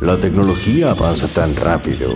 La 0.00 0.18
tecnología 0.18 0.90
avanza 0.90 1.28
tan 1.28 1.54
rápido 1.54 2.08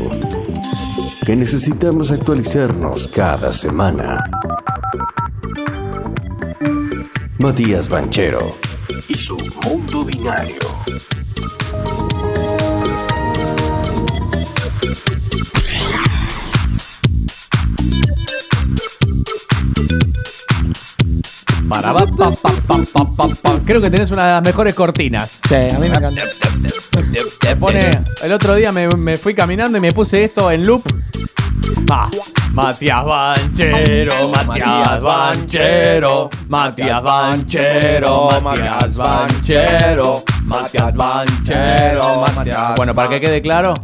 que 1.24 1.36
necesitamos 1.36 2.10
actualizarnos 2.10 3.08
cada 3.08 3.52
semana. 3.52 4.24
Matías 7.38 7.88
Banchero 7.88 8.56
y 9.08 9.14
su 9.14 9.36
mundo 9.62 10.04
binario. 10.04 10.58
Para, 21.68 21.92
pa, 21.92 22.06
pa, 22.06 22.30
pa, 22.30 22.52
pa, 22.66 22.78
pa, 22.92 23.16
pa, 23.16 23.28
pa. 23.42 23.60
Creo 23.64 23.80
que 23.80 23.90
tenés 23.90 24.10
una 24.12 24.26
de 24.26 24.32
las 24.32 24.42
mejores 24.44 24.74
cortinas. 24.74 25.40
Sí, 25.48 25.54
a 25.54 25.78
mí 25.78 25.88
me 25.88 25.96
encanta. 25.96 26.45
Te 27.40 27.56
pone. 27.56 27.90
El 28.22 28.32
otro 28.32 28.54
día 28.54 28.72
me, 28.72 28.88
me 28.88 29.16
fui 29.16 29.34
caminando 29.34 29.78
y 29.78 29.80
me 29.80 29.92
puse 29.92 30.24
esto 30.24 30.50
en 30.50 30.66
loop. 30.66 30.82
Ah, 31.90 32.10
Matías 32.52 33.04
Banchero, 33.04 34.30
Matías 34.30 35.02
Banchero, 35.02 36.30
Matías 36.48 37.02
Banchero, 37.02 38.28
Matías 38.42 38.96
Banchero, 38.96 40.24
Matías 40.44 40.94
Banchero, 40.94 42.24
Matías. 42.34 42.74
Bueno, 42.76 42.94
para 42.94 43.08
que 43.08 43.20
quede 43.20 43.40
claro, 43.42 43.74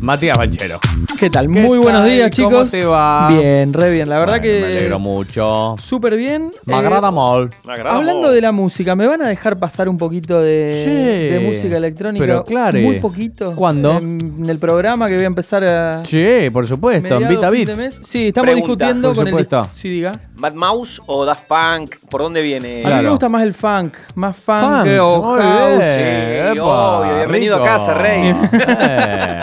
Matías 0.00 0.36
Banchero. 0.36 0.80
¿Qué 1.18 1.30
tal? 1.30 1.46
¿Qué 1.46 1.62
Muy 1.62 1.78
buenos 1.78 2.02
tal? 2.02 2.10
días, 2.10 2.30
¿Cómo 2.36 2.48
chicos. 2.50 2.70
te 2.70 2.84
va? 2.84 3.28
Bien, 3.30 3.72
re 3.72 3.90
bien. 3.90 4.08
La 4.08 4.18
verdad 4.18 4.38
Bueno, 4.38 4.52
Me 4.54 4.60
que 4.60 4.76
alegro 4.76 4.98
mucho. 4.98 5.74
súper 5.78 6.16
bien. 6.16 6.50
Me 6.66 6.74
Eh, 6.74 6.76
agrada 6.76 7.10
molt. 7.10 7.54
Hablando 7.86 8.30
de 8.30 8.40
la 8.42 8.52
música, 8.52 8.94
¿me 8.94 9.06
van 9.06 9.22
a 9.22 9.28
dejar 9.28 9.58
pasar 9.58 9.88
un 9.88 9.96
poquito 9.96 10.40
de, 10.40 10.82
Sí, 10.84 11.28
de 11.30 11.40
música 11.40 11.76
electrónica? 11.78 12.24
pero 12.26 12.44
claro. 12.44 12.78
Muy 12.78 12.98
poquito. 13.00 13.54
¿Cuándo? 13.54 13.92
En, 13.96 14.18
en 14.42 14.50
el 14.50 14.58
programa 14.58 15.08
que 15.08 15.14
voy 15.14 15.24
a 15.24 15.26
empezar 15.28 15.64
a. 15.64 16.04
Sí, 16.04 16.50
por 16.52 16.66
supuesto, 16.66 17.16
en 17.16 17.22
mediados, 17.22 17.50
Beat. 17.50 17.92
Sí, 18.02 18.28
estamos 18.28 18.46
Pregunta. 18.50 18.54
discutiendo 18.54 19.08
Por 19.08 19.16
con 19.16 19.26
el. 19.26 19.30
supuesto. 19.32 19.68
Sí, 19.72 19.88
diga. 19.88 20.12
¿Mad 20.36 20.52
Mouse 20.54 21.00
o 21.06 21.24
Daft 21.24 21.44
Punk? 21.46 21.96
¿Por 22.10 22.20
dónde 22.22 22.42
viene? 22.42 22.82
A 22.84 22.98
mí 22.98 23.02
me 23.04 23.10
gusta 23.10 23.28
más 23.30 23.42
el 23.42 23.54
funk. 23.54 23.94
Más 24.16 24.36
funk, 24.36 24.60
Funk, 24.60 24.88
o 25.00 25.22
muy 25.34 25.40
house. 25.42 25.78
bien. 25.78 26.52
Sí, 26.52 26.58
Epa, 26.58 26.98
obvio, 27.00 27.16
bienvenido 27.16 27.56
a 27.56 27.64
casa, 27.64 27.94
rey. 27.94 28.34
Eh. 28.78 29.40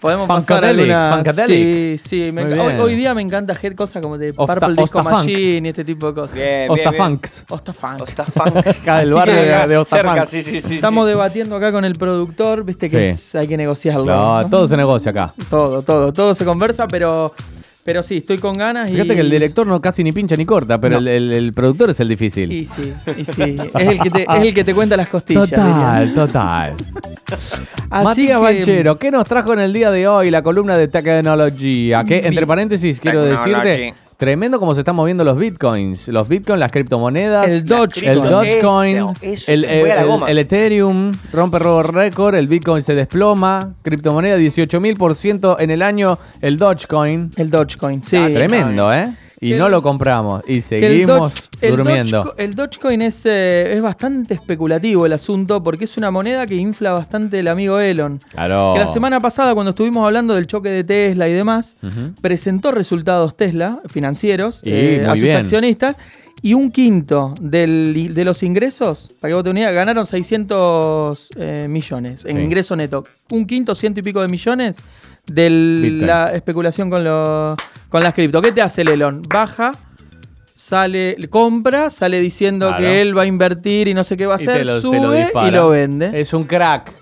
Podemos 0.00 0.26
pasar 0.26 0.56
Funkadelic, 0.60 0.90
alguna... 0.90 1.09
Funkadelic. 1.16 1.98
Sí, 1.98 1.98
sí. 1.98 2.32
me 2.32 2.42
hoy, 2.80 2.94
día 2.94 3.14
me 3.14 3.22
encanta 3.22 3.52
hacer 3.52 3.74
cosas 3.74 4.02
como 4.02 4.18
de 4.18 4.32
Osta- 4.34 4.46
Purple 4.60 4.82
Disco 4.82 4.98
Osta 4.98 5.02
Funk. 5.10 5.22
Machine 5.24 5.66
y 5.66 5.70
este 5.70 5.84
tipo 5.84 6.06
de 6.08 6.14
cosas. 6.14 6.36
Bien, 6.36 6.70
Osta 6.70 6.90
bien, 6.90 7.02
bien. 7.02 7.04
Funks. 7.20 7.44
Osta 7.48 7.72
Funk. 7.72 8.02
Osta 8.02 8.24
Funk. 8.24 8.56
Acá 8.66 9.00
del 9.00 9.14
barrio 9.14 9.34
de, 9.34 9.66
de 9.68 9.76
Osta 9.76 9.96
Cerca, 9.96 10.14
Funk. 10.16 10.26
sí, 10.26 10.42
sí, 10.42 10.60
sí. 10.62 10.74
Estamos 10.76 11.04
sí. 11.04 11.08
debatiendo 11.10 11.56
acá 11.56 11.72
con 11.72 11.84
el 11.84 11.94
productor, 11.94 12.64
viste 12.64 12.88
que 12.90 13.12
Sí. 13.14 13.20
es- 13.20 13.34
hay 13.34 13.46
que 13.48 13.56
negociarlo. 13.56 14.04
No, 14.06 14.42
¿no? 14.42 14.48
todo 14.48 14.68
se 14.68 14.76
negocia 14.76 15.10
acá. 15.10 15.32
todo, 15.48 15.82
todo, 15.82 16.12
todo 16.12 16.34
se 16.34 16.44
conversa, 16.44 16.86
pero, 16.88 17.32
pero 17.84 18.02
sí, 18.02 18.18
estoy 18.18 18.38
con 18.38 18.56
ganas 18.58 18.90
y. 18.90 18.92
Fíjate 18.94 19.14
que 19.14 19.20
el 19.20 19.30
director 19.30 19.66
no 19.66 19.80
casi 19.80 20.04
ni 20.04 20.12
pincha 20.12 20.36
ni 20.36 20.44
corta, 20.44 20.80
pero 20.80 21.00
No. 21.00 21.00
el, 21.00 21.08
el- 21.08 21.32
el 21.32 21.52
productor 21.52 21.90
es 21.90 22.00
el 22.00 22.08
difícil. 22.08 22.52
Y 22.52 22.66
sí, 22.66 22.92
y 23.16 23.24
sí. 23.24 23.42
Es 23.42 23.86
el 23.86 23.98
que 24.00 24.10
te, 24.10 24.22
es 24.22 24.42
el 24.42 24.54
que 24.54 24.64
te 24.64 24.74
cuenta 24.74 24.96
las 24.96 25.08
costillas. 25.08 25.48
Total, 25.50 26.14
total. 26.14 26.74
Así 27.90 28.04
Matías 28.04 28.38
que- 28.38 28.42
Banchero, 28.44 28.98
¿qué 28.98 29.10
nos 29.10 29.24
trajo 29.26 29.52
en 29.52 29.60
el 29.60 29.72
día 29.72 29.90
de 29.90 30.06
hoy 30.08 30.30
la 30.30 30.42
columna 30.42 30.76
de 30.76 30.88
tecnología? 30.88 32.04
Que, 32.04 32.18
entre 32.26 32.46
paréntesis, 32.46 33.00
quiero 33.00 33.24
decirte, 33.24 33.94
tremendo 34.20 34.60
cómo 34.60 34.74
se 34.74 34.82
están 34.82 34.94
moviendo 34.94 35.24
los 35.24 35.36
bitcoins. 35.36 36.06
Los 36.08 36.28
bitcoins, 36.28 36.60
las 36.60 36.70
criptomonedas. 36.70 37.48
El 37.48 37.64
Dogecoin. 37.64 38.08
El 38.10 38.22
Dogecoin, 38.22 38.96
Eso, 38.96 39.12
eso, 39.22 39.52
el, 39.52 39.64
el- 39.64 40.06
goma. 40.06 40.30
el 40.30 40.38
Ethereum 40.38 41.10
rompe 41.32 41.58
nuevo 41.58 41.82
récord, 41.82 42.34
el 42.34 42.46
Bitcoin 42.46 42.82
se 42.82 42.94
desploma, 42.94 43.72
criptomoneda 43.82 44.36
18.000% 44.38 45.56
en 45.58 45.70
el 45.70 45.82
año, 45.82 46.18
el 46.42 46.56
Dogecoin. 46.58 47.30
El 47.36 47.50
Dogecoin, 47.50 48.04
sí. 48.04 48.16
Ah, 48.16 48.28
Tremendo, 48.32 48.92
¿eh? 48.92 49.12
Y 49.42 49.52
no 49.54 49.70
lo 49.70 49.80
compramos 49.80 50.42
y 50.46 50.56
el 50.56 50.62
seguimos 50.62 51.32
el 51.62 51.76
durmiendo. 51.76 52.34
El 52.36 52.54
Dogecoin 52.54 53.00
es, 53.00 53.24
eh, 53.24 53.72
es 53.72 53.80
bastante 53.80 54.34
especulativo 54.34 55.06
el 55.06 55.14
asunto 55.14 55.62
porque 55.62 55.84
es 55.84 55.96
una 55.96 56.10
moneda 56.10 56.46
que 56.46 56.56
infla 56.56 56.92
bastante 56.92 57.38
el 57.38 57.48
amigo 57.48 57.80
Elon. 57.80 58.20
Claro. 58.32 58.72
Que 58.74 58.80
la 58.80 58.88
semana 58.88 59.18
pasada, 59.18 59.54
cuando 59.54 59.70
estuvimos 59.70 60.04
hablando 60.04 60.34
del 60.34 60.46
choque 60.46 60.68
de 60.70 60.84
Tesla 60.84 61.26
y 61.28 61.32
demás, 61.32 61.76
presentó 62.20 62.70
resultados 62.70 63.34
Tesla 63.36 63.78
financieros 63.88 64.60
Y 64.62 64.70
eh, 64.72 65.06
a 65.06 65.12
sus 65.14 65.22
bien. 65.22 65.36
accionistas 65.38 65.96
y 66.42 66.54
un 66.54 66.70
quinto 66.70 67.34
del- 67.40 68.14
de 68.14 68.24
los 68.24 68.42
ingresos, 68.42 69.10
para 69.20 69.30
que 69.30 69.34
vos 69.36 69.44
te 69.44 69.50
unidad, 69.50 69.74
ganaron 69.74 70.06
600 70.06 71.28
eh, 71.36 71.66
millones 71.68 72.24
en 72.24 72.36
Sí. 72.36 72.42
ingreso 72.42 72.76
neto. 72.76 73.04
Un 73.30 73.46
quinto, 73.46 73.74
ciento 73.74 74.00
y 74.00 74.02
pico 74.02 74.20
de 74.22 74.28
millones 74.28 74.76
de 75.26 75.50
la 75.50 76.26
especulación 76.34 76.90
con, 76.90 77.04
lo- 77.04 77.56
con 77.88 78.02
las 78.02 78.14
cripto. 78.14 78.40
¿Qué 78.42 78.52
te 78.52 78.62
hace 78.62 78.82
el 78.82 78.88
Elon? 78.88 79.22
Baja. 79.28 79.72
Sale, 80.56 81.16
compra, 81.30 81.88
sale 81.90 82.20
diciendo 82.20 82.68
Claro. 82.68 82.82
que 82.84 83.00
él 83.00 83.16
va 83.16 83.22
a 83.22 83.26
invertir 83.26 83.88
y 83.88 83.94
no 83.94 84.04
sé 84.04 84.16
qué 84.16 84.26
va 84.26 84.34
a 84.36 84.40
Y 84.40 84.42
hacer, 84.46 84.66
lo- 84.66 84.74
lo 84.74 84.80
sube 84.80 85.32
y 85.46 85.50
lo 85.50 85.70
vende. 85.70 86.10
Es 86.20 86.32
un 86.34 86.44
crack. 86.44 86.92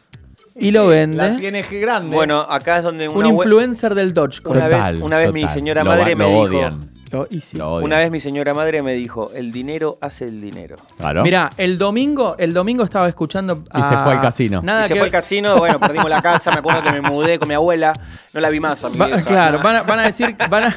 y 0.60 0.70
lo 0.72 0.84
La 0.84 0.88
vende. 0.90 1.36
tiene 1.38 1.62
grande. 1.62 2.14
Bueno, 2.16 2.40
acá 2.40 2.78
es 2.78 2.82
donde 2.82 3.08
Un 3.08 3.18
una, 3.18 3.28
we- 3.28 3.44
influencer 3.44 3.94
del 3.94 4.12
Dogecoin. 4.12 4.56
una 4.56 4.68
Total, 4.68 4.94
vez, 4.94 5.02
una 5.04 5.18
vez 5.18 5.32
mi 5.32 5.48
señora 5.48 5.84
Lo 5.84 5.90
madre 5.90 6.14
va- 6.14 6.18
me 6.18 6.24
lo 6.24 6.30
dijo. 6.30 6.40
odian. 6.56 6.80
Lo-. 7.10 7.26
Lo. 7.54 7.76
Una 7.76 7.98
vez 7.98 8.10
mi 8.10 8.20
señora 8.20 8.54
madre 8.54 8.82
me 8.82 8.94
dijo, 8.94 9.30
el 9.34 9.50
dinero 9.52 9.98
hace 10.00 10.24
el 10.26 10.40
dinero. 10.40 10.76
Claro. 10.98 11.22
Mira, 11.22 11.50
el 11.56 11.78
domingo, 11.78 12.36
el 12.38 12.52
domingo 12.52 12.84
estaba 12.84 13.08
escuchando. 13.08 13.62
Y 13.74 13.82
se 13.82 13.88
fue 13.96 14.12
al 14.12 14.20
casino. 14.20 14.60
Nada 14.62 14.84
y 14.84 14.88
se 14.88 14.94
que 14.94 14.98
fue 15.00 15.06
al 15.06 15.12
casino, 15.12 15.56
bueno, 15.58 15.78
perdimos 15.78 16.08
la 16.10 16.20
casa, 16.22 16.50
me 16.52 16.58
acuerdo 16.58 16.82
que 16.82 16.92
me 16.92 17.00
mudé 17.00 17.38
con 17.38 17.48
mi 17.48 17.54
abuela, 17.54 17.92
no 18.34 18.40
la 18.40 18.48
vi 18.50 18.60
más 18.60 18.82
a 18.84 18.90
mi 18.90 18.96
Va- 18.98 19.06
vieja. 19.06 19.24
claro, 19.24 19.60
van 19.62 19.76
a, 19.76 19.82
van 19.82 19.98
a 20.00 20.02
decir, 20.06 20.36
van 20.50 20.64
a, 20.64 20.76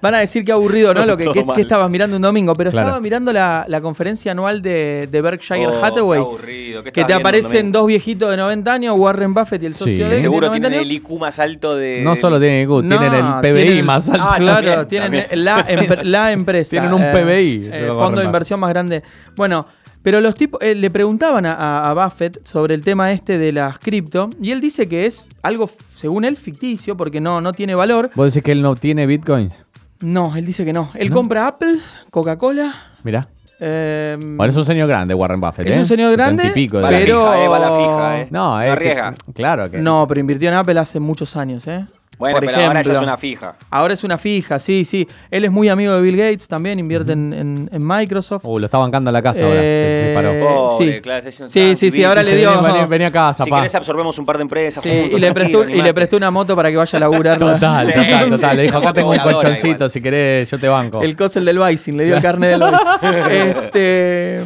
van 0.00 0.14
a 0.14 0.18
decir 0.18 0.44
que 0.44 0.52
aburrido, 0.52 0.94
¿no? 0.94 1.04
Lo 1.06 1.16
que, 1.16 1.24
Todo 1.24 1.34
que- 1.34 1.44
mal. 1.44 1.56
que 1.56 1.62
estabas 1.62 1.90
mirando 1.90 2.16
un 2.16 2.22
domingo, 2.22 2.54
pero 2.54 2.70
Claro. 2.70 2.88
estaba 2.88 3.00
mirando 3.00 3.32
la, 3.32 3.64
la 3.68 3.80
conferencia 3.80 4.32
anual 4.32 4.62
de, 4.62 5.08
de 5.10 5.20
Berkshire 5.20 5.66
Oh, 5.66 5.84
Hathaway. 5.84 6.20
qué 6.20 6.26
aburrido, 6.26 6.82
¿qué 6.84 6.92
Que 6.92 7.00
estabas 7.00 7.06
te 7.06 7.12
viendo 7.14 7.28
aparecen 7.28 7.52
domingo? 7.72 7.78
dos 7.78 7.86
viejitos 7.88 8.30
de 8.30 8.36
90 8.36 8.72
años, 8.72 8.94
Warren 8.98 9.34
Buffett 9.34 9.62
y 9.62 9.66
el 9.66 9.74
socio 9.74 9.86
Sí. 9.94 9.98
de, 9.98 10.04
él, 10.04 10.10
de 10.10 10.20
Seguro 10.22 10.46
90 10.48 10.68
tienen 10.68 10.86
el. 10.86 10.92
IQ 10.92 11.18
más 11.18 11.38
alto 11.38 11.74
de... 11.76 12.00
no 12.02 12.16
solo 12.16 12.38
tienen 12.38 12.62
IQ, 12.62 12.82
No, 12.84 12.98
tienen 12.98 13.24
el 13.26 13.32
PBI 13.40 13.62
tienen- 13.64 13.84
más 13.86 14.08
alto. 14.10 14.24
Ah, 14.28 14.36
claro, 14.38 14.66
También, 14.66 14.88
tienen 14.88 15.04
también. 15.22 15.44
La, 15.44 15.63
empre- 15.68 16.02
la 16.04 16.32
empresa. 16.32 16.70
Tienen 16.70 16.92
un 16.92 17.00
PBI, 17.12 17.68
eh, 17.72 17.84
lo 17.86 17.98
fondo 17.98 18.20
de 18.20 18.26
inversión 18.26 18.60
más 18.60 18.70
grande. 18.70 19.02
Bueno, 19.36 19.66
pero 20.02 20.20
los 20.20 20.34
tipos 20.34 20.60
eh, 20.62 20.74
le 20.74 20.90
preguntaban 20.90 21.46
a, 21.46 21.92
Buffett 21.94 22.46
sobre 22.46 22.74
el 22.74 22.82
tema 22.82 23.10
este 23.12 23.38
de 23.38 23.52
las 23.52 23.78
cripto 23.78 24.28
y 24.40 24.50
él 24.50 24.60
dice 24.60 24.86
que 24.88 25.06
es 25.06 25.26
algo, 25.42 25.70
según 25.94 26.24
él, 26.24 26.36
ficticio 26.36 26.96
porque 26.96 27.20
no, 27.20 27.40
no 27.40 27.52
tiene 27.52 27.74
valor. 27.74 28.10
¿Vos 28.14 28.32
decís 28.34 28.44
que 28.44 28.52
él 28.52 28.60
no 28.62 28.76
tiene 28.76 29.06
bitcoins? 29.06 29.64
No, 30.00 30.36
él 30.36 30.44
dice 30.44 30.64
que 30.66 30.72
no. 30.74 30.90
Él 30.94 31.08
¿No? 31.08 31.14
compra 31.16 31.46
Apple, 31.46 31.76
Coca-Cola. 32.10 32.74
Mirá. 33.04 33.26
eh, 33.60 34.18
Bueno, 34.20 34.50
es 34.50 34.56
un 34.56 34.66
señor 34.66 34.88
grande, 34.88 35.14
Warren 35.14 35.40
Buffett. 35.40 35.66
Es 35.68 35.76
¿eh? 35.76 35.78
un 35.78 35.86
señor 35.86 36.12
grande, 36.12 36.42
70 36.42 36.58
y 36.58 36.64
pico 36.66 36.80
Va 36.82 36.88
a 36.88 36.90
la 36.90 36.98
pero- 36.98 37.20
fija, 37.32 37.44
eh, 37.44 37.48
va 37.48 37.56
a 37.56 37.60
la 37.60 37.76
fija, 37.78 38.20
eh. 38.20 38.28
No, 38.30 38.60
es 38.60 38.70
arriesga. 38.70 39.14
claro 39.34 39.70
que. 39.70 39.78
no, 39.78 40.04
pero 40.06 40.20
invirtió 40.20 40.48
en 40.50 40.54
Apple 40.56 40.78
hace 40.78 41.00
muchos 41.00 41.34
años, 41.36 41.66
¿eh? 41.66 41.86
Bueno, 42.18 42.36
Por 42.36 42.46
pero 42.46 42.56
ahora 42.58 42.66
ya 42.66 42.80
ejemplo. 42.80 42.92
es 42.92 43.02
una 43.02 43.16
fija. 43.16 43.56
Ahora 43.70 43.94
es 43.94 44.04
una 44.04 44.18
fija, 44.18 44.58
sí, 44.58 44.84
sí. 44.84 45.08
Él 45.30 45.44
es 45.44 45.50
muy 45.50 45.68
amigo 45.68 45.94
de 45.94 46.00
Bill 46.00 46.16
Gates 46.16 46.46
también, 46.48 46.78
invierte 46.78 47.12
en, 47.12 47.32
en- 47.32 47.68
en 47.72 47.86
Microsoft. 47.86 48.44
Uh, 48.44 48.58
lo 48.60 48.66
está 48.66 48.78
bancando 48.78 49.10
en 49.10 49.12
la 49.14 49.22
casa 49.22 49.40
ahora, 49.42 49.54
que 49.54 49.60
se 49.60 50.02
Eh, 50.02 50.04
separó. 50.08 50.46
Pobre, 50.46 50.94
sí. 50.94 51.00
claro, 51.00 51.28
es 51.28 51.40
un 51.40 51.50
Sí, 51.50 51.76
sí, 51.76 52.04
ahora 52.04 52.22
le 52.22 52.36
dio- 52.36 52.62
Vení, 52.62 52.86
vení 52.86 53.04
a 53.04 53.10
casa, 53.10 53.44
Si 53.44 53.50
pa. 53.50 53.56
querés 53.56 53.74
absorbemos 53.74 54.16
un 54.18 54.24
par 54.26 54.36
de 54.36 54.42
empresas 54.42 54.82
Sí, 54.82 54.88
juntos, 54.90 55.18
y, 55.18 55.20
le 55.20 55.32
prestó, 55.32 55.58
tranquilo, 55.58 55.62
y 55.62 55.66
le 55.66 55.72
animate. 55.74 55.94
prestó 55.94 56.16
una 56.16 56.30
moto 56.30 56.54
para 56.56 56.70
que 56.70 56.76
vaya 56.76 56.96
a 56.96 57.00
laburar. 57.00 57.38
Total, 57.38 57.86
Sí, 57.86 57.92
total, 57.92 58.30
total. 58.30 58.56
Le 58.56 58.62
dijo, 58.62 58.76
acá 58.78 58.92
tengo 58.92 59.10
un 59.10 59.18
colchoncito, 59.18 59.68
igual. 59.68 59.90
si 59.90 60.00
querés, 60.00 60.50
yo 60.50 60.58
te 60.58 60.68
banco. 60.68 61.02
El 61.02 61.16
cosel 61.16 61.44
del 61.44 61.58
Bison, 61.58 61.96
le 61.96 62.04
dio 62.04 62.16
el 62.16 62.22
carnet 62.22 62.50
del 62.50 62.62
este, 63.32 64.40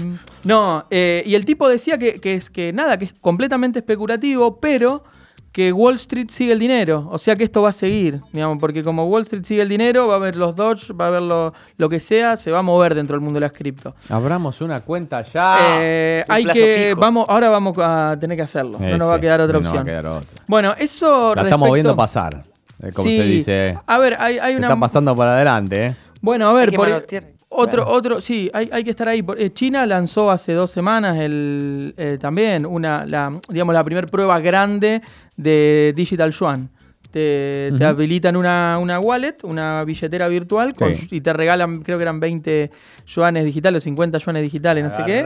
no, 0.44 0.86
eh, 0.90 1.22
y 1.26 1.34
el 1.34 1.44
tipo 1.44 1.68
decía 1.68 1.98
que, 1.98 2.14
que 2.20 2.34
es 2.34 2.50
que 2.50 2.72
nada, 2.72 2.98
que 2.98 3.06
es 3.06 3.12
completamente 3.20 3.80
especulativo, 3.80 4.58
pero 4.60 5.04
que 5.52 5.72
Wall 5.72 5.94
Street 5.96 6.28
sigue 6.30 6.52
el 6.52 6.58
dinero. 6.58 7.08
O 7.10 7.18
sea 7.18 7.34
que 7.34 7.42
esto 7.44 7.62
va 7.62 7.70
a 7.70 7.72
seguir, 7.72 8.20
digamos, 8.32 8.58
porque 8.60 8.84
como 8.84 9.06
Wall 9.06 9.22
Street 9.22 9.44
sigue 9.44 9.62
el 9.62 9.68
dinero, 9.68 10.06
va 10.06 10.14
a 10.14 10.16
haber 10.18 10.36
los 10.36 10.54
Dodge, 10.54 10.92
va 10.92 11.06
a 11.06 11.08
haber 11.08 11.22
lo, 11.22 11.52
lo 11.76 11.88
que 11.88 11.98
sea, 12.00 12.36
se 12.36 12.50
va 12.50 12.60
a 12.60 12.62
mover 12.62 12.94
dentro 12.94 13.14
del 13.14 13.22
mundo 13.22 13.40
de 13.40 13.46
las 13.46 13.52
cripto. 13.52 13.94
Abramos 14.10 14.60
una 14.60 14.80
cuenta 14.80 15.22
ya. 15.22 15.58
Eh, 15.80 16.24
un 16.28 16.34
hay 16.34 16.44
que, 16.44 16.86
fijo. 16.90 17.00
vamos, 17.00 17.26
ahora 17.28 17.48
vamos 17.48 17.76
a 17.78 18.16
tener 18.20 18.36
que 18.36 18.42
hacerlo. 18.42 18.78
Eh, 18.80 18.90
no 18.92 18.98
nos 18.98 19.10
va 19.10 19.14
a 19.16 19.20
quedar 19.20 19.40
otra 19.40 19.58
no 19.58 19.62
va 19.64 19.66
a 19.66 19.70
opción. 19.70 19.84
quedar 19.86 20.06
otra. 20.06 20.28
Bueno, 20.46 20.74
eso 20.78 21.06
La 21.34 21.42
respecto- 21.42 21.46
estamos 21.46 21.72
viendo 21.72 21.96
pasar, 21.96 22.42
eh, 22.82 22.90
como 22.94 23.08
Sí. 23.08 23.16
se 23.16 23.22
dice. 23.24 23.78
A 23.86 23.98
ver, 23.98 24.16
hay, 24.20 24.38
hay 24.38 24.54
una. 24.54 24.68
Está 24.68 24.78
pasando 24.78 25.16
para 25.16 25.34
adelante, 25.34 25.86
¿eh? 25.86 25.96
Bueno, 26.20 26.48
a 26.48 26.52
ver, 26.52 26.68
Hay 26.68 26.70
que 26.70 26.76
por-. 26.76 27.37
Otro, 27.58 27.84
Bueno. 27.84 27.98
otro, 27.98 28.20
sí, 28.20 28.48
hay, 28.52 28.68
hay 28.72 28.84
que 28.84 28.90
estar 28.90 29.08
ahí. 29.08 29.24
Eh, 29.36 29.50
China 29.50 29.84
lanzó 29.84 30.30
hace 30.30 30.52
dos 30.52 30.70
semanas 30.70 31.16
el, 31.18 31.92
eh, 31.96 32.16
también 32.20 32.64
una, 32.64 33.04
la, 33.04 33.32
digamos, 33.48 33.74
la 33.74 33.82
primera 33.82 34.06
prueba 34.06 34.38
grande 34.38 35.02
de 35.36 35.92
Digital 35.96 36.30
Yuan. 36.30 36.70
Te, 37.10 37.72
te 37.78 37.84
habilitan 37.86 38.36
una, 38.36 38.76
una 38.78 39.00
wallet, 39.00 39.36
una 39.42 39.82
billetera 39.84 40.28
virtual 40.28 40.74
con- 40.74 40.94
Sí. 40.94 41.08
y 41.10 41.20
te 41.22 41.32
regalan, 41.32 41.80
creo 41.82 41.96
que 41.96 42.02
eran 42.02 42.20
20 42.20 42.70
yuanes 43.06 43.46
digitales, 43.46 43.82
50 43.84 44.18
yuanes 44.18 44.42
digitales, 44.42 44.84
no 44.84 44.90
sé 44.90 45.02
qué. 45.06 45.24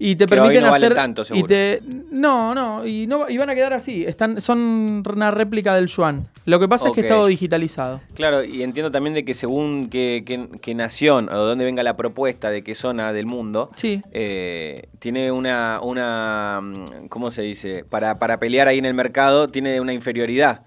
Y 0.00 0.16
te 0.16 0.26
Que 0.26 0.34
hoy 0.34 0.40
permiten 0.40 0.62
no 0.64 0.70
hacer. 0.70 0.94
tanto, 0.96 1.22
y 1.22 1.24
seguro. 1.26 1.46
te, 1.46 1.80
no, 2.10 2.54
no, 2.56 2.84
y 2.84 3.06
no 3.06 3.28
y 3.30 3.36
van 3.38 3.50
a 3.50 3.54
quedar 3.54 3.72
así. 3.72 4.04
Están, 4.04 4.40
son 4.40 5.04
una 5.08 5.30
réplica 5.30 5.76
del 5.76 5.86
yuan. 5.86 6.26
Lo 6.44 6.58
que 6.58 6.66
pasa 6.68 6.88
es 6.88 6.94
que 6.94 7.00
es 7.02 7.08
todo 7.08 7.26
digitalizado. 7.26 8.00
Claro, 8.14 8.42
y 8.42 8.62
entiendo 8.64 8.90
también 8.90 9.14
de 9.14 9.24
que 9.24 9.34
según 9.34 9.88
qué, 9.88 10.24
qué- 10.26 10.48
qué 10.60 10.74
nación 10.74 11.28
o 11.28 11.32
de 11.38 11.46
dónde 11.46 11.64
venga 11.64 11.84
la 11.84 11.96
propuesta 11.96 12.50
de 12.50 12.62
qué 12.64 12.74
zona 12.74 13.12
del 13.12 13.26
mundo, 13.26 13.70
Sí. 13.76 14.02
eh, 14.12 14.88
tiene 14.98 15.30
una, 15.30 15.78
una, 15.82 16.60
mm, 16.60 17.06
¿cómo 17.08 17.30
se 17.30 17.42
dice? 17.42 17.84
Para, 17.88 18.18
para 18.18 18.38
pelear 18.40 18.66
ahí 18.66 18.78
en 18.78 18.84
el 18.86 18.94
mercado 18.94 19.46
tiene 19.48 19.80
una 19.80 19.92
inferioridad. 19.92 20.62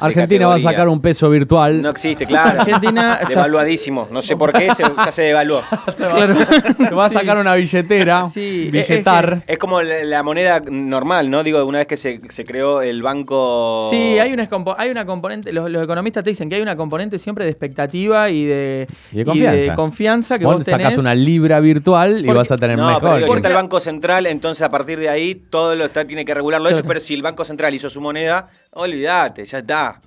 De 0.00 0.06
Argentina 0.06 0.46
va 0.48 0.54
a 0.56 0.60
sacar 0.60 0.88
un 0.88 1.00
peso 1.00 1.30
virtual. 1.30 1.80
No 1.80 1.90
existe, 1.90 2.26
claro. 2.26 2.60
Argentina 2.62 3.20
Devaluadísimo. 3.28 4.08
No 4.10 4.22
sé 4.22 4.36
por 4.36 4.52
qué, 4.52 4.74
se- 4.74 4.82
ya 4.82 5.12
se 5.12 5.22
devaluó. 5.22 5.62
Claro. 5.96 6.34
Te 6.76 6.94
va 6.94 7.06
a 7.06 7.08
Sí. 7.08 7.14
sacar 7.14 7.38
una 7.38 7.54
billetera. 7.54 8.28
Sí, 8.32 8.68
billetar. 8.72 9.42
Es 9.46 9.58
como 9.58 9.80
la, 9.82 10.02
la 10.04 10.22
moneda 10.22 10.60
normal, 10.68 11.30
¿no? 11.30 11.42
Digo, 11.44 11.64
una 11.64 11.78
vez 11.78 11.86
que 11.86 11.96
se, 11.96 12.20
se 12.28 12.44
creó 12.44 12.82
el 12.82 13.02
banco... 13.02 13.88
Sí, 13.90 14.18
hay 14.18 14.32
una, 14.32 14.48
hay 14.78 14.90
una 14.90 15.06
componente, 15.06 15.52
los, 15.52 15.70
los 15.70 15.84
economistas 15.84 16.24
te 16.24 16.30
dicen 16.30 16.48
que 16.48 16.56
hay 16.56 16.62
una 16.62 16.76
componente 16.76 17.18
siempre 17.18 17.44
de 17.44 17.50
expectativa 17.50 18.30
y 18.30 18.44
de, 18.44 18.86
Y 19.12 19.18
de 19.18 19.24
confianza. 19.24 19.74
confianza 19.74 20.38
que 20.38 20.44
vos 20.44 20.56
vos, 20.56 20.64
sacás 20.64 20.88
tenés. 20.90 20.98
una 20.98 21.14
libra 21.14 21.60
virtual 21.60 22.20
y 22.20 22.24
Porque- 22.26 22.38
vas 22.38 22.50
a 22.50 22.56
tener 22.56 22.76
No, 22.76 22.86
pero 22.86 22.98
mejor. 23.00 23.14
digo, 23.16 23.26
que- 23.28 23.32
ya 23.34 23.36
está 23.36 23.48
el 23.48 23.54
Banco 23.54 23.80
Central, 23.80 24.26
entonces 24.26 24.62
a 24.62 24.70
partir 24.70 24.98
de 24.98 25.08
ahí 25.08 25.34
todo 25.34 25.74
lo 25.74 25.84
está, 25.84 26.04
tiene 26.04 26.24
que 26.24 26.34
regularlo 26.34 26.68
eso, 26.68 26.82
pero 26.86 27.00
si 27.00 27.14
el 27.14 27.22
Banco 27.22 27.44
Central 27.44 27.74
hizo 27.74 27.88
su 27.90 28.00
moneda, 28.00 28.48
olvídate, 28.74 29.44
ya 29.44 29.58
está. 29.58 30.00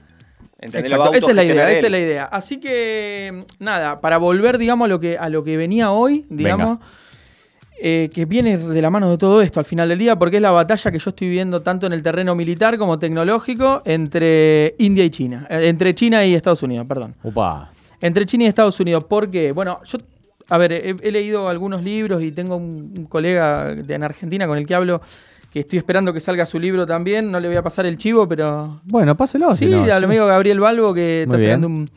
Exacto, 0.59 1.13
esa 1.13 1.29
es 1.29 1.35
la 1.35 1.43
idea, 1.43 1.71
esa 1.71 1.85
es 1.85 1.91
la 1.91 1.99
idea. 1.99 2.25
Así 2.25 2.59
que, 2.59 3.43
nada, 3.59 4.01
para 4.01 4.17
volver, 4.17 4.57
digamos, 4.57 4.85
a 4.85 4.89
lo 4.89 4.99
que, 4.99 5.17
a 5.17 5.29
lo 5.29 5.43
que 5.43 5.55
venía 5.55 5.91
hoy, 5.91 6.25
digamos, 6.29 6.79
eh, 7.79 8.09
que 8.11 8.25
viene 8.25 8.57
de 8.57 8.81
la 8.81 8.89
mano 8.89 9.11
de 9.11 9.19
todo 9.19 9.41
esto 9.43 9.59
al 9.59 9.65
final 9.65 9.87
del 9.87 9.99
día, 9.99 10.15
porque 10.15 10.37
es 10.37 10.41
la 10.41 10.49
batalla 10.49 10.89
que 10.89 10.97
yo 10.97 11.11
estoy 11.11 11.29
viendo 11.29 11.61
tanto 11.61 11.85
en 11.85 11.93
el 11.93 12.01
terreno 12.01 12.33
militar 12.33 12.79
como 12.79 12.97
tecnológico 12.97 13.83
entre 13.85 14.73
India 14.79 15.05
y 15.05 15.11
China. 15.11 15.45
Eh, 15.47 15.67
entre 15.67 15.93
China 15.93 16.25
y 16.25 16.33
Estados 16.33 16.63
Unidos, 16.63 16.87
perdón. 16.87 17.13
Upa. 17.21 17.71
Entre 18.01 18.25
China 18.25 18.45
y 18.45 18.47
Estados 18.47 18.79
Unidos. 18.79 19.03
¿Por 19.03 19.29
qué? 19.29 19.51
Bueno, 19.51 19.79
yo, 19.85 19.99
a 20.49 20.57
ver, 20.57 20.71
he, 20.71 20.95
he 21.01 21.11
leído 21.11 21.49
algunos 21.49 21.83
libros 21.83 22.23
y 22.23 22.31
tengo 22.31 22.55
un, 22.55 22.93
un 22.97 23.05
colega 23.05 23.75
de, 23.75 23.93
en 23.93 24.03
Argentina 24.03 24.47
con 24.47 24.57
el 24.57 24.65
que 24.65 24.73
hablo 24.73 25.01
que 25.57 25.61
estoy 25.61 25.79
esperando 25.79 26.13
que 26.13 26.19
salga 26.19 26.45
su 26.45 26.59
libro 26.59 26.85
también. 26.85 27.31
No 27.31 27.39
le 27.39 27.47
voy 27.47 27.57
a 27.57 27.63
pasar 27.63 27.85
el 27.87 27.97
chivo, 27.97 28.27
pero 28.27 28.79
Bueno, 28.85 29.15
páselo. 29.15 29.53
si 29.55 29.65
Sí, 29.65 29.71
no, 29.71 29.83
al 29.83 30.03
amigo 30.03 30.25
Gabriel 30.27 30.59
Balbo 30.59 30.93
que 30.93 31.25
Muy 31.27 31.35
está 31.35 31.47
sacando 31.47 31.67
un. 31.67 31.89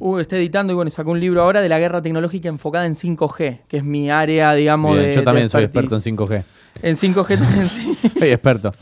Uh, 0.00 0.18
está 0.18 0.36
editando 0.36 0.72
y 0.72 0.76
bueno, 0.76 0.90
sacó 0.90 1.10
un 1.12 1.20
libro 1.20 1.42
ahora 1.42 1.60
de 1.60 1.68
la 1.68 1.78
guerra 1.78 2.00
tecnológica 2.02 2.48
enfocada 2.48 2.86
en 2.86 2.92
5G, 2.94 3.60
que 3.68 3.76
es 3.78 3.84
mi 3.84 4.10
área, 4.10 4.52
digamos, 4.54 4.96
Bien, 4.96 5.10
de. 5.10 5.14
yo 5.16 5.24
también 5.24 5.46
de 5.46 5.50
soy 5.50 5.64
experto 5.64 5.96
en 5.96 6.00
expertise. 6.00 6.28
5G. 6.30 6.44
En 6.82 6.96
5G 6.96 7.38
también, 7.38 7.68
sí. 7.68 7.96
Soy 8.18 8.28
experto. 8.30 8.72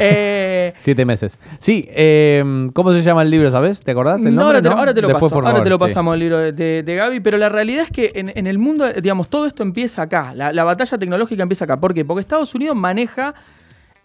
Eh, 0.00 0.72
Siete 0.78 1.04
meses. 1.04 1.38
Sí, 1.60 1.86
eh, 1.90 2.42
¿cómo 2.72 2.92
se 2.92 3.02
llama 3.02 3.22
el 3.22 3.30
libro, 3.30 3.50
sabes? 3.50 3.80
¿Te 3.80 3.90
acordás? 3.90 4.24
el 4.24 4.34
no, 4.34 4.42
nombre, 4.42 4.44
ahora 4.58 4.62
te, 4.62 4.68
lo- 4.70 4.76
ahora 4.78 4.94
te 4.94 5.02
lo 5.02 5.08
Después, 5.08 5.30
paso. 5.30 5.34
por 5.34 5.44
Ahora 5.44 5.52
favor, 5.56 5.64
te 5.64 5.70
lo 5.70 5.76
sí. 5.76 5.80
pasamos 5.80 6.14
el 6.14 6.20
libro 6.20 6.38
de, 6.38 6.52
de- 6.52 6.82
de 6.82 6.94
Gaby, 6.96 7.20
pero 7.20 7.36
la 7.38 7.48
realidad 7.48 7.84
es 7.84 7.90
que 7.90 8.12
en, 8.14 8.32
en 8.34 8.46
el 8.46 8.58
mundo, 8.58 8.90
digamos, 8.90 9.28
todo 9.28 9.46
esto 9.46 9.62
empieza 9.62 10.02
acá. 10.02 10.32
La, 10.34 10.52
la 10.52 10.64
batalla 10.64 10.96
tecnológica 10.98 11.42
empieza 11.42 11.64
acá. 11.66 11.78
¿Por 11.78 11.92
qué? 11.94 12.04
Porque 12.04 12.20
Estados 12.22 12.54
Unidos 12.54 12.74
maneja 12.76 13.34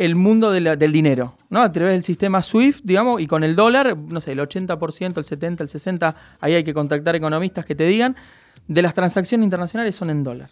el 0.05 0.15
mundo 0.15 0.51
de 0.51 0.61
la- 0.61 0.75
del 0.75 0.91
dinero, 0.91 1.35
¿no? 1.49 1.61
A 1.61 1.71
través 1.71 1.93
del 1.93 2.03
sistema 2.03 2.41
SWIFT, 2.41 2.83
digamos, 2.85 3.21
y 3.21 3.27
con 3.27 3.43
el 3.43 3.55
dólar, 3.55 3.95
no 3.97 4.19
sé, 4.21 4.31
el 4.33 4.39
80%, 4.39 5.19
el 5.19 5.25
70%, 5.25 5.61
el 5.63 5.69
60%, 5.69 6.15
ahí 6.39 6.55
hay 6.55 6.63
que 6.63 6.73
contactar 6.73 7.15
economistas 7.15 7.65
que 7.65 7.75
te 7.75 7.85
digan, 7.85 8.15
de 8.67 8.81
las 8.81 8.93
transacciones 8.93 9.43
internacionales 9.45 9.95
son 9.95 10.09
en 10.09 10.23
dólar. 10.23 10.49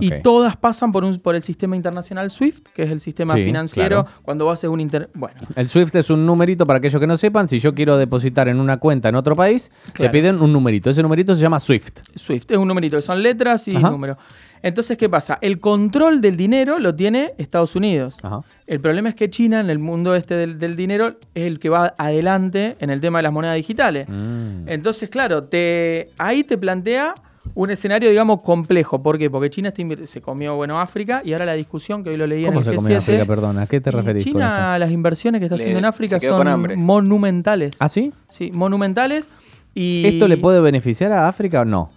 Y 0.00 0.10
todas 0.22 0.56
pasan 0.56 0.90
por, 0.90 1.04
un, 1.04 1.18
por 1.20 1.34
el 1.34 1.42
sistema 1.42 1.76
internacional 1.76 2.30
SWIFT, 2.30 2.68
que 2.68 2.84
es 2.84 2.90
el 2.90 3.00
sistema 3.00 3.34
Sí, 3.34 3.42
financiero, 3.44 4.04
claro. 4.04 4.18
cuando 4.22 4.46
vos 4.46 4.54
haces 4.54 4.70
un 4.70 4.80
inter... 4.80 5.10
Bueno, 5.12 5.36
El 5.54 5.68
SWIFT 5.68 5.96
es 5.96 6.08
un 6.08 6.24
numerito 6.24 6.66
para 6.66 6.78
aquellos 6.78 6.98
que 6.98 7.06
no 7.06 7.18
sepan. 7.18 7.46
Si 7.46 7.58
yo 7.58 7.74
quiero 7.74 7.98
depositar 7.98 8.48
en 8.48 8.58
una 8.58 8.78
cuenta 8.78 9.10
en 9.10 9.16
otro 9.16 9.36
país, 9.36 9.70
Claro. 9.92 10.10
te 10.10 10.18
piden 10.18 10.40
un 10.40 10.50
numerito. 10.50 10.88
Ese 10.88 11.02
numerito 11.02 11.34
se 11.34 11.42
llama 11.42 11.60
SWIFT. 11.60 11.98
Swift, 12.16 12.50
es 12.50 12.56
un 12.56 12.68
numerito, 12.68 12.96
que 12.96 13.02
son 13.02 13.22
letras 13.22 13.68
y 13.68 13.72
números. 13.72 14.16
Entonces, 14.62 14.96
¿qué 14.96 15.08
pasa? 15.08 15.38
El 15.40 15.58
control 15.58 16.20
del 16.20 16.36
dinero 16.36 16.78
lo 16.78 16.94
tiene 16.94 17.32
Estados 17.38 17.74
Unidos. 17.74 18.16
Ajá. 18.22 18.40
El 18.66 18.80
problema 18.80 19.08
es 19.08 19.14
que 19.14 19.28
China, 19.28 19.60
en 19.60 19.70
el 19.70 19.78
mundo 19.78 20.14
este 20.14 20.34
del, 20.34 20.58
del 20.58 20.76
dinero, 20.76 21.16
es 21.34 21.44
el 21.46 21.58
que 21.58 21.68
va 21.68 21.94
adelante 21.98 22.76
en 22.78 22.90
el 22.90 23.00
tema 23.00 23.18
de 23.18 23.22
las 23.24 23.32
monedas 23.32 23.56
digitales. 23.56 24.08
Mm. 24.08 24.68
Entonces, 24.68 25.08
claro, 25.10 25.42
te, 25.42 26.10
ahí 26.18 26.44
te 26.44 26.56
plantea 26.56 27.14
un 27.54 27.70
escenario, 27.72 28.08
digamos, 28.08 28.40
complejo. 28.40 29.02
¿Por 29.02 29.18
qué? 29.18 29.28
Porque 29.28 29.50
China 29.50 29.72
se 30.04 30.20
comió, 30.20 30.54
bueno, 30.54 30.80
África, 30.80 31.22
y 31.24 31.32
ahora 31.32 31.44
la 31.44 31.54
discusión 31.54 32.04
que 32.04 32.10
hoy 32.10 32.16
lo 32.16 32.26
leí 32.28 32.44
en 32.44 32.50
¿Cómo 32.54 32.60
el 32.60 32.64
se 32.64 32.70
G7. 32.70 32.76
come 32.76 32.94
África? 32.96 33.24
Perdón, 33.26 33.58
¿a 33.58 33.66
qué 33.66 33.80
te 33.80 33.90
referís 33.90 34.22
con 34.22 34.32
China, 34.34 34.78
las 34.78 34.92
inversiones 34.92 35.40
que 35.40 35.46
está 35.46 35.56
Le- 35.56 35.62
haciendo 35.62 35.78
en 35.80 35.84
África 35.86 36.20
son 36.20 36.78
monumentales. 36.78 37.74
¿Ah, 37.80 37.88
sí? 37.88 38.12
Sí, 38.28 38.52
monumentales. 38.54 39.26
Y 39.74 40.04
¿Esto 40.06 40.28
le 40.28 40.36
puede 40.36 40.60
beneficiar 40.60 41.10
a 41.12 41.26
África 41.28 41.62
o 41.62 41.64
no? 41.64 41.90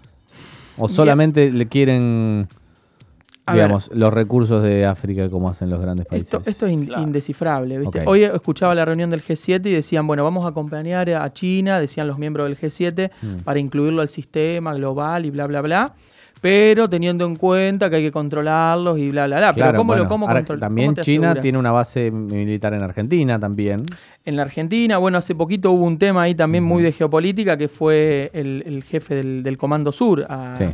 ¿O 0.77 0.88
solamente 0.88 1.51
le 1.51 1.66
quieren, 1.68 2.48
A 3.45 3.54
digamos, 3.54 3.89
los 3.94 4.13
recursos 4.13 4.63
de 4.63 4.86
África 4.86 5.30
como 5.30 5.50
hacen 5.50 5.69
los 5.69 5.80
grandes 5.80 6.06
países? 6.07 6.33
Esto, 6.33 6.50
esto 6.50 6.66
es 6.66 6.72
in- 6.74 6.86
Claro. 6.88 7.04
indescifrable. 7.04 7.77
¿viste? 7.80 8.04
Hoy 8.06 8.24
escuchaba 8.24 8.74
la 8.75 8.86
reunión 8.86 9.10
del 9.10 9.22
G7 9.24 9.69
y 9.69 9.74
decían, 9.74 10.07
bueno, 10.07 10.24
vamos 10.24 10.45
a 10.45 10.50
acompañar 10.50 11.10
a 11.12 11.31
China, 11.33 11.80
decían 11.80 12.07
los 12.07 12.18
miembros 12.18 12.48
del 12.48 12.57
G7, 12.57 13.12
Mm. 13.22 13.36
para 13.44 13.60
incluirlo 13.60 14.01
al 14.01 14.10
sistema 14.10 14.74
global 14.74 15.25
y 15.25 15.30
bla, 15.30 15.48
bla, 15.48 15.62
bla. 15.62 15.94
Pero 16.47 16.88
teniendo 16.88 17.25
en 17.25 17.36
cuenta 17.36 17.89
que 17.89 17.95
hay 17.95 18.03
que 18.03 18.12
controlarlos 18.12 19.00
y 19.00 19.09
bla, 19.09 19.25
bla, 19.25 19.38
bla. 19.38 19.53
Claro, 19.53 19.71
pero 19.71 19.77
¿cómo 19.80 19.88
bueno, 19.88 20.03
lo 20.03 20.09
cómo 20.09 20.27
control- 20.27 20.59
También 20.59 20.92
cómo 20.94 21.03
China 21.03 21.27
aseguras? 21.30 21.42
tiene 21.42 21.57
una 21.57 21.71
base 21.71 22.12
militar 22.12 22.75
en 22.75 22.83
Argentina 22.83 23.39
también. 23.39 23.83
En 24.25 24.36
la 24.36 24.44
Argentina, 24.44 25.00
bueno, 25.00 25.18
hace 25.18 25.33
poquito 25.33 25.71
hubo 25.71 25.83
un 25.86 25.97
tema 25.97 26.21
ahí 26.21 26.36
también 26.36 26.63
muy 26.63 26.83
de 26.83 26.92
geopolítica 26.92 27.57
que 27.57 27.68
fue 27.68 28.30
el, 28.31 28.62
el 28.68 28.83
jefe 28.83 29.15
del, 29.15 29.42
del 29.42 29.57
Comando 29.57 29.92
Sur 29.92 30.24
a, 30.30 30.56
Sí. 30.56 30.65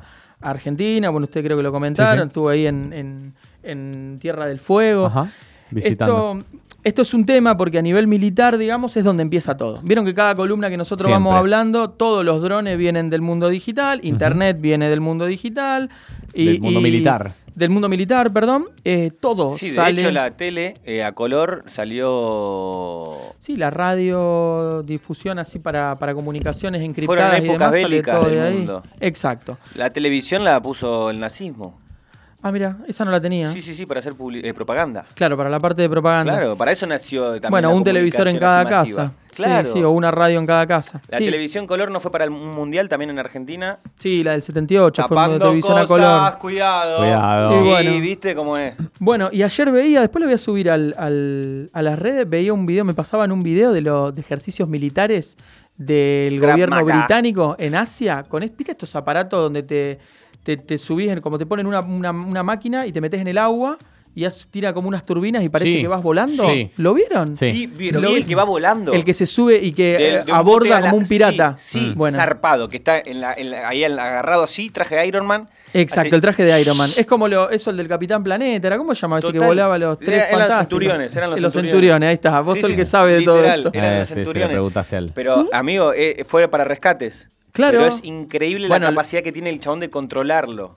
a 0.42 0.50
Argentina. 0.50 1.10
Bueno, 1.10 1.24
usted 1.24 1.42
creo 1.42 1.56
que 1.56 1.64
lo 1.64 1.72
comentaron, 1.72 2.16
Sí, 2.16 2.22
sí. 2.24 2.28
estuvo 2.28 2.50
ahí 2.50 2.68
en, 2.68 2.92
en- 2.92 3.34
en 3.64 4.18
Tierra 4.20 4.46
del 4.48 4.60
Fuego. 4.60 5.06
Ajá. 5.06 5.30
Visitando. 5.70 6.38
Esto, 6.40 6.46
esto 6.84 7.02
es 7.04 7.14
un 7.14 7.26
tema 7.26 7.58
porque 7.58 7.78
a 7.78 7.82
nivel 7.82 8.08
militar, 8.08 8.58
digamos, 8.58 8.96
es 8.98 9.04
donde 9.04 9.22
empieza 9.24 9.56
todo. 9.58 9.80
Vieron 9.84 10.06
que 10.06 10.14
cada 10.14 10.36
columna 10.36 10.70
que 10.70 10.78
nosotros 10.78 11.06
Siempre. 11.08 11.24
vamos 11.24 11.38
hablando, 11.38 11.90
todos 11.92 12.24
los 12.26 12.42
drones 12.42 12.78
vienen 12.78 13.10
del 13.10 13.22
mundo 13.22 13.50
digital, 13.50 14.00
Internet 14.04 14.58
viene 14.60 14.90
del 14.90 15.02
mundo 15.02 15.26
digital. 15.26 15.90
Y, 16.34 16.46
Del 16.46 16.62
mundo 16.62 16.80
y- 16.80 16.84
militar. 16.84 17.34
Del 17.54 17.70
mundo 17.70 17.90
militar, 17.90 18.32
perdón. 18.32 18.68
eh, 18.86 19.12
todo 19.20 19.58
Sí, 19.58 19.72
de 19.72 19.90
hecho 19.90 20.10
la 20.12 20.32
tele 20.32 20.76
eh, 20.86 21.04
a 21.04 21.12
color 21.12 21.66
salió... 21.68 23.18
Sí, 23.40 23.58
la 23.58 23.70
radiodifusión 23.70 25.40
así 25.40 25.60
para, 25.60 25.96
para 25.96 26.14
comunicaciones 26.14 26.82
encriptadas 26.82 27.30
Fueron 27.32 27.46
y 27.46 27.50
épocas 27.50 27.72
demás, 27.72 27.76
sale 27.76 27.84
bélicas 27.90 28.16
todo 28.16 28.26
del 28.30 28.36
de 28.40 28.42
ahí. 28.48 28.54
mundo. 28.56 28.84
Exacto. 29.02 29.58
La 29.76 29.90
televisión 29.90 30.44
la 30.44 30.62
puso 30.62 31.10
el 31.10 31.20
nazismo. 31.20 31.81
Ah, 32.44 32.52
mira, 32.52 32.78
esa 32.88 33.06
no 33.06 33.12
la 33.12 33.22
tenía. 33.22 33.52
Sí, 33.52 33.62
sí, 33.62 33.76
sí, 33.76 33.86
para 33.86 34.00
hacer 34.00 34.14
publi- 34.16 34.42
eh, 34.44 34.54
propaganda. 34.54 35.06
Claro, 35.14 35.38
para 35.38 35.50
la 35.50 35.60
parte 35.60 35.84
de 35.84 35.90
propaganda. 35.90 36.34
Claro, 36.34 36.56
para 36.56 36.72
eso 36.72 36.88
nació 36.88 37.34
también 37.34 37.52
bueno, 37.52 37.70
la 37.70 37.76
un 37.76 37.84
televisor 37.84 38.28
en 38.28 38.40
cada 38.40 38.66
casa. 38.66 39.08
Sí, 39.32 39.36
Claro. 39.44 39.72
Sí, 39.72 39.82
o 39.82 39.92
una 39.92 40.12
radio 40.12 40.40
en 40.40 40.46
cada 40.46 40.66
casa. 40.68 41.00
La 41.08 41.18
sí. 41.20 41.26
televisión 41.26 41.66
color 41.66 41.90
no 41.92 42.00
fue 42.02 42.12
para 42.12 42.26
el 42.26 42.32
un 42.32 42.50
mundial 42.50 42.90
también 42.90 43.12
en 43.12 43.20
Argentina. 43.20 43.78
Sí, 43.98 44.24
la 44.24 44.32
del 44.32 44.42
78 44.42 45.04
fue 45.08 45.16
Tapando 45.16 45.36
una 45.38 45.46
televisión 45.46 45.74
cosas, 45.74 45.86
a 45.86 45.88
color. 45.88 46.38
cuidado. 46.40 46.98
Cuidado. 46.98 47.82
Y 47.84 48.02
viste 48.02 48.36
cómo 48.36 48.58
es. 48.58 48.76
Bueno, 49.00 49.30
y 49.32 49.44
ayer 49.44 49.72
veía, 49.72 50.02
después 50.02 50.20
lo 50.22 50.28
voy 50.28 50.36
a 50.36 50.38
subir 50.38 50.70
al, 50.70 50.94
al- 50.98 51.70
a 51.72 51.82
las 51.82 51.98
redes, 52.00 52.28
veía 52.30 52.52
un 52.54 52.66
video, 52.66 52.84
me 52.84 52.94
pasaban 52.94 53.32
un 53.32 53.42
video 53.42 53.72
de 53.72 53.82
los 53.82 54.14
de 54.14 54.20
ejercicios 54.22 54.68
militares 54.68 55.38
del 55.78 56.40
gobierno 56.40 56.84
británico 56.84 57.56
en 57.58 57.76
Asia, 57.76 58.24
con 58.28 58.42
¿viste 58.42 58.72
estos 58.74 58.96
aparatos 58.96 59.42
donde 59.42 59.64
te, 59.64 60.00
te, 60.44 60.58
te 60.58 60.78
subís, 60.78 61.10
en- 61.12 61.22
como 61.22 61.38
te 61.38 61.46
ponen 61.46 61.68
una, 61.68 61.82
una- 61.82 62.12
una 62.12 62.44
máquina 62.44 62.86
y 62.88 62.92
te 62.92 63.02
metes 63.02 63.20
en 63.22 63.28
el 63.28 63.38
agua 63.38 63.78
y 64.14 64.26
tira 64.52 64.74
como 64.74 64.90
unas 64.90 65.06
turbinas 65.06 65.42
y 65.42 65.48
parece 65.48 65.72
Sí, 65.72 65.82
que 65.84 65.88
vas 65.88 66.04
volando? 66.04 66.50
sí. 66.50 66.70
¿Lo 66.76 66.94
vieron? 66.94 67.38
Sí. 67.38 67.46
Y, 67.46 67.68
pero 67.68 68.02
Lo 68.02 68.10
vi 68.10 68.16
vi. 68.16 68.22
el 68.22 68.28
que 68.28 68.36
va 68.36 68.44
volando. 68.44 68.92
El 68.92 69.06
que 69.06 69.14
se 69.14 69.26
sube 69.26 69.58
y 69.58 69.72
que 69.72 69.96
eh, 69.96 70.00
de 70.00 70.18
un 70.20 70.26
bote 70.26 70.32
aborda 70.34 70.80
la- 70.82 70.90
como 70.90 70.98
un 71.02 71.08
pirata. 71.08 71.56
Sí, 71.58 71.80
sí, 71.80 71.94
bueno. 71.96 72.18
zarpado, 72.18 72.68
que 72.68 72.76
está 72.78 73.00
en 73.00 73.22
la, 73.22 73.34
en 73.34 73.52
la- 73.52 73.70
ahí 73.70 73.86
agarrado 73.86 74.44
así, 74.44 74.70
traje 74.70 74.96
de 74.96 75.08
Iron 75.08 75.26
Man. 75.26 75.48
Exacto, 75.74 76.08
Así- 76.10 76.16
el 76.16 76.22
traje 76.22 76.44
de 76.44 76.60
Iron 76.60 76.76
Man. 76.76 76.90
Es 76.98 77.06
como 77.06 77.30
lo, 77.30 77.50
eso 77.50 77.70
el 77.70 77.78
del 77.78 77.88
Capitán 77.88 78.22
Planeta, 78.22 78.68
¿era 78.68 78.78
cómo 78.78 78.94
se 78.94 79.00
llama 79.02 79.20
ese 79.20 79.32
que 79.32 79.40
volaba 79.40 79.78
los 79.78 79.98
tres 79.98 80.10
Era- 80.18 80.28
eran 80.30 80.50
los 80.50 80.58
centuriones, 80.58 81.16
eran 81.16 81.30
los 81.30 81.40
Eh, 81.56 81.62
centuriones. 81.62 82.08
ahí 82.10 82.14
está. 82.16 82.42
Vos 82.42 82.56
Sí, 82.56 82.62
sos 82.62 82.70
el 82.72 82.76
que 82.76 82.84
sabe 82.84 83.14
de 83.14 83.22
todo 83.24 83.42
esto. 83.46 83.70
Eran 83.72 83.94
Eh, 83.94 84.00
los 84.00 84.08
sí, 84.10 84.14
sí, 84.14 84.20
le 84.20 84.26
centuriones. 84.26 84.56
preguntaste 84.56 84.96
a 84.98 85.00
él. 85.00 85.12
Pero, 85.16 85.48
amigo, 85.54 85.94
eh, 85.96 86.26
fue 86.28 86.50
para 86.50 86.66
rescates. 86.66 87.30
Claro. 87.52 87.80
Pero 87.80 87.90
es 87.90 88.04
increíble 88.04 88.68
Bueno, 88.68 88.86
la 88.86 88.92
capacidad 88.92 89.22
que 89.24 89.32
tiene 89.32 89.50
el 89.50 89.60
chabón 89.60 89.80
de 89.80 89.90
controlarlo. 89.90 90.76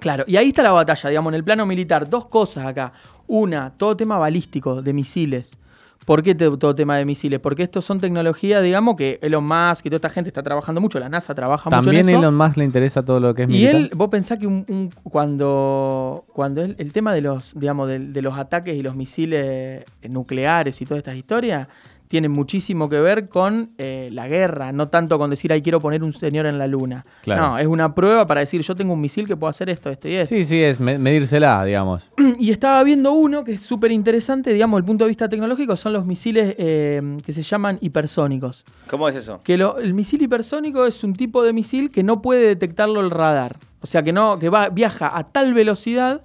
Claro, 0.00 0.24
y 0.26 0.36
ahí 0.36 0.48
está 0.48 0.62
la 0.62 0.70
batalla, 0.72 1.08
digamos, 1.10 1.32
en 1.32 1.34
el 1.36 1.44
plano 1.44 1.66
militar. 1.66 2.08
Dos 2.08 2.26
cosas 2.26 2.66
acá. 2.66 2.92
Una, 3.26 3.70
todo 3.76 3.96
tema 3.96 4.16
balístico 4.16 4.80
de 4.80 4.92
misiles. 4.92 5.58
¿Por 6.06 6.22
qué 6.22 6.34
todo 6.34 6.74
tema 6.74 6.96
de 6.96 7.04
misiles? 7.04 7.38
Porque 7.40 7.62
estos 7.64 7.84
son 7.84 8.00
tecnologías, 8.00 8.62
digamos, 8.62 8.96
que 8.96 9.18
Elon 9.20 9.44
Musk 9.44 9.84
y 9.84 9.90
toda 9.90 9.96
esta 9.96 10.08
gente 10.08 10.28
está 10.30 10.42
trabajando 10.42 10.80
mucho, 10.80 10.98
la 10.98 11.10
NASA 11.10 11.34
trabaja 11.34 11.68
mucho 11.68 11.82
También 11.82 12.04
en 12.04 12.08
eso. 12.10 12.18
Elon 12.20 12.34
Musk 12.34 12.56
le 12.56 12.64
interesa 12.64 13.04
todo 13.04 13.20
lo 13.20 13.34
que 13.34 13.42
es 13.42 13.48
Y 13.48 13.52
militar. 13.52 13.74
él, 13.74 13.90
vos 13.94 14.08
pensás 14.08 14.38
que 14.38 14.46
un- 14.46 14.64
un- 14.68 14.90
cuando, 15.02 16.24
cuando 16.32 16.62
el, 16.62 16.76
el 16.78 16.92
tema 16.94 17.12
de 17.12 17.20
los, 17.20 17.58
digamos, 17.58 17.88
de, 17.90 17.98
de 17.98 18.22
los 18.22 18.38
ataques 18.38 18.74
y 18.74 18.80
los 18.82 18.94
misiles 18.96 19.84
nucleares 20.08 20.80
y 20.80 20.86
todas 20.86 20.98
estas 20.98 21.16
historias 21.16 21.68
tiene 22.08 22.28
muchísimo 22.28 22.88
que 22.88 22.98
ver 23.00 23.28
con 23.28 23.70
eh, 23.78 24.08
la 24.12 24.26
guerra, 24.28 24.72
no 24.72 24.88
tanto 24.88 25.18
con 25.18 25.30
decir, 25.30 25.52
ay, 25.52 25.62
quiero 25.62 25.78
poner 25.78 26.02
un 26.02 26.12
señor 26.12 26.46
en 26.46 26.58
la 26.58 26.66
luna. 26.66 27.04
Claro. 27.22 27.42
No, 27.42 27.58
es 27.58 27.66
una 27.66 27.94
prueba 27.94 28.26
para 28.26 28.40
decir, 28.40 28.62
yo 28.62 28.74
tengo 28.74 28.94
un 28.94 29.00
misil 29.00 29.26
que 29.26 29.36
puedo 29.36 29.48
hacer 29.50 29.68
esto, 29.70 29.90
esto 29.90 30.08
y 30.08 30.14
esto. 30.14 30.34
Sí, 30.34 30.44
sí, 30.44 30.60
es 30.62 30.80
me- 30.80 30.98
medírsela, 30.98 31.64
digamos. 31.64 32.10
Y 32.40 32.50
estaba 32.50 32.82
viendo 32.84 33.12
uno 33.12 33.44
que 33.44 33.52
es 33.52 33.62
súper 33.62 33.90
interesante, 33.92 34.52
digamos, 34.52 34.76
desde 34.78 34.84
el 34.84 34.86
punto 34.86 35.04
de 35.04 35.08
vista 35.08 35.28
tecnológico, 35.28 35.76
son 35.76 35.92
los 35.92 36.06
misiles 36.06 36.54
eh, 36.58 37.18
que 37.24 37.32
se 37.32 37.42
llaman 37.42 37.78
hipersónicos. 37.80 38.64
¿Cómo 38.88 39.08
es 39.08 39.16
eso? 39.16 39.40
Que 39.44 39.58
lo- 39.58 39.78
el 39.78 39.92
misil 39.94 40.22
hipersónico 40.22 40.86
es 40.86 41.04
un 41.04 41.12
tipo 41.14 41.42
de 41.42 41.52
misil 41.52 41.90
que 41.90 42.02
no 42.02 42.22
puede 42.22 42.46
detectarlo 42.46 43.00
el 43.00 43.10
radar. 43.10 43.56
O 43.80 43.86
sea, 43.86 44.02
que, 44.02 44.12
no, 44.12 44.38
que 44.38 44.48
va, 44.48 44.70
viaja 44.70 45.10
a 45.16 45.24
tal 45.24 45.52
velocidad 45.54 46.22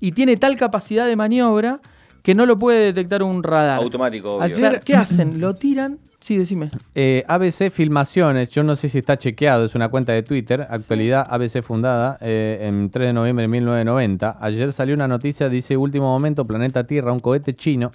y 0.00 0.12
tiene 0.12 0.36
tal 0.36 0.56
capacidad 0.56 1.06
de 1.06 1.16
maniobra 1.16 1.80
que 2.26 2.34
no 2.34 2.44
lo 2.44 2.58
puede 2.58 2.86
detectar 2.86 3.22
un 3.22 3.44
radar. 3.44 3.78
Automático, 3.78 4.34
obvio. 4.34 4.56
Sea, 4.56 4.80
¿Qué 4.80 4.96
hacen? 4.96 5.40
¿Lo 5.40 5.54
tiran? 5.54 6.00
Sí, 6.18 6.36
decime. 6.36 6.70
Eh, 6.96 7.22
ABC 7.28 7.70
Filmaciones, 7.70 8.50
yo 8.50 8.64
no 8.64 8.74
sé 8.74 8.88
si 8.88 8.98
está 8.98 9.16
chequeado, 9.16 9.64
es 9.64 9.76
una 9.76 9.90
cuenta 9.90 10.12
de 10.12 10.24
Twitter, 10.24 10.66
actualidad 10.68 11.24
ABC 11.30 11.62
fundada 11.62 12.18
eh, 12.20 12.58
en 12.62 12.90
3 12.90 13.10
de 13.10 13.12
noviembre 13.12 13.44
de 13.44 13.48
1990. 13.52 14.38
Ayer 14.40 14.72
salió 14.72 14.96
una 14.96 15.06
noticia, 15.06 15.48
dice 15.48 15.76
último 15.76 16.06
momento, 16.06 16.44
planeta 16.44 16.84
Tierra, 16.84 17.12
un 17.12 17.20
cohete 17.20 17.54
chino 17.54 17.92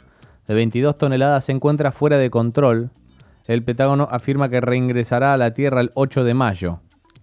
de 0.47 0.53
22 0.53 0.95
toneladas 0.95 1.43
se 1.43 1.51
encuentra 1.51 1.91
fuera 1.91 2.17
de 2.17 2.29
control. 2.29 2.89
El 3.47 3.63
Pentágono 3.63 4.07
afirma 4.09 4.47
que 4.47 4.61
reingresará 4.61 5.33
a 5.33 5.37
la 5.37 5.53
Tierra 5.53 5.81
el 5.81 5.91
8 5.93 6.23
de 6.23 6.33
mayo. 6.33 6.79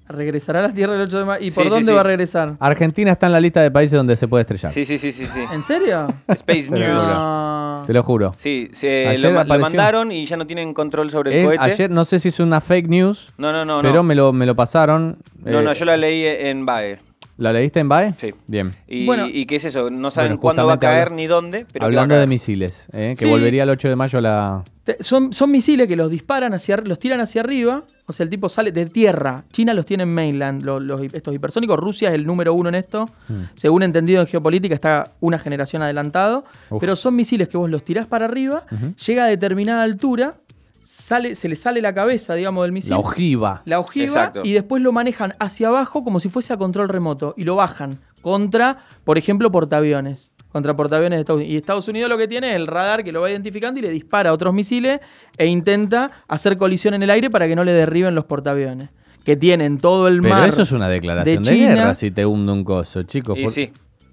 Regresará 0.09 0.61
a 0.61 0.63
la 0.63 0.73
Tierra 0.73 0.95
el 0.95 1.03
8 1.03 1.19
de 1.19 1.25
mayo. 1.25 1.45
¿Y 1.47 1.51
por 1.51 1.65
sí, 1.65 1.71
dónde 1.71 1.87
sí. 1.87 1.93
va 1.95 2.01
a 2.01 2.05
regresar? 2.05 2.55
Argentina 2.61 3.13
está 3.13 3.27
en 3.27 3.33
la 3.33 3.41
lista 3.41 3.61
de 3.61 3.71
países 3.71 3.97
donde 3.97 4.17
se 4.17 4.27
puede 4.27 4.43
estrellar. 4.43 4.73
Sí, 4.73 4.85
sí, 4.85 4.99
sí, 4.99 5.13
sí, 5.13 5.27
sí. 5.27 5.41
¿En 5.53 5.63
serio? 5.63 6.07
Space 6.29 6.63
Te 6.71 6.79
lo 6.79 6.89
News. 6.89 7.07
No. 7.09 7.83
Te 7.87 7.93
lo 7.93 8.03
juro. 8.03 8.33
Sí, 8.39 8.71
se 8.73 9.07
Ayer 9.07 9.21
lo, 9.21 9.29
ma- 9.29 9.35
lo 9.45 9.55
apareció. 9.55 9.63
mandaron 9.77 10.13
y 10.13 10.27
ya 10.27 10.37
no 10.37 10.47
tienen 10.47 10.75
control 10.75 11.11
sobre 11.11 11.33
el 11.33 11.39
Eh, 11.41 11.45
cohete. 11.45 11.63
ayer, 11.65 11.91
no 11.91 12.05
sé 12.05 12.19
si 12.21 12.29
es 12.29 12.41
una 12.41 12.61
fake 12.61 12.89
news, 12.89 13.33
No, 13.39 13.53
no, 13.53 13.65
no. 13.65 13.81
pero 13.83 13.95
no. 13.97 14.03
Me, 14.03 14.15
lo, 14.15 14.33
me 14.33 14.47
lo 14.47 14.55
pasaron. 14.55 15.19
No, 15.45 15.61
Eh, 15.61 15.63
no, 15.63 15.73
yo 15.73 15.85
la 15.85 15.97
leí 15.97 16.25
en 16.27 16.65
BAE. 16.67 16.99
¿La 17.37 17.53
leíste 17.53 17.79
en 17.79 17.89
BAE? 17.89 18.15
Sí. 18.21 18.35
Bien. 18.49 18.73
Y, 18.89 19.07
Bueno. 19.07 19.27
y 19.29 19.47
qué 19.47 19.57
es 19.57 19.65
eso? 19.65 19.91
No 19.91 20.11
saben 20.11 20.31
Bueno, 20.33 20.41
cuándo 20.41 20.67
va 20.67 20.73
a 20.73 20.77
justamente 20.77 20.87
caer 20.97 21.07
habla- 21.09 21.17
ni 21.17 21.27
dónde, 21.29 21.59
pero 21.59 21.69
que 21.73 21.79
va 21.79 21.85
a 21.85 21.87
Hablando 21.87 22.15
de 22.17 22.19
caer. 22.21 22.29
misiles, 22.29 22.89
eh, 22.93 23.15
que 23.17 23.27
Sí. 23.27 23.31
volvería 23.31 23.63
el 23.63 23.71
8 23.71 23.89
de 23.89 23.95
mayo 23.97 24.19
a 24.19 24.23
la... 24.23 24.65
Te- 24.83 25.03
Son, 25.05 25.33
son 25.33 25.51
misiles 25.53 25.87
que 25.87 25.95
los 25.95 26.11
disparan 26.11 26.53
hacia 26.55 26.75
ar- 26.77 26.89
los 26.89 26.99
tiran 26.99 27.21
hacia 27.21 27.43
arriba. 27.43 27.85
O 28.09 28.13
sea, 28.13 28.25
el 28.25 28.31
tipo 28.31 28.49
sale 28.49 28.73
de 28.73 28.87
tierra. 28.87 29.45
China 29.53 29.75
los 29.75 29.85
tiene 29.87 30.03
en 30.05 30.15
mainland, 30.15 30.63
los, 30.65 30.83
los- 30.83 31.03
estos 31.13 31.35
hipersónicos. 31.35 31.79
Rusia 31.79 32.09
es 32.09 32.15
el 32.15 32.27
número 32.27 32.55
uno 32.55 32.71
en 32.71 32.75
esto. 32.75 33.07
Según 33.55 33.83
entendido 33.83 34.21
en 34.23 34.27
geopolítica, 34.27 34.75
está 34.75 35.13
una 35.21 35.39
generación 35.39 35.83
adelantado. 35.83 36.45
Uf. 36.71 36.81
Pero 36.81 36.97
son 36.97 37.15
misiles 37.15 37.49
que 37.49 37.57
vos 37.59 37.69
los 37.71 37.85
tirás 37.85 38.07
para 38.07 38.25
arriba, 38.25 38.65
llega 39.07 39.25
a 39.25 39.27
determinada 39.27 39.83
altura, 39.83 40.37
sale, 40.83 41.35
se 41.35 41.49
le 41.49 41.57
sale 41.57 41.83
la 41.83 41.93
cabeza, 41.93 42.35
digamos, 42.35 42.65
del 42.65 42.73
misil. 42.73 42.93
La 42.93 42.99
ojiva. 42.99 43.63
la 43.67 43.79
ojiva 43.79 44.07
Exacto. 44.07 44.41
y 44.45 44.53
después 44.53 44.83
lo 44.83 44.91
manejan 44.93 45.35
hacia 45.39 45.69
abajo 45.69 46.03
como 46.03 46.19
si 46.19 46.29
fuese 46.31 46.53
a 46.53 46.57
control 46.57 46.89
remoto 46.89 47.35
y 47.37 47.45
lo 47.45 47.57
bajan 47.57 47.99
contra, 48.23 48.79
por 49.05 49.19
ejemplo, 49.19 49.51
portaaviones. 49.51 50.31
Contra 50.59 50.75
portaaviones 50.75 51.19
de 51.19 51.21
Estados 51.21 51.39
Unidos. 51.41 51.55
Y 51.55 51.57
Estados 51.57 51.87
Unidos 51.87 52.09
lo 52.09 52.19
que 52.19 52.27
tiene 52.27 52.51
es 52.51 52.57
el 52.57 52.67
radar 52.67 53.05
que 53.05 53.13
lo 53.13 53.21
va 53.21 53.31
identificando 53.31 53.79
y 53.79 53.83
le 53.85 53.91
dispara 53.91 54.31
a 54.31 54.33
otros 54.33 54.53
misiles 54.53 54.99
e 55.37 55.47
intenta 55.47 56.11
hacer 56.27 56.57
colisión 56.57 56.95
en 56.95 57.03
el 57.05 57.11
aire 57.11 57.31
para 57.31 57.47
que 57.47 57.55
no 57.55 57.63
le 57.63 57.73
derriben 57.73 58.17
los 58.17 58.25
portaaviones. 58.25 58.89
Que 59.25 59.37
tienen 59.37 59.79
todo 59.79 60.09
el 60.09 60.21
Pero 60.21 60.35
mar. 60.35 60.49
eso 60.49 60.63
es 60.63 60.73
una 60.73 60.89
declaración 60.89 61.45
de, 61.45 61.51
China. 61.51 61.75
guerra 61.75 61.95
si 61.95 62.11
te 62.11 62.27
hunde 62.27 62.51
un 62.51 62.65
coso, 62.65 63.05
chicos. 63.05 63.39
Y 63.39 63.45
por- 63.45 63.53
sí. 63.53 63.71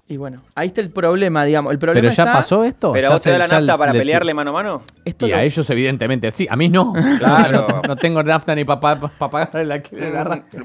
Y 0.08 0.18
bueno, 0.18 0.40
ahí 0.54 0.68
está 0.68 0.80
el 0.82 0.90
problema, 0.90 1.44
digamos. 1.44 1.72
El 1.72 1.80
problema 1.80 2.00
Pero 2.00 2.14
ya 2.14 2.22
está- 2.22 2.32
pasó 2.38 2.62
esto. 2.62 2.92
Pero 2.92 3.10
vos 3.10 3.20
te 3.22 3.30
da 3.30 3.38
la 3.38 3.48
nafta 3.48 3.76
para 3.76 3.92
le- 3.92 3.98
pelearle 3.98 4.34
mano 4.34 4.50
a 4.50 4.52
mano. 4.52 4.82
Esto 5.04 5.26
Y 5.26 5.30
lo- 5.30 5.36
a 5.36 5.42
ellos, 5.42 5.68
evidentemente, 5.68 6.30
sí. 6.30 6.46
A 6.48 6.54
mí 6.54 6.68
no. 6.68 6.92
Claro. 7.18 7.66
no, 7.82 7.82
no 7.88 7.96
tengo 7.96 8.22
nafta 8.22 8.54
ni 8.54 8.64
para 8.64 9.00
pagarle 9.18 9.64
la, 9.64 9.82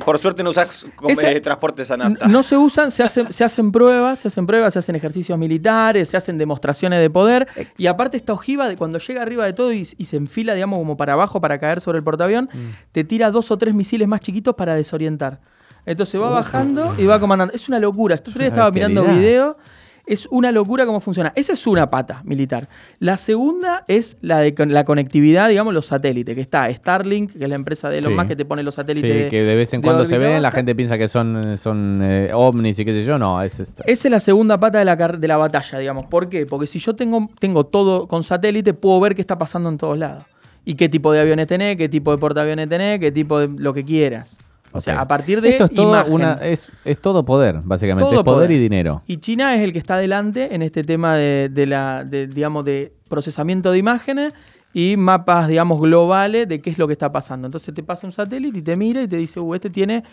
Por 0.05 0.19
suerte 0.19 0.43
no 0.43 0.51
usás 0.51 0.85
como, 0.95 1.09
Esa- 1.09 1.41
transportes 1.41 1.89
a 1.89 1.97
nafta. 1.97 2.27
No 2.27 2.43
se 2.43 2.55
usan, 2.55 2.91
se 2.91 3.01
hacen, 3.01 3.33
se 3.33 3.43
hacen 3.43 3.71
pruebas, 3.71 4.19
se 4.19 4.27
hacen 4.27 4.45
pruebas, 4.45 4.73
se 4.73 4.79
hacen 4.79 4.95
ejercicios 4.95 5.39
militares, 5.39 6.09
se 6.09 6.17
hacen 6.17 6.37
demostraciones 6.37 6.99
de 6.99 7.09
poder. 7.09 7.47
Y 7.79 7.87
aparte 7.87 8.17
esta 8.17 8.33
ojiva, 8.33 8.69
de 8.69 8.75
cuando 8.77 8.99
llega 8.99 9.23
arriba 9.23 9.45
de 9.47 9.53
todo 9.53 9.73
y, 9.73 9.87
y 9.97 10.05
se 10.05 10.17
enfila, 10.17 10.53
digamos, 10.53 10.77
como 10.77 10.97
para 10.97 11.13
abajo 11.13 11.41
para 11.41 11.57
caer 11.57 11.81
sobre 11.81 11.97
el 11.97 12.03
portaavión, 12.03 12.47
te 12.91 13.03
tira 13.03 13.31
dos 13.31 13.49
o 13.49 13.57
tres 13.57 13.73
misiles 13.73 14.07
más 14.07 14.21
chiquitos 14.21 14.53
para 14.53 14.75
desorientar. 14.75 15.39
Entonces 15.85 16.21
va 16.21 16.29
bajando 16.29 16.93
y 16.97 17.05
va 17.05 17.19
comandando. 17.19 17.53
Es 17.53 17.67
una 17.67 17.79
locura. 17.79 18.15
Otro 18.15 18.33
día 18.33 18.47
estaba 18.47 18.69
mirando 18.71 19.03
video. 19.03 19.57
Es 20.05 20.27
una 20.31 20.51
locura 20.51 20.85
cómo 20.85 20.99
funciona. 20.99 21.31
Esa 21.35 21.53
es 21.53 21.65
una 21.67 21.87
pata 21.89 22.21
militar. 22.25 22.67
La 22.99 23.17
segunda 23.17 23.85
es 23.87 24.17
la 24.21 24.39
de 24.39 24.53
con- 24.55 24.73
la 24.73 24.83
conectividad, 24.83 25.47
digamos, 25.47 25.73
los 25.75 25.85
satélites, 25.85 26.33
que 26.35 26.41
está 26.41 26.71
Starlink, 26.73 27.31
que 27.33 27.43
es 27.43 27.49
la 27.49 27.55
empresa 27.55 27.87
de 27.89 27.99
Elon 27.99 28.11
Sí. 28.11 28.15
Musk 28.17 28.27
que 28.29 28.35
te 28.35 28.45
pone 28.45 28.63
los 28.63 28.73
Sí, 28.75 28.81
satélites. 28.81 29.29
que 29.29 29.43
de 29.43 29.55
vez 29.55 29.73
en 29.73 29.81
cuando 29.81 30.03
se 30.05 30.15
órbita 30.15 30.31
ven, 30.31 30.41
la 30.41 30.47
baja. 30.49 30.57
gente 30.57 30.75
piensa 30.75 30.97
que 30.97 31.07
son, 31.07 31.57
son 31.57 32.01
eh, 32.03 32.31
ovnis 32.33 32.79
y 32.79 32.83
qué 32.85 32.93
sé 32.93 33.03
yo. 33.03 33.19
No, 33.19 33.41
es 33.43 33.59
esta. 33.59 33.83
Esa 33.85 34.07
es 34.07 34.11
la 34.11 34.19
segunda 34.19 34.59
pata 34.59 34.79
de 34.79 34.85
la, 34.85 34.97
car- 34.97 35.19
de 35.19 35.27
la 35.27 35.37
batalla, 35.37 35.77
digamos. 35.77 36.05
¿Por 36.07 36.29
qué? 36.29 36.45
Porque 36.47 36.67
si 36.67 36.79
yo 36.79 36.95
tengo, 36.95 37.29
tengo 37.39 37.65
todo 37.67 38.07
con 38.07 38.23
satélite, 38.23 38.73
puedo 38.73 38.99
ver 38.99 39.13
qué 39.15 39.21
está 39.21 39.37
pasando 39.37 39.69
en 39.69 39.77
todos 39.77 39.97
lados. 39.99 40.23
Y 40.65 40.75
qué 40.75 40.89
tipo 40.89 41.11
de 41.13 41.21
aviones 41.21 41.47
tenés, 41.47 41.77
qué 41.77 41.87
tipo 41.89 42.11
de 42.11 42.17
portaaviones 42.17 42.67
tenés, 42.67 42.99
qué 42.99 43.11
tipo 43.11 43.39
de 43.39 43.47
lo 43.55 43.73
que 43.73 43.85
quieras. 43.85 44.37
O 44.73 44.79
sea, 44.81 45.01
a 45.01 45.07
partir 45.07 45.41
de 45.41 45.49
Esto 45.49 45.65
es 45.65 45.71
todo, 45.73 45.89
imagen. 45.89 46.13
una, 46.13 46.33
es, 46.35 46.67
es 46.85 46.97
todo 46.99 47.25
poder, 47.25 47.59
básicamente. 47.63 48.09
Todo 48.09 48.19
es 48.19 48.23
poder, 48.23 48.47
poder. 48.47 48.51
y 48.51 48.59
dinero. 48.59 49.01
Y 49.05 49.17
China 49.17 49.53
es 49.55 49.61
el 49.61 49.73
que 49.73 49.79
está 49.79 49.95
adelante 49.95 50.55
en 50.55 50.61
este 50.61 50.83
tema 50.83 51.15
de, 51.15 51.49
de 51.51 51.65
la, 51.67 52.03
de, 52.03 52.27
digamos, 52.27 52.63
de 52.65 52.93
procesamiento 53.09 53.71
de 53.71 53.77
imágenes 53.79 54.33
y 54.73 54.95
mapas, 54.95 55.49
digamos, 55.49 55.81
globales 55.81 56.47
de 56.47 56.61
qué 56.61 56.69
es 56.69 56.77
lo 56.77 56.87
que 56.87 56.93
está 56.93 57.11
pasando. 57.11 57.47
Entonces 57.47 57.73
te 57.73 57.83
pasa 57.83 58.07
un 58.07 58.13
satélite 58.13 58.59
y 58.59 58.61
te 58.61 58.75
mira 58.77 59.01
y 59.03 59.07
te 59.07 59.17
dice, 59.17 59.41
uh, 59.41 59.53
este 59.55 59.69
tiene, 59.69 60.03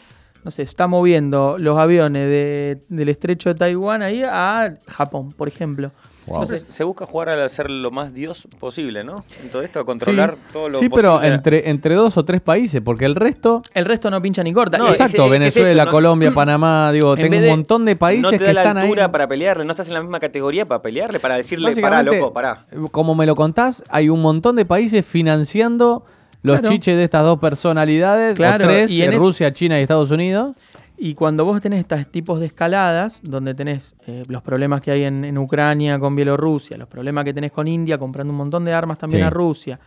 no 0.43 0.51
sé, 0.51 0.63
está 0.63 0.89
moviendo 0.89 1.57
los 1.59 1.79
aviones 1.79 2.27
de- 2.29 2.81
del 2.89 3.09
estrecho 3.11 3.51
de 3.51 3.55
Taiwán 3.55 4.03
ahí 4.03 4.23
a 4.25 4.75
Japón, 4.89 5.31
por 5.31 5.47
ejemplo. 5.47 5.93
Wow. 6.29 6.43
Entonces, 6.43 6.67
se 6.71 6.85
busca 6.85 7.07
jugar 7.07 7.29
a 7.31 7.49
ser 7.49 7.71
lo 7.71 7.91
más 7.91 8.13
dios 8.15 8.47
posible, 8.61 9.05
¿no? 9.05 9.25
En 9.43 9.49
todo 9.51 9.63
esto, 9.63 9.81
a 9.81 9.85
controlar 9.85 10.35
sí, 10.35 10.41
todo 10.53 10.69
lo 10.69 10.79
Sí, 10.79 10.89
posible. 10.89 11.09
pero 11.19 11.23
entre, 11.35 11.71
entre 11.71 11.95
dos 11.95 12.17
o 12.17 12.25
tres 12.25 12.41
países, 12.41 12.81
porque 12.83 13.05
el 13.05 13.15
resto. 13.15 13.63
El 13.75 13.85
resto 13.85 14.11
no 14.11 14.21
pincha 14.21 14.43
ni 14.43 14.53
corta. 14.53 14.79
No, 14.79 14.87
Eh, 14.87 14.91
es- 14.91 14.95
Exacto, 14.97 15.23
es- 15.23 15.25
es 15.27 15.31
Venezuela, 15.31 15.71
esto, 15.71 15.85
¿no? 15.87 15.91
Colombia, 15.91 16.31
Panamá, 16.33 16.91
digo, 16.93 17.17
En 17.17 17.23
tengo 17.31 17.39
un 17.45 17.49
montón 17.51 17.85
de 17.85 17.97
países 17.97 18.23
no 18.23 18.31
te 18.31 18.39
que 18.39 18.45
da 18.45 18.53
la 18.53 18.63
están 18.63 18.79
altura 18.79 19.05
ahí. 19.07 19.11
para 19.11 19.27
pelearle, 19.29 19.65
no 19.65 19.71
estás 19.73 19.89
en 19.89 19.95
la 19.95 20.01
misma 20.03 20.21
categoría 20.21 20.65
para 20.67 20.83
pelearle, 20.83 21.19
para 21.21 21.37
decirle, 21.37 21.75
pará, 21.81 22.03
loco, 22.03 22.33
pará. 22.33 22.61
Como 22.91 23.15
me 23.15 23.27
lo 23.27 23.35
contás, 23.35 23.83
hay 23.89 24.09
un 24.09 24.21
montón 24.23 24.57
de 24.57 24.65
países 24.65 25.05
financiando 25.05 26.05
los 26.43 26.61
Claro. 26.61 26.73
chiches 26.75 26.97
de 26.97 27.05
estas 27.05 27.25
dos 27.25 27.39
personalidades, 27.39 28.37
Claro, 28.37 28.65
o 28.65 28.69
tres, 28.69 28.91
y 28.91 29.03
en 29.03 29.13
eh, 29.13 29.17
es- 29.17 29.21
Rusia, 29.23 29.53
China 29.53 29.79
y 29.79 29.83
Estados 29.83 30.11
Unidos. 30.11 30.55
Y 31.01 31.15
cuando 31.15 31.45
vos 31.45 31.61
tenés 31.61 31.79
estos 31.81 32.09
tipos 32.09 32.41
de 32.41 32.47
escaladas, 32.47 33.21
donde 33.23 33.55
tenés 33.55 33.95
eh, 34.07 34.25
los 34.27 34.43
problemas 34.43 34.81
que 34.81 34.91
hay 34.91 35.05
en, 35.05 35.25
en 35.25 35.39
Ucrania 35.39 35.97
con 35.99 36.17
Bielorrusia, 36.17 36.77
los 36.77 36.89
problemas 36.89 37.25
que 37.25 37.33
tenés 37.33 37.53
con 37.53 37.69
India 37.69 37.99
comprando 37.99 38.33
un 38.33 38.37
montón 38.39 38.65
de 38.65 38.73
armas 38.73 38.99
también 38.99 39.23
Sí. 39.23 39.27
a 39.27 39.31
Rusia, 39.31 39.81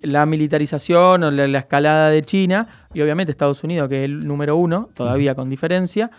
la 0.00 0.24
militarización 0.24 1.24
o 1.24 1.30
la, 1.30 1.46
la 1.46 1.58
escalada 1.58 2.08
de 2.08 2.22
China, 2.22 2.66
y 2.94 3.02
obviamente 3.02 3.32
Estados 3.32 3.62
Unidos, 3.64 3.88
que 3.90 3.98
es 3.98 4.04
el 4.06 4.26
número 4.26 4.56
uno, 4.56 4.88
todavía 4.94 5.34
con 5.34 5.50
diferencia, 5.50 6.10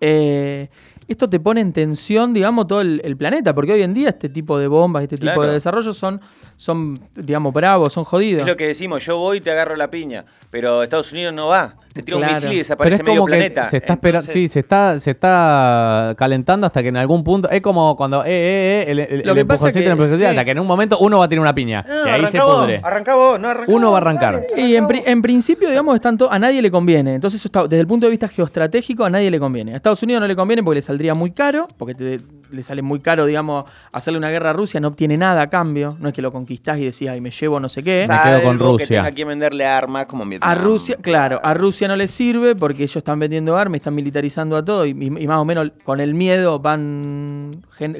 eh, 0.00 0.68
esto 1.08 1.28
te 1.28 1.40
pone 1.40 1.60
en 1.60 1.72
tensión, 1.72 2.32
digamos, 2.32 2.68
todo 2.68 2.82
el, 2.82 3.00
el 3.04 3.16
planeta, 3.16 3.52
porque 3.52 3.72
hoy 3.72 3.82
en 3.82 3.92
día 3.92 4.10
este 4.10 4.28
tipo 4.28 4.56
de 4.60 4.68
bombas, 4.68 5.02
este 5.02 5.18
tipo 5.18 5.42
de 5.44 5.50
desarrollos 5.52 5.96
son, 5.96 6.20
son, 6.56 7.00
digamos, 7.16 7.52
bravos, 7.52 7.92
son 7.92 8.04
jodidos. 8.04 8.42
Es 8.42 8.46
lo 8.46 8.56
que 8.56 8.68
decimos, 8.68 9.04
yo 9.04 9.18
voy 9.18 9.38
y 9.38 9.40
te 9.40 9.50
agarro 9.50 9.74
la 9.74 9.90
piña, 9.90 10.24
pero 10.50 10.84
Estados 10.84 11.12
Unidos 11.12 11.34
no 11.34 11.48
va. 11.48 11.74
Te 11.92 12.02
tira 12.04 12.18
Claro. 12.18 12.30
un 12.32 12.34
misil 12.36 12.48
y 12.48 12.50
Pero 12.52 12.58
desaparece 12.58 12.94
es 12.96 13.02
medio 13.02 13.20
como 13.20 13.26
que 13.26 13.32
planeta. 13.36 13.68
se 13.68 13.76
está 13.78 13.92
esperando, 13.94 14.20
Entonces, 14.30 14.42
sí, 14.42 14.48
se 14.48 14.60
está, 14.60 15.00
se 15.00 15.10
está 15.10 16.14
calentando 16.16 16.66
hasta 16.66 16.82
que 16.82 16.88
en 16.90 16.96
algún 16.96 17.24
punto, 17.24 17.50
es 17.50 17.60
como 17.60 17.96
cuando, 17.96 18.24
eh, 18.24 18.28
eh, 18.28 18.84
eh, 18.86 18.90
el, 18.92 18.98
el, 19.00 19.06
Lo 19.26 19.32
el 19.32 19.38
que 19.38 19.44
pasa 19.44 19.66
empujoncito, 19.66 19.72
que- 19.80 19.84
el 19.86 19.90
empujoncito, 19.92 20.18
sí. 20.18 20.24
hasta 20.26 20.44
que 20.44 20.50
en 20.52 20.58
un 20.60 20.66
momento 20.68 20.98
uno 21.00 21.18
va 21.18 21.24
a 21.24 21.28
tirar 21.28 21.40
una 21.42 21.54
piña. 21.54 21.84
No, 21.88 22.06
y 22.06 22.10
ahí 22.10 22.26
se 22.28 22.40
pudre. 22.40 22.80
arrancá 22.82 23.14
vos, 23.16 23.40
no 23.40 23.48
arrancá 23.48 23.72
Uno 23.72 23.90
va 23.90 23.98
a 23.98 24.00
arrancar. 24.00 24.46
dale, 24.48 24.62
Y 24.68 24.76
en, 24.76 24.86
pri- 24.86 25.02
en 25.04 25.20
principio, 25.20 25.68
digamos, 25.68 25.94
están 25.96 26.16
a 26.30 26.38
nadie 26.38 26.62
le 26.62 26.70
conviene. 26.70 27.14
Entonces, 27.14 27.40
eso 27.40 27.48
está, 27.48 27.62
desde 27.62 27.80
el 27.80 27.86
punto 27.86 28.06
de 28.06 28.10
vista 28.10 28.28
geoestratégico, 28.28 29.04
a 29.04 29.10
nadie 29.10 29.30
le 29.30 29.40
conviene. 29.40 29.72
A 29.72 29.76
Estados 29.76 30.02
Unidos 30.02 30.20
no 30.20 30.26
le 30.28 30.36
conviene 30.36 30.62
porque 30.62 30.76
le 30.76 30.82
saldría 30.82 31.14
muy 31.14 31.30
caro, 31.32 31.66
porque 31.78 31.94
te, 31.94 32.20
le 32.50 32.62
sale 32.62 32.82
muy 32.82 33.00
caro, 33.00 33.26
digamos, 33.26 33.64
hacerle 33.92 34.18
una 34.18 34.28
guerra 34.30 34.50
a 34.50 34.52
Rusia, 34.52 34.80
no 34.80 34.88
obtiene 34.88 35.16
nada 35.16 35.42
a 35.42 35.50
cambio. 35.50 35.96
No 36.00 36.08
es 36.08 36.14
que 36.14 36.22
lo 36.22 36.32
conquistás 36.32 36.78
y 36.78 36.84
decís, 36.84 37.08
ay, 37.08 37.20
me 37.20 37.30
llevo 37.30 37.60
no 37.60 37.68
sé 37.68 37.82
qué. 37.82 38.06
Me 38.08 38.14
quedo 38.22 38.42
con 38.42 38.58
Salvo 38.58 38.76
que 38.76 38.84
Rusia. 38.84 39.02
tenga 39.02 39.12
que 39.12 39.24
venderle 39.24 39.64
armas 39.66 40.06
como 40.06 40.22
en 40.24 40.28
A 40.28 40.30
Vietnam. 40.30 40.58
Rusia, 40.58 40.96
claro, 41.00 41.40
a 41.42 41.54
Rusia 41.54 41.88
no 41.88 41.96
le 41.96 42.08
sirve 42.08 42.54
porque 42.54 42.82
ellos 42.84 42.96
están 42.96 43.18
vendiendo 43.18 43.56
armas, 43.56 43.76
están 43.80 43.94
militarizando 43.94 44.56
a 44.56 44.64
todo 44.64 44.84
y, 44.86 44.94
más 44.94 45.38
o 45.38 45.44
menos 45.44 45.70
con 45.84 46.00
el 46.00 46.14
miedo 46.14 46.58
van 46.58 47.52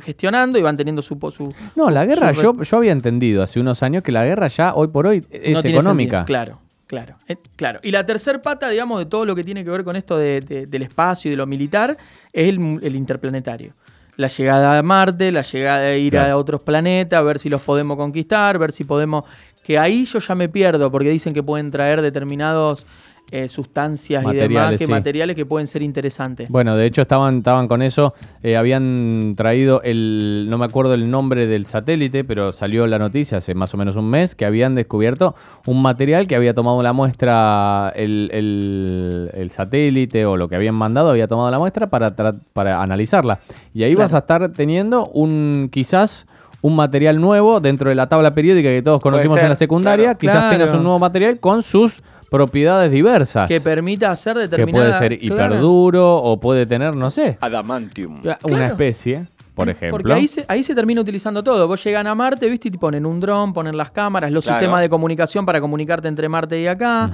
gestionando 0.03 0.59
y 0.59 0.63
van 0.63 0.77
teniendo 0.77 1.03
su... 1.03 1.19
po- 1.19 1.31
su 1.31 1.53
No, 1.77 1.85
su- 1.87 1.91
la 1.91 2.05
guerra, 2.07 2.35
su- 2.35 2.43
yo, 2.43 2.63
yo 2.63 2.77
había 2.77 2.93
entendido 2.93 3.43
hace 3.43 3.61
unos 3.61 3.83
años 3.83 4.03
que 4.03 4.13
la 4.13 4.25
guerra 4.25 4.49
ya 4.49 4.75
hoy 4.75 4.89
por 4.89 5.07
hoy 5.07 5.25
es 5.31 5.53
no 5.55 5.63
tiene 5.63 5.79
económica. 5.79 6.19
sentido. 6.19 6.25
Claro, 6.27 6.59
claro, 6.87 7.15
eh, 7.29 7.37
claro. 7.57 7.81
Y 7.83 7.91
la 7.91 8.05
tercer 8.07 8.43
pata, 8.43 8.69
digamos, 8.69 8.99
de 8.99 9.07
todo 9.07 9.25
lo 9.25 9.35
que 9.35 9.45
tiene 9.45 9.65
que 9.65 9.71
ver 9.71 9.85
con 9.85 9.97
esto 9.97 10.19
de- 10.19 10.41
de- 10.41 10.67
del 10.67 10.83
espacio 10.83 11.29
y 11.29 11.33
de 11.33 11.37
lo 11.37 11.47
militar 11.47 11.97
es 12.33 12.49
el, 12.49 12.59
mu- 12.61 12.79
el 12.83 12.97
interplanetario. 12.97 13.73
La 14.21 14.29
llegada 14.29 14.77
a 14.79 14.83
Marte, 14.83 15.33
la 15.33 15.41
llegada 15.43 15.81
de 15.81 15.99
ir 15.99 16.13
Claro. 16.13 16.33
a 16.35 16.37
otros 16.37 16.63
planetas, 16.63 17.25
ver 17.25 17.39
si 17.39 17.49
los 17.49 17.63
podemos 17.63 17.97
conquistar, 17.97 18.59
ver 18.59 18.71
si 18.71 18.85
podemos... 18.85 19.25
Que 19.63 19.79
ahí 19.79 20.05
yo 20.05 20.19
ya 20.19 20.35
me 20.35 20.49
pierdo, 20.49 20.91
porque 20.91 21.09
dicen 21.11 21.33
que 21.33 21.43
pueden 21.43 21.71
traer 21.71 22.03
determinados 22.03 22.85
eh, 23.33 23.49
sustancias 23.49 24.25
y 24.31 24.35
demás, 24.35 24.73
que 24.79 24.87
sí. 24.87 24.91
materiales 24.91 25.37
que 25.37 25.47
pueden 25.47 25.67
ser 25.67 25.83
interesantes. 25.83 26.49
Bueno, 26.49 26.77
de 26.77 26.87
hecho 26.87 27.03
estaban, 27.03 27.39
estaban 27.39 27.69
con 27.69 27.81
eso, 27.83 28.13
eh, 28.43 28.57
habían 28.57 29.35
traído 29.37 29.83
el, 29.83 30.47
no 30.49 30.59
me 30.59 30.65
acuerdo 30.65 30.95
el 30.95 31.11
nombre 31.11 31.47
del 31.47 31.67
satélite, 31.67 32.25
pero 32.25 32.53
salió 32.53 32.87
la 32.87 32.99
noticia 32.99 33.39
hace 33.39 33.55
más 33.55 33.73
o 33.75 33.77
menos 33.77 33.97
un 33.97 34.09
mes 34.11 34.35
que 34.35 34.45
habían 34.45 34.75
descubierto 34.75 35.35
un 35.67 35.81
material 35.83 36.27
que 36.27 36.35
había 36.37 36.55
tomado 36.55 36.83
la 36.83 36.93
muestra 36.93 37.93
el, 37.95 38.31
el- 38.33 39.31
el 39.35 39.51
satélite 39.51 40.27
o 40.27 40.37
lo 40.37 40.49
que 40.49 40.57
habían 40.57 40.75
mandado, 40.75 41.11
había 41.11 41.29
tomado 41.29 41.51
la 41.51 41.59
muestra 41.59 41.89
para, 41.89 42.11
para 42.53 42.83
analizarla. 42.83 43.41
Y 43.75 43.83
ahí 43.85 43.91
Claro. 43.95 44.05
vas 44.07 44.15
a 44.15 44.19
estar 44.19 44.49
teniendo 44.53 45.07
un 45.07 45.69
quizás 45.73 46.27
un 46.63 46.77
material 46.77 47.21
nuevo 47.21 47.61
dentro 47.61 47.89
de 47.89 47.95
la 47.95 48.09
tabla 48.09 48.33
periódica 48.35 48.69
que 48.69 48.83
todos 48.83 49.01
conocimos 49.01 49.41
en 49.41 49.49
la 49.49 49.57
secundaria, 49.57 50.15
claro. 50.15 50.19
quizás 50.19 50.35
Claro. 50.37 50.57
tengas 50.59 50.75
un 50.75 50.83
nuevo 50.83 50.99
material 50.99 51.39
con 51.41 51.63
sus 51.63 52.03
propiedades 52.31 52.91
diversas. 52.91 53.49
que 53.49 53.61
permita 53.61 54.11
hacer 54.11 54.35
que 54.35 54.41
determinadas... 54.43 54.97
puede 54.99 55.09
ser 55.11 55.19
claro. 55.19 55.55
hiperduro 55.57 56.17
o 56.17 56.41
puede 56.41 56.65
tener, 56.65 56.95
no 56.97 57.11
sé, 57.11 57.37
Adamantium. 57.41 58.23
Claro. 58.23 58.39
una 58.45 58.69
especie, 58.69 59.27
por 59.55 59.69
ejemplo. 59.69 59.99
Porque 59.99 60.13
ahí 60.13 60.27
se, 60.29 60.45
ahí 60.49 60.63
se 60.63 60.75
termina 60.75 61.01
utilizando 61.01 61.43
todo. 61.43 61.67
Vos 61.69 61.83
llegan 61.85 62.07
a 62.07 62.15
Marte, 62.15 62.49
¿viste? 62.49 62.69
Y 62.69 62.71
te 62.71 62.79
ponen 62.79 63.05
un 63.05 63.21
dron, 63.21 63.53
ponen 63.53 63.77
las 63.77 63.91
cámaras, 63.91 64.31
los 64.31 64.45
Claro. 64.45 64.61
sistemas 64.61 64.81
de 64.81 64.89
comunicación 64.89 65.45
para 65.45 65.61
comunicarte 65.61 66.09
entre 66.09 66.29
Marte 66.29 66.59
y 66.61 66.67
acá, 66.67 67.11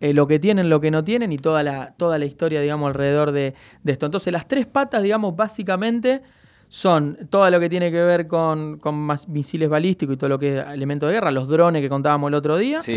eh, 0.00 0.12
lo 0.12 0.26
que 0.28 0.38
tienen, 0.38 0.68
lo 0.68 0.80
que 0.80 0.90
no 0.90 1.02
tienen 1.02 1.32
y 1.32 1.38
toda 1.38 1.62
la, 1.62 1.94
toda 1.96 2.18
la 2.18 2.26
historia, 2.26 2.60
digamos, 2.60 2.86
alrededor 2.88 3.32
de, 3.32 3.54
de 3.82 3.92
esto. 3.92 4.06
Entonces, 4.06 4.32
las 4.32 4.46
tres 4.46 4.66
patas, 4.66 5.02
digamos, 5.02 5.34
básicamente 5.34 6.22
son 6.68 7.16
todo 7.30 7.50
lo 7.50 7.58
que 7.60 7.68
tiene 7.68 7.90
que 7.90 8.02
ver 8.02 8.26
con, 8.28 8.78
con 8.78 8.94
más 8.94 9.28
misiles 9.28 9.68
balísticos 9.68 10.14
y 10.14 10.18
todo 10.18 10.28
lo 10.28 10.38
que 10.38 10.58
es 10.58 10.66
elementos 10.66 11.08
de 11.08 11.14
guerra, 11.14 11.30
los 11.30 11.48
drones 11.48 11.80
que 11.82 11.88
contábamos 11.88 12.28
el 12.28 12.34
otro 12.34 12.56
día. 12.58 12.82
Sí, 12.82 12.94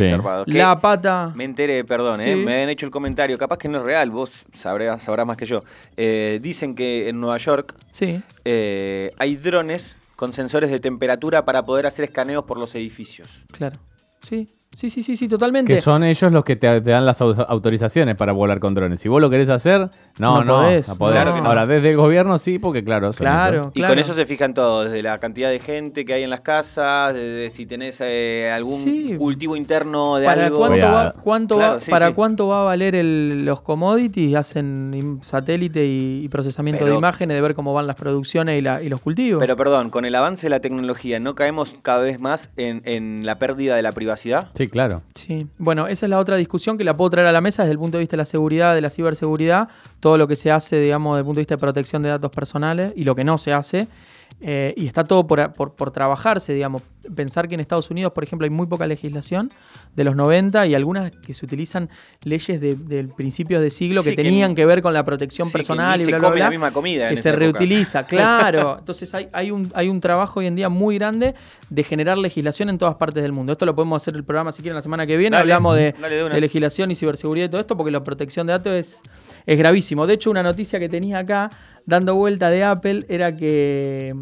La 0.47 0.79
pata... 0.81 1.31
Me 1.35 1.45
enteré, 1.45 1.83
perdón, 1.85 2.19
¿eh? 2.21 2.35
Me 2.35 2.63
han 2.63 2.69
hecho 2.69 2.85
el 2.85 2.91
comentario, 2.91 3.37
capaz 3.37 3.57
que 3.57 3.69
no 3.69 3.77
es 3.77 3.83
real, 3.83 4.11
vos 4.11 4.45
sabrás, 4.53 5.03
sabrás 5.03 5.25
más 5.25 5.37
que 5.37 5.45
yo. 5.45 5.63
Eh, 5.97 6.39
dicen 6.41 6.75
que 6.75 7.07
en 7.09 7.19
Nueva 7.19 7.37
York 7.37 7.75
Sí. 7.91 8.21
eh, 8.45 9.11
hay 9.17 9.35
drones 9.37 9.95
con 10.15 10.33
sensores 10.33 10.69
de 10.69 10.79
temperatura 10.79 11.45
para 11.45 11.63
poder 11.63 11.85
hacer 11.85 12.05
escaneos 12.05 12.43
por 12.43 12.57
los 12.57 12.75
edificios. 12.75 13.43
Claro. 13.51 13.77
Sí, 14.21 14.47
sí, 14.75 14.89
sí, 14.89 15.03
sí, 15.03 15.15
sí, 15.17 15.27
totalmente. 15.27 15.75
Que 15.75 15.81
son 15.81 16.03
ellos 16.03 16.31
los 16.31 16.43
que 16.43 16.55
te, 16.55 16.81
te 16.81 16.89
dan 16.91 17.05
las 17.05 17.21
au- 17.21 17.45
autorizaciones 17.47 18.15
para 18.15 18.31
volar 18.31 18.59
con 18.59 18.73
drones. 18.73 18.99
Si 18.99 19.09
vos 19.09 19.21
lo 19.21 19.29
querés 19.29 19.49
hacer, 19.49 19.89
no, 20.17 20.37
No 20.37 20.43
no, 20.43 20.53
podés, 20.61 20.87
no 20.87 20.95
podés. 20.95 21.13
claro 21.15 21.33
que 21.35 21.41
no. 21.41 21.47
Ahora, 21.49 21.65
desde 21.65 21.91
el 21.91 21.97
gobierno 21.97 22.37
sí, 22.37 22.57
porque 22.59 22.83
claro. 22.83 23.13
son 23.13 23.25
Claro. 23.25 23.57
ellos. 23.61 23.71
Y 23.75 23.81
con 23.83 23.99
eso 23.99 24.13
se 24.13 24.25
fijan 24.25 24.53
todo, 24.53 24.83
desde 24.85 25.03
la 25.03 25.17
cantidad 25.19 25.49
de 25.49 25.59
gente 25.59 26.05
que 26.05 26.13
hay 26.13 26.23
en 26.23 26.29
las 26.29 26.41
casas, 26.41 27.13
desde 27.13 27.49
si 27.51 27.65
tenés 27.65 27.97
eh, 28.01 28.51
algún 28.53 28.79
Sí. 28.81 29.15
cultivo 29.17 29.55
interno 29.55 30.17
de 30.17 30.25
¿Para 30.25 30.45
algo. 30.47 30.57
cuánto, 30.57 30.85
va, 30.91 31.13
cuánto, 31.13 31.55
Claro, 31.57 31.73
va, 31.75 31.79
sí, 31.79 31.91
para 31.91 32.07
sí. 32.07 32.13
cuánto 32.13 32.47
va 32.47 32.61
a 32.61 32.65
valer 32.65 32.95
el- 32.95 33.45
los 33.45 33.61
commodities? 33.61 34.35
Hacen 34.35 35.19
satélite 35.21 35.85
y, 35.85 36.21
y 36.25 36.29
procesamiento 36.29 36.79
Pero- 36.85 36.93
de 36.93 36.97
imágenes 36.97 37.35
de 37.35 37.41
ver 37.41 37.53
cómo 37.55 37.73
van 37.73 37.87
las 37.87 37.95
producciones 37.95 38.57
y, 38.57 38.61
la- 38.61 38.81
y 38.81 38.89
los 38.89 38.99
cultivos. 39.01 39.39
Pero 39.41 39.55
perdón, 39.55 39.89
con 39.89 40.05
el 40.05 40.15
avance 40.15 40.45
de 40.47 40.49
la 40.49 40.59
tecnología, 40.59 41.19
¿no 41.19 41.35
caemos 41.35 41.73
cada 41.81 42.01
vez 42.03 42.19
más 42.19 42.51
en, 42.57 42.81
en 42.85 43.25
la 43.25 43.37
pérdida 43.37 43.75
de 43.75 43.81
la 43.81 43.91
privacidad? 43.91 44.49
Sí, 44.61 44.67
claro. 44.67 45.01
Sí, 45.15 45.47
bueno, 45.57 45.87
esa 45.87 46.05
es 46.05 46.09
la 46.11 46.19
otra 46.19 46.35
discusión 46.35 46.77
que 46.77 46.83
la 46.83 46.95
puedo 46.95 47.09
traer 47.09 47.27
a 47.27 47.31
la 47.31 47.41
mesa 47.41 47.63
desde 47.63 47.71
el 47.71 47.79
punto 47.79 47.97
de 47.97 48.01
vista 48.01 48.15
de 48.15 48.19
la 48.19 48.25
seguridad, 48.25 48.75
de 48.75 48.81
la 48.81 48.91
ciberseguridad, 48.91 49.69
todo 49.99 50.19
lo 50.19 50.27
que 50.27 50.35
se 50.35 50.51
hace, 50.51 50.79
digamos, 50.79 51.13
desde 51.13 51.21
el 51.21 51.25
punto 51.25 51.37
de 51.39 51.41
vista 51.41 51.55
de 51.55 51.59
protección 51.59 52.03
de 52.03 52.09
datos 52.09 52.29
personales 52.29 52.93
y 52.95 53.03
lo 53.03 53.15
que 53.15 53.23
no 53.23 53.39
se 53.39 53.53
hace. 53.53 53.87
Eh, 54.43 54.73
y 54.75 54.87
está 54.87 55.03
todo 55.03 55.27
por, 55.27 55.53
por- 55.53 55.75
por 55.75 55.91
trabajarse, 55.91 56.51
digamos. 56.53 56.81
Pensar 57.15 57.47
que 57.47 57.53
en 57.55 57.59
Estados 57.61 57.91
Unidos, 57.91 58.11
por 58.13 58.23
ejemplo, 58.23 58.45
hay 58.45 58.49
muy 58.49 58.65
poca 58.67 58.87
legislación 58.87 59.51
de 59.95 60.03
los 60.03 60.15
90 60.15 60.65
y 60.67 60.73
algunas 60.75 61.11
que 61.11 61.33
se 61.35 61.45
utilizan 61.45 61.89
leyes 62.23 62.59
de, 62.61 62.75
del 62.75 63.09
principios 63.09 63.61
de 63.61 63.69
siglo 63.69 64.01
Sí, 64.01 64.09
que 64.11 64.15
que 64.15 64.23
tenían 64.23 64.53
que 64.55 64.65
ver 64.65 64.81
con 64.81 64.93
la 64.93 65.03
protección 65.03 65.47
Sí, 65.47 65.51
que 65.51 65.57
personal 65.59 65.97
ni 65.97 66.03
y 66.03 66.05
se 66.05 66.11
bla, 66.11 66.19
bla, 66.19 66.29
bla, 66.29 66.43
la 66.45 66.49
misma 66.49 66.71
comida 66.71 67.05
que 67.07 67.15
en 67.15 67.17
se 67.17 67.19
esa 67.21 67.29
época. 67.29 67.39
reutiliza, 67.59 68.03
claro. 68.07 68.77
Entonces 68.79 69.13
hay, 69.13 69.29
hay, 69.33 69.51
un, 69.51 69.71
hay 69.75 69.89
un 69.89 69.99
trabajo 70.01 70.39
hoy 70.39 70.47
en 70.47 70.55
día 70.55 70.69
muy 70.69 70.95
grande 70.95 71.35
de 71.69 71.83
generar 71.83 72.17
legislación 72.17 72.69
en 72.69 72.77
todas 72.79 72.95
partes 72.95 73.21
del 73.23 73.31
mundo. 73.33 73.51
Esto 73.53 73.65
lo 73.67 73.75
podemos 73.75 74.01
hacer 74.01 74.15
el 74.15 74.23
programa 74.23 74.51
si 74.51 74.61
quieren 74.63 74.75
la 74.75 74.81
semana 74.81 75.05
que 75.05 75.17
viene. 75.17 75.35
Dale, 75.37 75.51
Hablamos 75.53 75.75
de, 75.75 75.91
de 75.93 76.29
de 76.29 76.41
legislación 76.41 76.89
y 76.91 76.95
ciberseguridad 76.95 77.45
y 77.45 77.49
todo 77.49 77.61
esto 77.61 77.77
porque 77.77 77.91
la 77.91 78.03
protección 78.03 78.47
de 78.47 78.53
datos 78.53 78.73
es, 78.73 79.01
es 79.45 79.57
gravísimo. 79.57 80.07
De 80.07 80.13
hecho, 80.15 80.31
una 80.31 80.41
noticia 80.43 80.79
que 80.79 80.89
tenía 80.89 81.19
acá 81.19 81.49
dando 81.85 82.15
vuelta 82.15 82.49
de 82.49 82.63
Apple 82.63 83.05
era 83.09 83.35
que, 83.35 84.15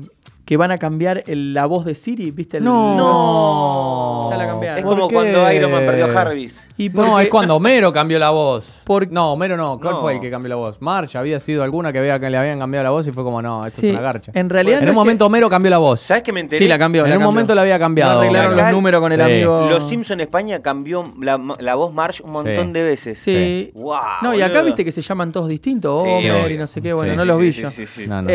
que 0.50 0.58
van 0.58 0.72
a 0.72 0.80
cambiar 0.80 1.22
el- 1.28 1.54
la 1.54 1.68
voz 1.68 1.86
de 1.86 1.94
Siri, 1.94 2.32
¿viste? 2.32 2.58
El- 2.58 2.64
No. 2.64 4.28
Ya 4.32 4.38
la 4.38 4.48
cambiaron. 4.48 4.80
Es 4.80 4.84
¿Por 4.84 4.96
como 4.96 5.08
qué? 5.08 5.14
cuando 5.14 5.52
Iron 5.52 5.72
Man 5.72 5.86
perdió 5.86 6.06
a 6.06 6.08
Jarvis. 6.08 6.60
Y 6.76 6.90
No, 6.90 7.20
es 7.20 7.28
cuando 7.30 7.56
Homero 7.58 7.92
cambió 7.94 8.18
la 8.18 8.30
voz. 8.32 8.66
Por- 8.86 9.12
No, 9.12 9.34
Homero 9.34 9.58
no. 9.58 9.78
¿Cuál 9.80 9.96
No. 9.96 10.02
fue 10.02 10.14
el 10.16 10.20
que 10.22 10.32
cambió 10.32 10.50
la 10.50 10.56
voz? 10.56 10.78
March 10.82 11.16
había 11.18 11.40
sido 11.40 11.62
alguna 11.62 11.92
que, 11.92 12.00
había, 12.00 12.20
que 12.20 12.30
le 12.32 12.38
habían 12.38 12.58
cambiado 12.58 12.84
la 12.86 12.90
voz 12.92 13.06
y 13.06 13.12
fue 13.12 13.24
como, 13.24 13.42
no, 13.44 13.64
esto 13.66 13.82
Sí, 13.82 13.88
es 13.90 13.94
una 13.94 14.02
garcha. 14.02 14.32
en 14.34 14.50
realidad 14.50 14.80
en 14.80 14.86
no 14.86 14.90
un 14.90 14.90
es 14.90 14.94
que- 14.94 15.00
momento 15.00 15.26
Homero 15.28 15.50
cambió 15.52 15.70
la 15.70 15.78
voz. 15.78 16.00
¿Sabes 16.02 16.24
que 16.24 16.32
me 16.34 16.40
enteré? 16.40 16.64
Sí, 16.64 16.68
la 16.68 16.80
cambió. 16.80 17.04
En 17.04 17.10
la 17.10 17.18
un 17.18 17.20
cambió. 17.20 17.32
momento 17.32 17.54
la 17.54 17.62
había 17.62 17.78
cambiado. 17.78 18.14
No 18.16 18.20
arreglaron 18.22 18.54
Acá 18.54 18.64
los 18.64 18.72
números 18.72 19.02
con 19.02 19.12
el 19.12 19.20
Sí. 19.20 19.24
amigo. 19.26 19.68
Los 19.70 19.84
Simpson 19.88 20.20
España 20.22 20.62
cambió 20.64 21.04
la, 21.22 21.40
la 21.60 21.76
voz 21.76 21.94
Marge 21.94 22.24
un 22.24 22.32
montón 22.32 22.68
Sí. 22.68 22.74
de 22.74 22.82
veces. 22.82 23.20
Sí. 23.20 23.72
Wow, 23.76 23.98
no, 24.24 24.34
y 24.34 24.42
acá 24.42 24.54
boludo. 24.54 24.66
viste 24.66 24.84
que 24.86 24.92
se 24.92 25.02
llaman 25.04 25.32
todos 25.32 25.48
distintos, 25.48 26.02
Sí, 26.04 26.10
Homer 26.10 26.52
y 26.54 26.58
no 26.58 26.66
sé 26.66 26.82
qué, 26.82 26.94
bueno, 26.94 27.12
Sí, 27.14 27.18
no 27.18 27.26
los 27.26 27.38
vi 27.38 27.52
yo. 27.52 27.70
sí, 27.70 27.86
sí. 27.86 28.08
No, 28.08 28.22
no. 28.24 28.30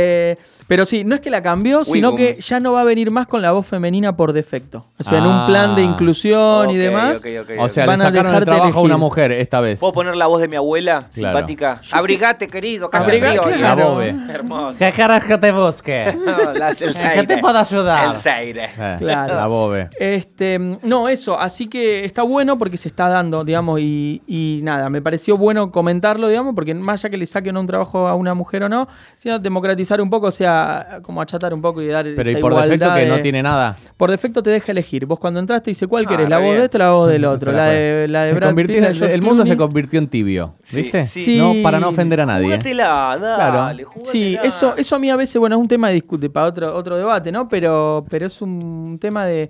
Pero 0.67 0.87
sí, 0.87 1.05
no 1.05 1.15
es 1.15 1.21
que 1.21 1.31
la 1.31 1.43
cambió, 1.43 1.85
sino 1.85 2.15
que 2.17 2.39
ya 2.41 2.59
no 2.61 2.73
va 2.73 2.81
a 2.81 2.85
venir 2.85 3.11
más 3.11 3.27
con 3.27 3.43
la 3.43 3.53
voz 3.53 3.67
femenina 3.67 4.17
por 4.17 4.33
defecto. 4.33 4.85
O 4.99 5.05
sea, 5.05 5.19
en 5.19 5.25
un 5.27 5.33
Ah. 5.33 5.47
plan 5.47 5.77
de 5.77 5.83
inclusión 5.83 6.71
y 6.71 6.77
demás. 6.77 7.23
o 7.59 7.69
sea, 7.69 7.87
Van 7.87 7.99
le 7.99 8.05
a 8.05 8.09
sacaron 8.09 8.17
el 8.17 8.23
dejarte 8.41 8.45
trabajo 8.47 8.79
a 8.79 8.83
una 8.83 8.97
mujer 8.97 9.33
esta 9.33 9.61
vez. 9.61 9.79
¿Puedo 9.81 9.93
poner 9.93 10.17
la 10.17 10.27
voz 10.27 10.41
de 10.41 10.49
mi 10.49 10.57
abuela? 10.57 11.09
Claro. 11.15 11.37
Simpática. 11.39 11.81
Abrigate, 11.93 12.47
querido, 12.49 12.89
que 12.89 12.97
hace 12.97 13.11
Abriga- 13.11 13.43
frío. 13.43 13.57
claro. 13.59 13.79
La 13.79 13.85
bobe. 13.91 14.17
Hermoso. 14.31 14.79
¿Qué 14.79 14.93
carajo 14.93 15.39
te 15.39 15.53
busque? 15.53 16.05
El 16.09 16.77
¿Qué 16.77 16.93
Zaire. 16.95 17.27
te 17.27 17.39
puedo 17.39 17.59
ayudar? 17.59 18.09
El 18.11 18.17
Zaire. 18.17 18.65
Eh, 18.79 18.97
Claro. 18.99 19.35
La 19.35 19.47
bobe. 19.47 19.89
Este, 19.99 20.59
no, 20.83 21.09
eso, 21.09 21.39
así 21.39 21.69
que 21.69 22.05
está 22.05 22.23
bueno 22.23 22.57
porque 22.59 22.77
se 22.79 22.89
está 22.89 23.09
dando, 23.09 23.45
digamos, 23.45 23.81
y, 23.81 24.23
y 24.27 24.61
nada, 24.63 24.89
me 24.89 25.03
pareció 25.03 25.37
bueno 25.37 25.71
comentarlo, 25.71 26.29
digamos, 26.29 26.55
porque 26.55 26.75
más 26.75 27.01
allá 27.05 27.11
que 27.11 27.17
le 27.19 27.27
saquen 27.27 27.57
un 27.57 27.67
trabajo 27.67 28.09
a 28.09 28.15
una 28.15 28.35
mujer 28.35 28.63
o 28.65 28.69
no, 28.69 28.89
sino 29.17 29.39
democratizar 29.39 30.01
un 30.01 30.09
poco, 30.11 30.29
o 30.29 30.31
sea, 30.31 30.54
como 31.03 31.21
achatar 31.23 31.53
un 31.55 31.61
poco 31.63 31.81
y 31.83 31.87
dar 31.89 32.05
Pero 32.05 32.23
esa 32.29 32.39
y 32.39 32.41
por 32.41 32.55
defecto 32.55 32.95
que 32.95 33.07
no 33.07 33.21
tiene 33.21 33.43
nada. 33.43 33.77
Por 33.97 34.11
defecto 34.11 34.43
te 34.43 34.51
deja 34.51 34.73
elegir. 34.73 35.07
Vos 35.07 35.19
cuando 35.19 35.41
entraste 35.41 35.71
dice 35.71 35.87
cuál 35.87 36.05
Ah, 36.07 36.09
querés, 36.09 36.29
la 36.29 36.39
voz 36.39 36.47
bien. 36.49 36.59
de 36.59 36.65
esto 36.65 36.79
o 36.79 36.81
la 36.81 36.91
voz 36.91 37.09
del 37.11 37.25
otro, 37.27 37.53
la 37.53 37.59
la 37.59 37.65
de, 37.71 38.09
la 38.09 38.23
de 38.25 38.29
Se 38.31 38.35
Brad 38.35 38.49
convirtió- 38.51 38.75
Pitt, 38.77 38.83
la 38.83 38.89
de 38.89 38.95
George 38.95 39.15
el 39.15 39.23
mundo 39.23 39.47
se 39.47 39.57
convirtió 39.57 39.99
en 39.99 40.09
tibio, 40.09 40.55
¿viste? 40.73 41.07
sí. 41.07 41.39
No, 41.39 41.55
para 41.63 41.79
no 41.81 41.89
ofender 41.89 42.21
a 42.21 42.27
nadie. 42.27 42.45
Júgatela, 42.47 43.17
dale, 43.21 43.85
Claro. 43.85 44.05
Sí, 44.05 44.37
eso, 44.43 44.77
eso 44.77 44.97
a 44.97 44.99
mí 44.99 45.11
a 45.11 45.17
veces, 45.17 45.37
bueno, 45.39 45.57
es 45.57 45.61
un 45.63 45.69
tema 45.69 45.89
de 45.89 45.95
discute 45.95 46.29
para 46.31 46.47
otro, 46.47 46.75
otro 46.77 46.97
debate, 46.97 47.31
¿no? 47.33 47.49
Pero, 47.49 48.05
pero 48.11 48.27
es 48.27 48.41
un 48.43 48.99
tema 49.01 49.25
de, 49.27 49.49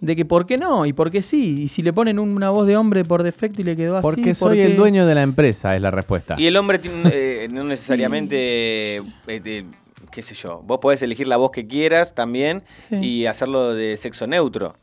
de 0.00 0.16
que 0.16 0.24
por 0.24 0.46
qué 0.46 0.58
no 0.58 0.84
y 0.86 0.92
por 0.92 1.10
qué 1.10 1.22
sí. 1.22 1.62
Y 1.62 1.68
si 1.68 1.82
le 1.82 1.92
ponen 1.92 2.18
una 2.18 2.50
voz 2.50 2.66
de 2.66 2.76
hombre 2.76 3.04
por 3.04 3.22
defecto 3.22 3.60
y 3.60 3.64
le 3.64 3.76
quedó 3.76 3.96
así. 3.98 4.02
Porque 4.02 4.34
¿por 4.34 4.50
soy 4.50 4.60
el 4.60 4.76
dueño 4.76 5.06
de 5.06 5.14
la 5.14 5.22
empresa, 5.22 5.74
es 5.76 5.82
la 5.82 5.90
respuesta. 5.90 6.34
Y 6.38 6.46
el 6.46 6.56
hombre 6.56 6.80
eh, 7.12 7.48
no 7.52 7.62
necesariamente, 7.64 8.96
eh, 8.96 9.64
qué 10.12 10.22
sé 10.22 10.34
yo, 10.34 10.62
vos 10.64 10.78
podés 10.78 11.02
elegir 11.02 11.26
la 11.26 11.36
voz 11.38 11.50
que 11.50 11.66
quieras 11.66 12.14
también 12.14 12.62
Sí. 12.78 12.96
y 12.96 13.26
hacerlo 13.26 13.74
de 13.74 13.96
sexo 13.96 14.26
neutro. 14.28 14.74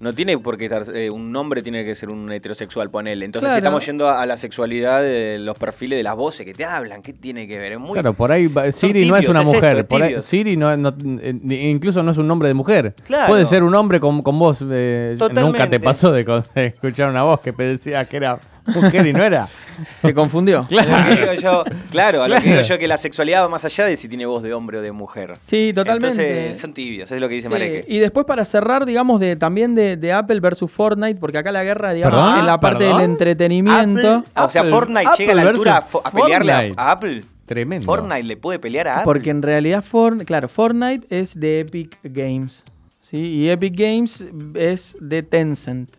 No 0.00 0.12
tiene 0.12 0.36
por 0.36 0.58
qué 0.58 0.64
estar, 0.64 0.84
eh, 0.96 1.10
un 1.10 1.34
hombre 1.36 1.62
tiene 1.62 1.84
que 1.84 1.94
ser 1.94 2.08
un 2.10 2.32
heterosexual, 2.32 2.90
ponele. 2.90 3.24
Entonces 3.24 3.46
Claro. 3.50 3.58
estamos 3.58 3.86
yendo 3.86 4.08
a, 4.08 4.20
a 4.20 4.26
la 4.26 4.36
sexualidad 4.36 5.00
de 5.00 5.38
los 5.38 5.56
perfiles 5.56 5.96
de 5.96 6.02
las 6.02 6.16
voces 6.16 6.44
que 6.44 6.52
te 6.54 6.64
hablan. 6.64 7.02
¿Qué 7.02 7.12
tiene 7.12 7.46
que 7.46 7.56
ver? 7.56 7.72
Es 7.74 7.78
muy... 7.78 7.92
Claro, 7.92 8.12
por 8.12 8.32
ahí 8.32 8.50
Siri 8.72 9.08
no 9.08 9.16
es 9.16 9.28
una 9.28 9.42
es 9.42 9.46
mujer. 9.46 9.86
por 9.86 10.02
ahí-. 10.02 10.20
Siri 10.20 10.56
no, 10.56 10.76
no- 10.76 10.92
eh, 11.20 11.38
incluso 11.70 12.02
no 12.02 12.10
es 12.10 12.18
un 12.18 12.26
nombre 12.26 12.48
de 12.48 12.54
mujer. 12.54 12.94
Claro. 13.06 13.28
Puede 13.28 13.46
ser 13.46 13.62
un 13.62 13.76
hombre 13.76 14.00
con, 14.00 14.22
con 14.22 14.36
voz. 14.40 14.58
eh, 14.68 15.16
nunca 15.34 15.68
te 15.70 15.78
pasó 15.78 16.10
de, 16.10 16.24
de 16.56 16.66
escuchar 16.66 17.08
una 17.08 17.22
voz 17.22 17.38
que 17.38 17.52
decía 17.52 18.04
que 18.06 18.16
era 18.16 18.40
mujer 18.74 19.06
y 19.06 19.12
no 19.12 19.22
era. 19.22 19.48
Se 19.96 20.12
confundió. 20.14 20.66
A 20.78 20.84
lo 20.84 21.08
que 21.08 21.20
digo 21.20 21.32
yo, 21.34 21.64
claro, 21.90 22.22
a 22.22 22.28
lo 22.28 22.36
que 22.36 22.42
Claro. 22.42 22.56
digo 22.58 22.68
yo 22.68 22.78
que 22.78 22.86
la 22.88 22.96
sexualidad 22.96 23.42
va 23.42 23.48
más 23.48 23.64
allá 23.64 23.86
de 23.86 23.96
si 23.96 24.08
tiene 24.08 24.26
voz 24.26 24.42
de 24.42 24.52
hombre 24.54 24.78
o 24.78 24.82
de 24.82 24.92
mujer. 24.92 25.32
Sí, 25.40 25.72
totalmente. 25.74 26.22
Entonces 26.22 26.60
son 26.60 26.72
tibios, 26.74 27.10
es 27.10 27.20
lo 27.20 27.28
que 27.28 27.36
dice 27.36 27.48
Sí, 27.48 27.52
Mareque. 27.52 27.84
Y 27.88 27.98
después 27.98 28.26
para 28.26 28.44
cerrar, 28.44 28.84
digamos, 28.86 29.18
de 29.20 29.34
también 29.36 29.74
de, 29.74 29.96
de 29.96 30.12
Apple 30.12 30.40
versus 30.40 30.70
Fortnite, 30.70 31.18
porque 31.18 31.38
acá 31.38 31.50
la 31.52 31.64
guerra, 31.64 31.92
digamos, 31.92 32.18
¿Perdón? 32.20 32.38
en 32.40 32.46
la 32.46 32.60
parte 32.60 32.84
¿Perdón? 32.84 33.00
del 33.00 33.10
entretenimiento. 33.10 34.08
Apple- 34.14 34.30
o 34.44 34.50
sea, 34.50 34.60
Apple- 34.60 34.70
Fortnite 34.72 35.06
Apple 35.08 35.16
llega 35.26 35.32
a 35.32 35.44
la 35.44 35.50
altura 35.50 35.84
a, 36.04 36.10
pelearle 36.10 36.52
a, 36.76 36.90
Apple. 36.92 37.20
Tremendo. 37.46 37.84
Fortnite 37.84 38.22
le 38.22 38.36
puede 38.36 38.58
pelear 38.58 38.88
a 38.88 38.92
Apple. 38.94 39.04
Porque 39.04 39.30
en 39.30 39.42
realidad, 39.42 39.82
Fortnite, 39.82 40.24
claro, 40.24 40.48
Fortnite 40.48 41.06
es 41.10 41.38
de 41.38 41.60
Epic 41.60 41.98
Games. 42.04 42.64
¿sí? 43.00 43.16
Y 43.18 43.50
Epic 43.50 43.74
Games 43.76 44.24
es 44.54 44.96
de 45.00 45.22
Tencent. 45.22 45.90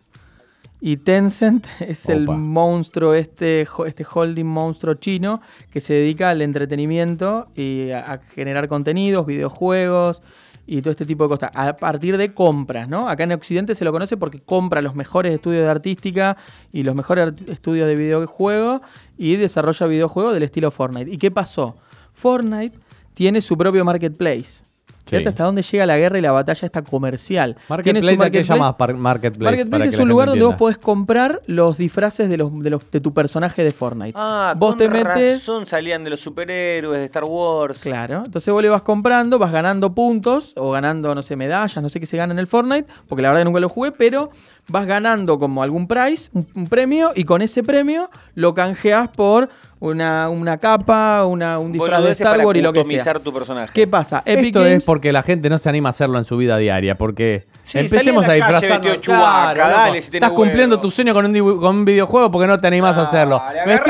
Y 0.86 0.98
Tencent 0.98 1.66
es 1.80 2.10
el 2.10 2.28
monstruo, 2.28 3.14
este, 3.14 3.66
este 3.86 4.04
holding 4.04 4.44
monstruo 4.44 4.92
chino 4.92 5.40
que 5.70 5.80
se 5.80 5.94
dedica 5.94 6.28
al 6.28 6.42
entretenimiento 6.42 7.48
y 7.56 7.90
a, 7.90 8.00
a 8.00 8.18
generar 8.18 8.68
contenidos, 8.68 9.24
videojuegos 9.24 10.20
y 10.66 10.82
todo 10.82 10.90
este 10.90 11.06
tipo 11.06 11.24
de 11.24 11.28
cosas. 11.30 11.52
A 11.54 11.74
partir 11.74 12.18
de 12.18 12.34
compras, 12.34 12.86
¿no? 12.86 13.08
Acá 13.08 13.24
en 13.24 13.32
Occidente 13.32 13.74
se 13.74 13.82
lo 13.86 13.92
conoce 13.92 14.18
porque 14.18 14.40
compra 14.40 14.82
los 14.82 14.94
mejores 14.94 15.32
estudios 15.32 15.62
de 15.62 15.70
artística 15.70 16.36
y 16.70 16.82
los 16.82 16.94
mejores 16.94 17.32
estudios 17.48 17.88
de 17.88 17.96
videojuegos 17.96 18.82
y 19.16 19.36
desarrolla 19.36 19.86
videojuegos 19.86 20.34
del 20.34 20.42
estilo 20.42 20.70
Fortnite. 20.70 21.10
¿Y 21.10 21.16
qué 21.16 21.30
pasó? 21.30 21.76
Fortnite 22.12 22.76
tiene 23.14 23.40
su 23.40 23.56
propio 23.56 23.86
marketplace. 23.86 24.62
Sí. 25.06 25.10
Fíjate 25.16 25.28
hasta 25.28 25.44
dónde 25.44 25.60
llega 25.62 25.84
la 25.84 25.98
guerra 25.98 26.18
y 26.18 26.22
la 26.22 26.32
batalla 26.32 26.64
esta 26.64 26.82
comercial. 26.82 27.56
Marketplace, 27.68 28.16
su 28.16 28.22
¿a 28.22 28.30
qué 28.30 28.42
llamas 28.42 28.74
par- 28.76 28.94
marketplace? 28.94 29.44
Marketplace 29.56 29.88
es 29.88 29.98
un 29.98 30.08
lugar 30.08 30.28
donde 30.28 30.44
vos 30.44 30.54
podés 30.54 30.78
comprar 30.78 31.42
los 31.46 31.76
disfraces 31.76 32.30
de, 32.30 32.38
los, 32.38 32.58
de, 32.62 32.70
los- 32.70 32.90
de 32.90 33.00
tu 33.00 33.12
personaje 33.12 33.62
de 33.62 33.70
Fortnite. 33.72 34.12
Ah, 34.14 34.54
vos 34.56 34.70
con 34.70 34.78
te 34.78 34.88
metes. 34.88 35.40
razón 35.40 35.66
salían 35.66 36.04
de 36.04 36.10
los 36.10 36.20
superhéroes 36.20 36.98
de 37.00 37.04
Star 37.04 37.24
Wars. 37.24 37.80
Claro, 37.80 38.22
entonces 38.24 38.50
vos 38.52 38.62
le 38.62 38.70
vas 38.70 38.80
comprando, 38.82 39.38
vas 39.38 39.52
ganando 39.52 39.94
puntos 39.94 40.54
o 40.56 40.70
ganando, 40.70 41.14
no 41.14 41.20
sé, 41.22 41.36
medallas, 41.36 41.82
no 41.82 41.90
sé 41.90 42.00
qué 42.00 42.06
se 42.06 42.16
gana 42.16 42.32
en 42.32 42.38
el 42.38 42.46
Fortnite, 42.46 42.86
porque 43.06 43.20
la 43.20 43.28
verdad 43.28 43.42
que 43.42 43.44
nunca 43.44 43.60
lo 43.60 43.68
jugué, 43.68 43.92
pero 43.92 44.30
vas 44.68 44.86
ganando 44.86 45.38
como 45.38 45.62
algún 45.62 45.86
prize, 45.86 46.30
un, 46.32 46.46
un 46.54 46.66
premio, 46.66 47.12
y 47.14 47.24
con 47.24 47.42
ese 47.42 47.62
premio 47.62 48.08
lo 48.34 48.54
canjeas 48.54 49.08
por 49.10 49.50
una, 49.84 50.30
una 50.30 50.56
capa, 50.56 51.26
una, 51.26 51.58
un 51.58 51.70
disfraz 51.72 52.02
de 52.02 52.12
Star 52.12 52.32
para 52.32 52.46
Wars 52.46 52.58
y 52.58 52.62
lo 52.62 52.72
que 52.72 52.84
sea. 52.84 53.14
tu 53.14 53.32
personaje. 53.32 53.72
¿Qué 53.74 53.86
pasa? 53.86 54.22
Epic 54.24 54.46
Esto 54.46 54.60
Games 54.60 54.78
es 54.78 54.84
porque 54.84 55.12
la 55.12 55.22
gente 55.22 55.50
no 55.50 55.58
se 55.58 55.68
anima 55.68 55.88
a 55.88 55.90
hacerlo 55.90 56.16
en 56.18 56.24
su 56.24 56.36
vida 56.36 56.56
diaria, 56.56 56.94
porque 56.94 57.44
Sí, 57.64 57.78
empecemos 57.78 58.28
a 58.28 58.32
de 58.32 58.40
Chewbacca, 59.00 59.54
Claro, 59.54 59.92
si 59.94 59.98
Estás 59.98 60.30
cumpliendo 60.30 60.76
huevo. 60.76 60.82
tu 60.82 60.90
sueño 60.90 61.14
con 61.14 61.24
un, 61.24 61.58
con 61.58 61.76
un 61.76 61.84
videojuego 61.84 62.30
porque 62.30 62.46
no 62.46 62.60
te 62.60 62.66
animás 62.66 62.96
a 62.98 63.02
hacerlo. 63.02 63.42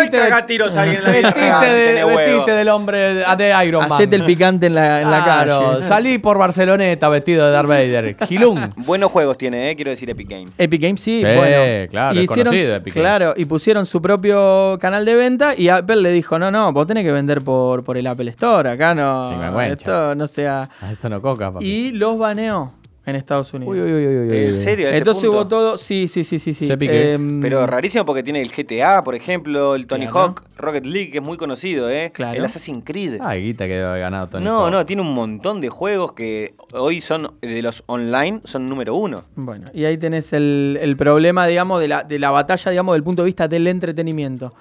Y 0.04 0.08
cagá 0.10 0.46
tiros 0.46 0.76
ahí 0.76 0.96
en 0.96 1.02
la 1.02 1.60
de- 1.60 2.04
vestite 2.04 2.52
del 2.52 2.68
hombre 2.68 3.14
de 3.14 3.24
de 3.36 3.66
Iron 3.66 3.82
Man. 3.82 3.92
Hacete 3.92 4.16
el 4.16 4.24
picante 4.24 4.66
en 4.66 4.74
la, 4.76 5.00
en 5.02 5.10
la 5.10 5.24
Claro, 5.24 5.70
calle. 5.72 5.82
salí 5.82 6.18
por 6.18 6.38
Barceloneta 6.38 7.08
vestido 7.08 7.46
de 7.46 7.52
Darth 7.52 7.68
Vader. 7.68 8.16
Gilung. 8.28 8.70
Buenos 8.76 9.10
juegos 9.10 9.36
tiene, 9.36 9.70
eh, 9.70 9.76
quiero 9.76 9.90
decir 9.90 10.08
Epic 10.08 10.28
Games. 10.28 10.50
Epic 10.56 10.80
Games 10.80 11.00
sí, 11.00 11.22
Sí, 11.24 11.36
bueno. 11.36 11.88
claro, 11.90 12.14
y 12.20 12.24
hicieron, 12.24 12.54
Epic 12.54 12.70
Games. 12.70 12.92
claro, 12.94 13.34
y 13.36 13.44
pusieron 13.44 13.86
su 13.86 14.00
propio 14.00 14.78
canal 14.80 15.04
de 15.04 15.14
venta 15.16 15.54
y 15.56 15.68
Apple 15.68 15.96
le 15.96 16.12
dijo, 16.12 16.38
no, 16.38 16.50
no, 16.50 16.72
vos 16.72 16.86
tenés 16.86 17.04
que 17.04 17.12
vender 17.12 17.42
por, 17.42 17.82
por 17.82 17.96
el 17.96 18.06
Apple 18.06 18.30
Store, 18.30 18.70
acá 18.70 18.94
no, 18.94 19.60
esto 19.62 20.14
no 20.14 20.26
sea... 20.28 20.68
Ah, 20.80 20.92
Esto 20.92 21.08
no 21.08 21.20
coca, 21.20 21.50
papi. 21.52 21.64
Y 21.64 21.92
los 21.92 22.18
baneó 22.18 22.72
en 23.06 23.16
Estados 23.16 23.52
Unidos. 23.52 23.74
Uy, 23.74 23.80
uy, 23.82 23.92
uy, 23.92 24.06
uy, 24.06 24.28
uy, 24.30 24.36
¿En 24.48 24.54
serio? 24.54 24.86
¿A 24.86 24.90
ese 24.90 24.98
Entonces 24.98 25.24
punto? 25.24 25.36
hubo 25.38 25.48
todo, 25.48 25.76
sí, 25.78 26.08
sí, 26.08 26.24
sí, 26.24 26.38
sí, 26.38 26.54
sí. 26.54 26.66
Se 26.66 26.78
pique. 26.78 27.12
Em, 27.12 27.40
Pero 27.40 27.66
rarísimo 27.66 28.04
porque 28.06 28.22
tiene 28.22 28.40
el 28.40 28.50
GTA, 28.50 29.02
por 29.02 29.14
ejemplo, 29.14 29.74
el 29.74 29.86
Tony 29.86 30.06
Claro. 30.06 30.20
Hawk, 30.28 30.42
Rocket 30.56 30.86
League, 30.86 31.10
que 31.10 31.18
es 31.18 31.24
muy 31.24 31.36
conocido, 31.36 31.90
¿eh? 31.90 32.10
Claro. 32.14 32.38
El 32.38 32.44
Assassin's 32.44 32.82
Creed. 32.84 33.18
Ay, 33.22 33.42
guita 33.42 33.66
que 33.66 33.74
debe 33.74 33.84
haber 33.86 34.00
ganado 34.00 34.28
Tony 34.28 34.44
no, 34.44 34.62
Hawk. 34.64 34.72
no, 34.72 34.86
tiene 34.86 35.02
un 35.02 35.12
montón 35.12 35.60
de 35.60 35.68
juegos 35.68 36.12
que 36.12 36.54
hoy 36.72 37.00
son, 37.00 37.32
de 37.42 37.60
los 37.62 37.82
online, 37.86 38.40
son 38.44 38.66
número 38.66 38.94
uno. 38.94 39.24
Bueno, 39.36 39.66
y 39.74 39.84
ahí 39.84 39.98
tenés 39.98 40.32
el, 40.32 40.78
el 40.80 40.96
problema, 40.96 41.46
digamos, 41.46 41.80
de 41.80 41.88
la, 41.88 42.04
de 42.04 42.18
la 42.18 42.30
batalla, 42.30 42.70
digamos, 42.70 42.94
del 42.94 43.02
punto 43.02 43.22
de 43.22 43.26
vista 43.26 43.48
del 43.48 43.66
entretenimiento. 43.66 44.52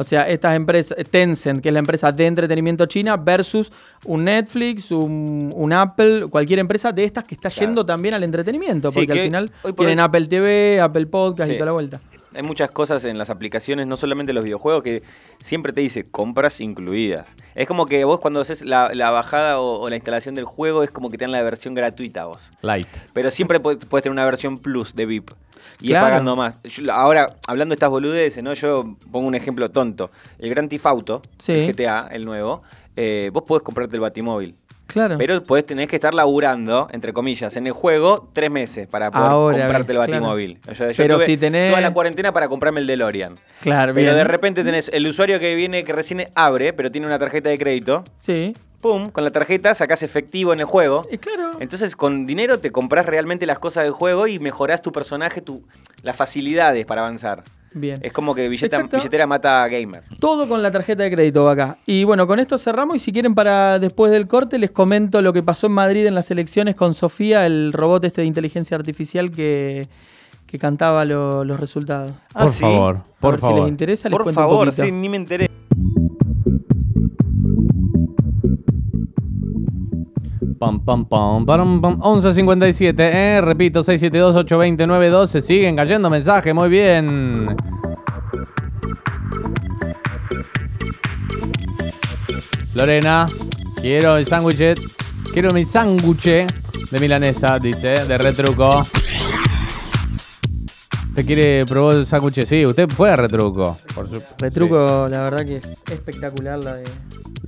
O 0.00 0.04
sea, 0.04 0.26
estas 0.28 0.56
empresas, 0.56 0.96
Tencent, 1.10 1.60
que 1.60 1.68
es 1.68 1.72
la 1.74 1.78
empresa 1.80 2.10
de 2.10 2.26
entretenimiento 2.26 2.86
china, 2.86 3.18
versus 3.18 3.70
un 4.06 4.24
Netflix, 4.24 4.90
un, 4.90 5.52
un 5.54 5.72
Apple, 5.74 6.26
cualquier 6.30 6.58
empresa 6.58 6.90
de 6.90 7.04
estas 7.04 7.24
que 7.24 7.34
está 7.34 7.50
Claro. 7.50 7.66
yendo 7.66 7.84
también 7.84 8.14
al 8.14 8.24
entretenimiento, 8.24 8.90
porque 8.90 9.06
que 9.08 9.12
al 9.12 9.18
final 9.26 9.50
hoy 9.62 9.72
por 9.72 9.84
tienen 9.84 9.98
hoy- 10.00 10.04
Apple 10.06 10.26
TV, 10.26 10.80
Apple 10.80 11.06
Podcast 11.06 11.50
y 11.50 11.54
toda 11.54 11.66
la 11.66 11.72
vuelta. 11.72 12.00
Hay 12.34 12.42
muchas 12.42 12.70
cosas 12.70 13.04
en 13.04 13.18
las 13.18 13.28
aplicaciones, 13.30 13.86
no 13.86 13.96
solamente 13.96 14.32
los 14.32 14.44
videojuegos, 14.44 14.82
que 14.84 15.02
siempre 15.40 15.72
te 15.72 15.80
dice 15.80 16.08
compras 16.08 16.60
incluidas. 16.60 17.28
Es 17.54 17.66
como 17.66 17.86
que 17.86 18.04
vos 18.04 18.20
cuando 18.20 18.40
haces 18.40 18.62
la, 18.62 18.90
la 18.94 19.10
bajada 19.10 19.58
o, 19.60 19.80
o 19.80 19.88
la 19.90 19.96
instalación 19.96 20.34
del 20.34 20.44
juego 20.44 20.82
es 20.84 20.90
como 20.90 21.10
que 21.10 21.18
te 21.18 21.24
dan 21.24 21.32
la 21.32 21.42
versión 21.42 21.74
gratuita 21.74 22.26
vos. 22.26 22.38
Light. 22.62 22.86
Pero 23.12 23.30
siempre 23.30 23.58
puedes, 23.58 23.80
tener 23.80 24.10
una 24.12 24.24
versión 24.24 24.58
plus 24.58 24.94
de 24.94 25.06
VIP. 25.06 25.30
Y 25.80 25.88
Claro. 25.88 26.06
es 26.06 26.10
pagando 26.12 26.36
más. 26.36 26.62
Yo- 26.62 26.92
ahora, 26.92 27.36
hablando 27.46 27.72
de 27.72 27.76
estas 27.76 27.90
boludeces, 27.90 28.42
¿no? 28.44 28.54
Yo 28.54 28.96
pongo 29.10 29.26
un 29.28 29.34
ejemplo 29.34 29.70
tonto. 29.70 30.10
El 30.38 30.50
Grand 30.50 30.68
Theft 30.70 30.86
Auto, 30.86 31.22
Sí. 31.38 31.52
el 31.52 31.66
GTA, 31.74 32.08
el 32.12 32.24
nuevo, 32.24 32.62
eh, 32.96 33.30
vos 33.32 33.42
podés 33.44 33.62
comprarte 33.62 33.96
el 33.96 34.00
Batimóvil. 34.00 34.54
Claro. 34.92 35.16
Pero 35.18 35.42
podés 35.42 35.66
tener 35.66 35.88
que 35.88 35.96
estar 35.96 36.12
laburando, 36.14 36.88
entre 36.92 37.12
comillas, 37.12 37.56
en 37.56 37.66
el 37.66 37.72
juego 37.72 38.28
tres 38.32 38.50
meses 38.50 38.86
para 38.88 39.10
poder 39.10 39.28
Ahora, 39.30 39.58
comprarte 39.58 39.92
el 39.92 39.98
claro. 39.98 40.12
Batimóvil. 40.12 40.58
O 40.70 40.74
sea, 40.74 40.88
yo 40.90 40.96
Pero 40.96 41.16
tuve 41.16 41.26
si 41.26 41.36
tenés- 41.36 41.70
toda 41.70 41.80
la 41.80 41.92
cuarentena 41.92 42.32
para 42.32 42.48
comprarme 42.48 42.80
el 42.80 42.86
DeLorean. 42.86 43.34
claro, 43.60 43.94
Pero 43.94 44.06
bien. 44.12 44.16
de 44.16 44.24
repente 44.24 44.64
tenés 44.64 44.88
el 44.92 45.06
usuario 45.06 45.38
que 45.40 45.54
viene, 45.54 45.84
que 45.84 45.92
recién 45.92 46.26
abre, 46.34 46.72
pero 46.72 46.90
tiene 46.90 47.06
una 47.06 47.18
tarjeta 47.18 47.48
de 47.48 47.58
crédito. 47.58 48.04
Sí. 48.18 48.54
Pum, 48.80 49.10
con 49.10 49.24
la 49.24 49.30
tarjeta 49.30 49.74
sacás 49.74 50.02
efectivo 50.02 50.54
en 50.54 50.60
el 50.60 50.64
juego. 50.66 51.06
Y 51.10 51.18
claro. 51.18 51.50
Entonces, 51.60 51.96
con 51.96 52.24
dinero 52.24 52.60
te 52.60 52.70
compras 52.70 53.04
realmente 53.04 53.44
las 53.44 53.58
cosas 53.58 53.84
del 53.84 53.92
juego 53.92 54.26
y 54.26 54.38
mejorás 54.38 54.80
tu 54.80 54.90
personaje, 54.90 55.42
tu, 55.42 55.62
las 56.02 56.16
facilidades 56.16 56.86
para 56.86 57.02
avanzar. 57.02 57.42
Bien. 57.72 57.98
Es 58.02 58.12
como 58.12 58.34
que 58.34 58.48
billeta- 58.48 58.76
Exacto. 58.76 58.96
billetera 58.96 59.26
mata 59.26 59.62
a 59.62 59.68
gamer. 59.68 60.02
Todo 60.18 60.48
con 60.48 60.60
la 60.62 60.72
tarjeta 60.72 61.04
de 61.04 61.10
crédito 61.10 61.44
va 61.44 61.52
acá. 61.52 61.76
Y 61.86 62.02
bueno, 62.04 62.26
con 62.26 62.40
esto 62.40 62.58
cerramos 62.58 62.96
y 62.96 62.98
si 62.98 63.12
quieren 63.12 63.34
para 63.34 63.78
después 63.78 64.10
del 64.10 64.26
corte 64.26 64.58
les 64.58 64.70
comento 64.72 65.22
lo 65.22 65.32
que 65.32 65.42
pasó 65.42 65.66
en 65.68 65.72
Madrid 65.74 66.04
en 66.06 66.14
las 66.16 66.30
elecciones 66.32 66.74
con 66.74 66.94
Sofía, 66.94 67.46
el 67.46 67.72
robot 67.72 68.04
este 68.04 68.22
de 68.22 68.26
inteligencia 68.26 68.76
artificial 68.76 69.30
que, 69.30 69.86
que 70.46 70.58
cantaba 70.58 71.04
lo- 71.04 71.44
los 71.44 71.60
resultados. 71.60 72.10
Ah, 72.34 72.42
Por 72.42 72.50
¿sí? 72.50 72.60
favor, 72.62 72.96
A 72.96 73.20
por 73.20 73.30
ver 73.32 73.40
si 73.40 73.46
favor. 73.46 73.60
les 73.60 73.68
interesa, 73.68 74.08
les 74.08 74.16
Por 74.16 74.22
cuento 74.24 74.40
un 74.40 74.46
favor, 74.48 74.66
poquito. 74.66 74.84
sí, 74.84 74.90
ni 74.90 75.08
me 75.08 75.16
enteré. 75.18 75.48
Pam, 80.60 80.76
pam, 80.84 81.04
pam, 81.08 81.46
param, 81.46 81.80
pam. 81.80 81.94
11.57, 82.02 82.94
eh. 83.00 83.40
Repito, 83.40 83.80
672-820-912. 83.82 85.40
Siguen 85.40 85.74
cayendo 85.74 86.10
mensajes, 86.10 86.54
muy 86.54 86.68
bien. 86.68 87.56
Lorena, 92.74 93.26
quiero 93.80 94.16
el 94.16 94.26
sándwich. 94.26 94.80
Quiero 95.32 95.50
mi 95.52 95.64
sándwich 95.64 96.24
de 96.24 96.98
milanesa, 97.00 97.58
dice, 97.58 98.04
de 98.06 98.18
retruco. 98.18 98.82
¿Usted 101.08 101.26
quiere 101.26 101.64
probar 101.66 101.96
el 101.96 102.06
sándwich? 102.06 102.44
Sí, 102.46 102.64
usted 102.64 102.88
fue 102.88 103.10
a 103.10 103.16
retruco. 103.16 103.76
Por 103.94 104.08
su- 104.08 104.22
Retruco, 104.38 105.08
la 105.08 105.22
verdad 105.24 105.44
que 105.44 105.56
es 105.56 105.66
espectacular 105.90 106.62
la 106.62 106.74
de... 106.74 106.84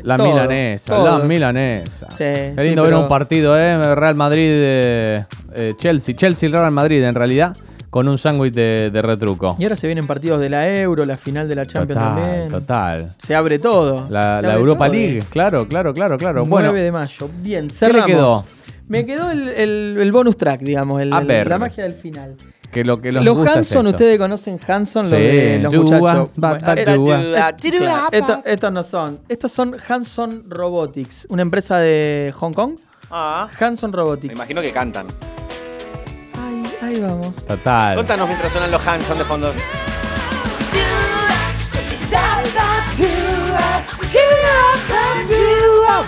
La 0.03 0.17
todo, 0.17 0.31
milanesa, 0.31 0.97
todo. 0.97 1.19
la 1.19 1.25
milanesa. 1.25 2.11
Sí, 2.11 2.17
Qué 2.19 2.55
sí, 2.59 2.65
lindo 2.65 2.83
ver 2.83 2.91
pero- 2.91 3.03
un 3.03 3.09
partido, 3.09 3.59
¿eh? 3.59 3.95
Real 3.95 4.15
Madrid, 4.15 4.49
eh, 4.51 5.25
eh, 5.55 5.75
Chelsea. 5.79 6.15
Chelsea, 6.17 6.49
Real 6.51 6.71
Madrid, 6.73 7.03
en 7.05 7.15
realidad, 7.15 7.57
con 7.91 8.09
un 8.09 8.19
sándwich 8.19 8.55
de, 8.55 8.91
de 8.91 9.03
retruco. 9.03 9.55
Y 9.59 9.65
ahora 9.65 9.77
se 9.77 9.87
vienen 9.87 10.07
partidos 10.07 10.41
de 10.41 10.49
la 10.49 10.67
Euro, 10.69 11.05
la 11.07 11.17
final 11.17 11.49
de 11.49 11.55
la 11.55 11.67
Champions 11.67 12.01
Total, 12.03 12.23
también. 12.23 12.49
total. 12.49 13.13
Se 13.19 13.35
abre 13.35 13.59
todo. 13.59 14.07
La, 14.11 14.41
Europa 14.55 14.87
todo. 14.87 14.95
League, 14.97 15.23
claro, 15.31 15.69
claro, 15.69 15.93
claro, 15.95 16.17
claro. 16.17 16.45
9 16.47 16.51
Bueno, 16.69 16.73
de 16.73 16.91
mayo. 16.93 17.29
Bien, 17.43 17.67
¿qué 17.69 17.73
le 17.73 17.75
cerramos. 17.75 18.07
quedó? 18.07 18.45
Me 18.89 19.07
quedó 19.07 19.31
el, 19.31 19.49
el- 19.49 19.97
el 20.01 20.13
bonus 20.13 20.37
track, 20.37 20.61
digamos, 20.63 21.01
el- 21.01 21.13
A 21.13 21.21
ver. 21.21 21.47
la 21.47 21.59
magia 21.59 21.85
del 21.85 21.93
final. 21.95 22.35
Que 22.73 22.85
lo 22.85 23.01
que 23.01 23.13
los, 23.13 23.23
Los 23.25 23.37
gusta 23.37 23.51
es 23.53 23.57
Hanson, 23.59 23.87
ustedes 23.87 24.19
conocen 24.19 24.59
Hanson, 24.67 25.11
los 25.11 25.19
Sí, 25.21 25.25
de 25.27 25.59
los 25.63 25.73
Dua, 25.73 25.83
muchachos. 25.85 26.31
ba, 26.37 26.59
ba, 26.59 26.75
dua. 26.75 28.41
estos 28.45 28.73
no 28.73 28.83
son. 28.83 29.21
Estos 29.29 29.53
son 29.53 29.77
Hanson 29.89 30.45
Robotics, 30.49 31.27
una 31.29 31.43
empresa 31.43 31.77
de 31.79 32.33
Hong 32.37 32.53
Kong. 32.53 32.77
Ah, 33.11 33.47
Hanson 33.61 33.91
me 33.91 33.97
Robotics. 33.99 34.35
imagino 34.35 34.63
que 34.63 34.73
cantan. 34.73 35.07
Ahí, 36.35 36.63
ahí 36.95 37.01
vamos. 37.01 37.37
Total. 37.47 37.95
Contanos 37.97 38.27
mientras 38.27 38.51
suenan 38.51 38.71
los 38.71 38.87
Hanson 38.87 39.19
de 39.19 39.25
fondo. 39.25 39.53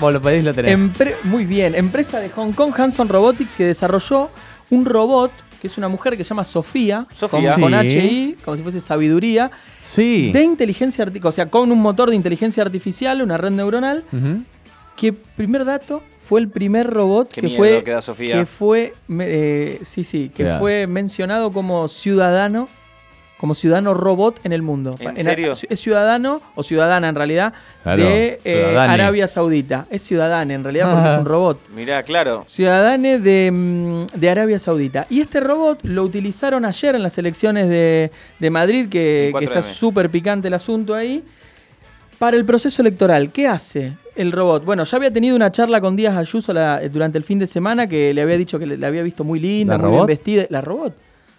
Vos 0.01 0.13
lo 0.13 0.21
pedís, 0.21 0.45
lo 0.45 0.53
tenés. 0.53 0.77
Empre- 0.77 1.15
muy 1.25 1.45
bien, 1.47 1.75
empresa 1.75 2.19
de 2.21 2.29
Hong 2.31 2.53
Kong, 2.53 2.73
Hanson 2.77 3.09
Robotics, 3.09 3.55
que 3.57 3.65
desarrolló 3.65 4.29
un 4.71 4.85
robot 4.85 5.31
que 5.65 5.69
es 5.69 5.79
una 5.79 5.89
mujer 5.89 6.15
que 6.15 6.23
se 6.25 6.29
llama 6.29 6.45
Sofía, 6.45 7.07
Sofía. 7.15 7.55
con, 7.59 7.73
Sí. 7.73 7.99
HI, 7.99 8.37
como 8.45 8.55
si 8.59 8.63
fuese 8.63 8.83
sabiduría, 8.83 9.51
Sí. 9.87 10.31
de 10.31 10.43
inteligencia 10.43 11.03
artificial, 11.05 11.29
o 11.31 11.33
sea, 11.33 11.49
con 11.49 11.73
un 11.73 11.81
motor 11.81 12.11
de 12.11 12.17
inteligencia 12.17 12.63
artificial, 12.63 13.23
una 13.23 13.39
red 13.39 13.51
neuronal, 13.51 14.05
Ujú. 14.13 14.43
que 14.95 15.15
primer 15.15 15.65
dato 15.65 16.03
fue 16.29 16.41
el 16.43 16.51
primer 16.51 16.91
robot 16.91 17.31
Qué 17.31 17.41
que 17.41 17.47
miedo 17.47 17.57
fue 17.59 17.83
que 17.83 17.93
da 17.93 18.03
Sofía. 18.03 18.35
que 18.41 18.45
fue 18.45 18.93
eh, 19.19 19.81
sí 19.85 20.05
sí 20.05 20.31
que 20.37 20.45
fue 20.59 20.87
mencionado 20.87 21.51
como 21.51 21.89
ciudadano 21.89 22.69
como 23.39 23.55
ciudadano 23.55 23.93
robot 23.95 24.41
en 24.45 24.53
el 24.53 24.63
mundo. 24.63 24.97
¿En 25.01 25.23
serio? 25.23 25.53
Es 25.69 25.81
ciudadano 25.81 26.41
o 26.55 26.63
ciudadana 26.63 27.09
en 27.09 27.15
realidad 27.15 27.53
Claro, 27.83 28.03
de 28.03 28.41
eh. 28.45 28.77
Arabia 28.79 29.29
Saudita. 29.29 29.87
Es 29.91 30.03
ciudadana 30.03 30.55
en 30.55 30.63
realidad 30.65 30.93
porque 30.95 31.13
es 31.13 31.19
un 31.19 31.25
robot. 31.27 31.59
Mirá, 31.75 32.03
claro. 32.05 32.45
Ciudadane 32.47 33.19
de, 33.19 33.51
mm, 33.53 34.07
de 34.19 34.31
Arabia 34.31 34.59
Saudita. 34.59 35.07
Y 35.11 35.21
este 35.21 35.41
robot 35.41 35.81
lo 35.85 36.05
utilizaron 36.05 36.65
ayer 36.65 36.95
en 36.95 37.03
las 37.03 37.19
elecciones 37.19 37.69
de, 37.69 38.11
de 38.39 38.51
Madrid, 38.51 38.89
que, 38.89 39.33
que 39.39 39.45
4M. 39.47 39.49
está 39.49 39.63
súper 39.63 40.09
picante 40.11 40.49
el 40.49 40.55
asunto 40.55 40.95
ahí, 40.95 41.23
para 42.19 42.37
el 42.37 42.45
proceso 42.47 42.81
electoral. 42.81 43.31
¿Qué 43.31 43.47
hace 43.49 43.95
el 44.17 44.33
robot? 44.33 44.65
Bueno, 44.65 44.85
ya 44.85 44.97
había 44.97 45.13
tenido 45.13 45.37
una 45.37 45.51
charla 45.53 45.81
con 45.81 45.97
Díaz 45.97 46.17
Ayuso 46.17 46.53
la- 46.55 46.81
durante 46.89 47.19
el 47.19 47.25
fin 47.25 47.39
de 47.41 47.47
semana 47.47 47.87
que 47.89 48.15
le 48.15 48.23
había 48.23 48.39
dicho 48.39 48.59
que 48.59 48.65
le, 48.67 48.79
la 48.79 48.87
había 48.87 49.03
visto 49.03 49.25
muy 49.25 49.41
linda, 49.41 49.77
¿La 49.77 49.83
muy 49.83 49.93
bien 49.97 50.07
vestida. 50.07 50.47
La 50.49 50.61
robot. 50.61 50.95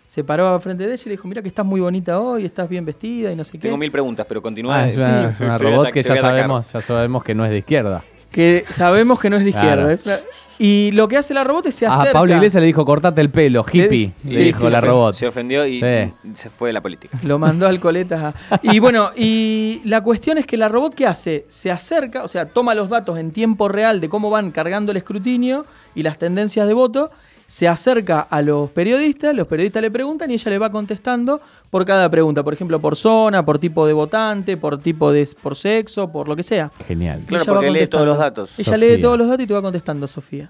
Se 0.05 0.23
paró 0.23 0.59
frente 0.59 0.85
de 0.85 0.93
ella 0.93 1.01
y 1.05 1.09
le 1.09 1.11
dijo, 1.11 1.27
mira 1.27 1.41
que 1.41 1.47
estás 1.47 1.65
muy 1.65 1.81
bonita 1.81 2.19
hoy, 2.19 2.45
estás 2.45 2.69
bien 2.69 2.85
vestida 2.85 3.31
y 3.31 3.35
no 3.35 3.43
sé 3.43 3.53
qué. 3.53 3.57
Tengo 3.59 3.77
mil 3.77 3.91
preguntas, 3.91 4.25
pero 4.27 4.41
continúa. 4.41 4.83
Ah, 4.83 4.87
es 4.89 4.95
sí, 4.97 5.01
una, 5.01 5.29
es 5.29 5.39
una 5.39 5.55
a 5.55 5.57
robot 5.57 5.91
que 5.91 6.03
ya 6.03 6.13
a 6.13 6.17
sabemos, 6.17 6.71
ya 6.71 6.81
sabemos 6.81 7.23
que 7.23 7.33
no 7.35 7.43
es 7.45 7.51
de 7.51 7.57
izquierda. 7.57 8.03
Que 8.31 8.65
sabemos 8.69 9.19
que 9.19 9.29
no 9.29 9.37
es 9.37 9.43
de 9.43 9.49
izquierda. 9.51 9.75
Claro. 9.75 9.89
es 9.89 10.05
una- 10.05 10.17
Y 10.59 10.91
lo 10.93 11.07
que 11.07 11.17
hace 11.17 11.33
la 11.33 11.43
robot 11.43 11.65
es 11.67 11.75
se 11.75 11.85
A 11.85 11.93
acerca. 11.93 12.13
Pablo 12.13 12.33
Iglesias 12.35 12.61
le 12.61 12.67
dijo, 12.67 12.85
cortate 12.85 13.19
el 13.21 13.29
pelo, 13.29 13.65
hippie. 13.69 14.13
Le- 14.23 14.29
Le, 14.31 14.35
sí, 14.37 14.43
dijo 14.43 14.65
sí, 14.65 14.71
la 14.71 14.79
sí. 14.81 14.85
robot. 14.85 15.15
Se 15.15 15.27
ofendió 15.27 15.65
y 15.65 15.81
Sí. 15.81 16.13
se 16.33 16.49
fue 16.49 16.69
de 16.69 16.73
la 16.73 16.81
política. 16.81 17.17
Lo 17.23 17.39
mandó 17.39 17.67
al 17.67 17.79
coletas. 17.79 18.33
a- 18.51 18.59
Y 18.61 18.79
bueno, 18.79 19.09
y 19.17 19.81
la 19.85 20.01
cuestión 20.01 20.37
es 20.37 20.45
que 20.45 20.55
la 20.57 20.69
robot 20.69 20.93
¿qué 20.95 21.07
hace? 21.07 21.45
Se 21.49 21.71
acerca, 21.71 22.23
o 22.23 22.27
sea, 22.27 22.45
toma 22.45 22.73
los 22.75 22.89
datos 22.89 23.17
en 23.17 23.31
tiempo 23.31 23.67
real 23.69 23.99
de 23.99 24.07
cómo 24.09 24.29
van 24.29 24.51
cargando 24.51 24.91
el 24.91 24.97
escrutinio 24.97 25.65
y 25.93 26.03
las 26.03 26.17
tendencias 26.17 26.67
de 26.67 26.73
voto, 26.73 27.11
se 27.47 27.67
acerca 27.67 28.21
a 28.21 28.41
los 28.41 28.69
periodistas, 28.71 29.36
los 29.36 29.47
periodistas 29.47 29.81
le 29.81 29.91
preguntan 29.91 30.31
y 30.31 30.36
ella 30.36 30.51
le 30.51 30.58
va 30.58 30.71
contestando 30.71 31.41
por 31.69 31.86
cada 31.86 32.10
pregunta, 32.10 32.43
por 32.43 32.53
ejemplo, 32.53 32.79
por 32.79 32.95
zona, 32.95 33.45
por 33.45 33.60
tipo 33.60 33.86
de 33.86 33.93
votante, 33.93 34.58
por 34.58 34.79
tipo 34.79 35.12
de 35.12 35.27
por 35.41 35.55
sexo, 35.55 36.12
por 36.12 36.27
lo 36.27 36.36
que 36.36 36.43
sea. 36.43 36.71
Genial. 36.88 37.23
Claro, 37.27 37.43
Ella 37.43 37.53
porque 37.53 37.71
lee 37.71 37.88
todos 37.88 38.05
los 38.05 38.17
datos. 38.17 38.51
Ella 38.58 38.73
Sofía. 38.73 38.77
lee 38.95 39.01
todos 39.01 39.17
los 39.17 39.27
datos 39.27 39.43
y 39.43 39.47
te 39.47 39.53
va 39.53 39.62
contestando, 39.62 40.08
Sofía. 40.08 40.49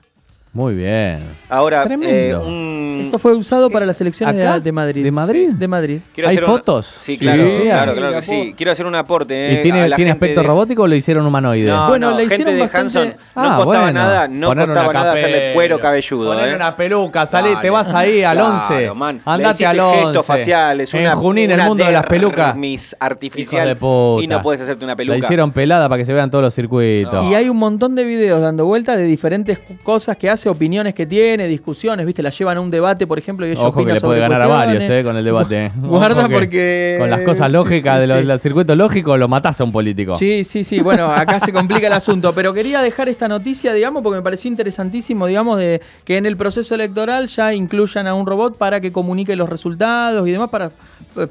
Muy 0.55 0.73
bien. 0.73 1.19
Ahora, 1.49 1.83
eh, 1.83 1.85
Tremendo. 1.85 2.45
un- 2.47 3.01
Esto 3.07 3.19
fue 3.19 3.33
usado 3.35 3.69
para 3.69 3.85
las 3.85 3.99
elecciones 3.99 4.37
de, 4.37 4.61
de 4.61 4.71
Madrid. 4.71 5.03
¿De 5.03 5.11
Madrid? 5.11 5.49
De 5.49 5.67
Madrid. 5.67 5.99
quiero 6.13 6.29
¿Hay 6.29 6.37
fotos? 6.37 6.85
Sí, 6.87 7.13
Sí, 7.13 7.17
claro, 7.19 7.43
claro, 7.43 7.93
claro 7.93 8.09
que 8.11 8.15
La 8.15 8.21
sí. 8.21 8.53
Quiero 8.55 8.71
hacer 8.71 8.85
un 8.85 8.95
aporte. 8.95 9.33
¿Y 9.51 9.55
eh, 9.57 9.59
tiene, 9.61 9.81
a 9.81 9.87
la 9.89 9.95
tiene 9.97 10.11
gente 10.11 10.25
aspecto 10.25 10.41
de- 10.41 10.47
robótico 10.47 10.83
o 10.83 10.87
lo 10.87 10.95
hicieron 10.95 11.25
humanoide? 11.25 11.69
No, 11.69 11.89
Bueno, 11.89 12.11
no, 12.11 12.15
le 12.15 12.21
gente 12.23 12.35
hicieron 12.35 12.53
de 12.55 12.59
bastante- 12.61 12.97
Hanson 12.99 13.07
no 13.35 13.41
Ah, 13.41 13.55
costaba 13.57 13.83
bueno. 13.83 13.99
nada, 13.99 14.27
no 14.29 14.47
Poner 14.47 14.65
costaba 14.67 14.93
nada 14.93 15.11
hacerle 15.13 15.53
cuero 15.53 15.77
cabelludo. 15.79 16.31
Poner 16.33 16.49
eh. 16.49 16.55
una 16.55 16.75
peluca, 16.77 17.25
salí, 17.25 17.49
te 17.61 17.69
vas 17.69 17.93
ahí 17.93 18.23
al 18.23 18.37
Claro, 18.37 18.53
11. 18.53 18.91
man. 18.93 19.15
Le 19.17 19.21
Andate 19.25 19.65
al 19.65 19.79
11. 19.79 20.03
gestos 20.03 20.25
faciales, 20.25 20.93
en 20.93 21.01
una, 21.01 21.15
Junín, 21.17 21.51
el 21.51 21.61
mundo 21.63 21.83
de 21.85 21.91
las 21.91 22.05
pelucas. 22.05 22.55
Mis 22.55 22.95
artificial 22.97 23.67
de 23.67 23.75
puta. 23.75 24.23
y 24.23 24.27
no 24.27 24.41
puedes 24.41 24.61
hacerte 24.61 24.85
una 24.85 24.95
peluca. 24.95 25.17
La 25.19 25.25
hicieron 25.25 25.51
pelada 25.51 25.89
para 25.89 25.99
que 25.99 26.05
se 26.05 26.13
vean 26.13 26.31
todos 26.31 26.45
los 26.45 26.53
circuitos. 26.55 27.25
Y 27.29 27.35
hay 27.35 27.49
un 27.49 27.57
montón 27.57 27.93
de 27.93 28.05
videos 28.05 28.39
dando 28.41 28.65
vueltas 28.65 28.95
de 28.97 29.03
diferentes 29.03 29.59
cosas 29.83 30.15
que 30.15 30.29
opiniones 30.51 30.93
que 30.93 31.05
tiene, 31.05 31.47
discusiones, 31.47 32.05
¿viste? 32.05 32.21
La 32.23 32.29
llevan 32.29 32.57
a 32.57 32.61
un 32.61 32.69
debate, 32.69 33.07
por 33.07 33.17
ejemplo, 33.19 33.45
y 33.47 33.51
ella 33.51 33.61
Ojo 33.61 33.85
que 33.85 33.93
le 33.93 34.01
puede 34.01 34.19
ganar 34.19 34.41
a 34.41 34.47
varios 34.47 34.83
eh, 34.83 35.03
con 35.03 35.15
el 35.15 35.23
debate. 35.25 35.71
Guarda 35.77 36.21
Ojo 36.21 36.29
que 36.29 36.33
porque- 36.33 36.95
Con 36.99 37.09
las 37.09 37.21
cosas 37.21 37.51
lógicas 37.51 37.95
sí, 37.95 38.01
de 38.01 38.07
los, 38.07 38.19
sí. 38.19 38.25
del 38.25 38.39
circuito 38.39 38.75
lógico 38.75 39.17
lo 39.17 39.27
matás 39.27 39.59
a 39.61 39.63
un 39.63 39.71
político. 39.71 40.15
Sí, 40.15 40.43
sí, 40.43 40.63
sí. 40.63 40.79
Bueno, 40.79 41.05
acá 41.11 41.39
se 41.39 41.51
complica 41.51 41.87
el 41.87 41.93
asunto. 41.93 42.33
Pero 42.33 42.53
quería 42.53 42.81
dejar 42.81 43.09
esta 43.09 43.27
noticia, 43.27 43.73
digamos, 43.73 44.03
porque 44.03 44.17
me 44.17 44.23
pareció 44.23 44.49
interesantísimo, 44.49 45.27
digamos, 45.27 45.57
de 45.57 45.81
que 46.03 46.17
en 46.17 46.25
el 46.25 46.37
proceso 46.37 46.75
electoral 46.75 47.27
ya 47.27 47.53
incluyan 47.53 48.07
a 48.07 48.13
un 48.13 48.25
robot 48.25 48.57
para 48.57 48.79
que 48.81 48.91
comunique 48.91 49.35
los 49.35 49.49
resultados 49.49 50.27
y 50.27 50.31
demás, 50.31 50.49
para 50.49 50.67
eh, 50.67 50.69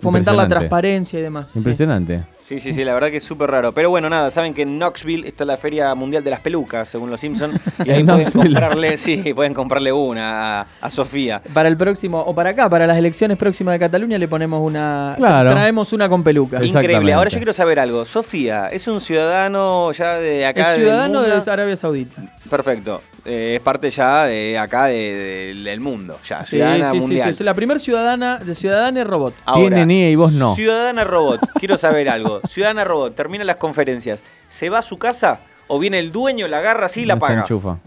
fomentar 0.00 0.34
la 0.34 0.48
transparencia 0.48 1.18
y 1.18 1.22
demás. 1.22 1.50
Sí. 1.50 1.58
Impresionante. 1.58 2.22
Sí, 2.46 2.60
sí, 2.60 2.74
sí, 2.74 2.84
la 2.84 2.92
verdad 2.92 3.10
que 3.10 3.16
es 3.16 3.24
súper 3.24 3.50
raro. 3.50 3.72
Pero 3.72 3.88
bueno, 3.88 4.10
nada, 4.10 4.30
saben 4.30 4.52
que 4.52 4.62
en 4.62 4.78
Knoxville 4.78 5.26
está 5.26 5.46
la 5.46 5.56
Feria 5.56 5.94
Mundial 5.94 6.22
de 6.22 6.28
las 6.28 6.40
Pelucas, 6.40 6.88
según 6.88 7.10
los 7.10 7.18
Simpsons. 7.18 7.58
Y 7.86 7.90
ahí 7.90 8.00
En 8.00 8.06
pueden 8.06 8.30
comprarle, 8.30 8.98
sí, 8.98 9.32
pueden 9.34 9.54
comprarle 9.54 9.92
una 9.92 10.60
a, 10.60 10.66
a 10.82 10.90
Sofía. 10.90 11.40
Para 11.54 11.70
el 11.70 11.78
próximo, 11.78 12.20
o 12.20 12.34
para 12.34 12.50
acá, 12.50 12.68
para 12.68 12.86
las 12.86 12.98
elecciones 12.98 13.38
próximas 13.38 13.72
de 13.72 13.78
Cataluña, 13.78 14.18
le 14.18 14.28
ponemos 14.28 14.60
una. 14.62 15.14
Claro. 15.16 15.52
Traemos 15.52 15.94
una 15.94 16.06
con 16.06 16.22
peluca. 16.22 16.62
Increíble. 16.62 17.14
Ahora 17.14 17.30
yo 17.30 17.38
quiero 17.38 17.54
saber 17.54 17.78
algo. 17.78 18.04
Sofía, 18.04 18.66
¿es 18.66 18.86
un 18.88 19.00
ciudadano 19.00 19.90
ya 19.92 20.18
de 20.18 20.44
acá? 20.44 20.72
Es 20.74 20.76
ciudadano 20.76 21.22
de 21.22 21.50
Arabia 21.50 21.76
Saudita. 21.78 22.22
Perfecto. 22.48 23.00
Eh, 23.24 23.54
es 23.56 23.60
parte 23.62 23.90
ya 23.90 24.24
de 24.24 24.58
acá 24.58 24.86
de- 24.86 25.52
de- 25.54 25.62
del 25.62 25.80
mundo. 25.80 26.18
Ya, 26.28 26.44
Sí, 26.44 26.56
ciudadana 26.56 26.84
sí, 26.90 26.90
sí, 26.96 27.00
mundial. 27.00 27.24
sí. 27.24 27.30
Es 27.30 27.40
la 27.40 27.54
primera 27.54 27.80
ciudadana 27.80 28.36
de 28.38 28.54
ciudadana 28.54 29.02
robot. 29.04 29.34
Ahora, 29.46 29.60
Tiene 29.60 29.86
NIE 29.86 30.10
y 30.10 30.16
vos 30.16 30.32
no. 30.32 30.54
Ciudadana 30.54 31.04
Robot, 31.04 31.40
quiero 31.58 31.76
saber 31.78 32.08
algo. 32.08 32.40
Ciudadana 32.48 32.84
Robot, 32.84 33.14
termina 33.14 33.44
las 33.44 33.56
conferencias. 33.56 34.20
¿Se 34.48 34.68
va 34.68 34.80
a 34.80 34.82
su 34.82 34.98
casa 34.98 35.40
o 35.68 35.78
viene 35.78 35.98
el 35.98 36.12
dueño, 36.12 36.46
la 36.46 36.58
agarra 36.58 36.86
así 36.86 37.00
y 37.02 37.06
la 37.06 37.14
Se 37.14 37.20
paga? 37.20 37.40
enchufa. 37.40 37.78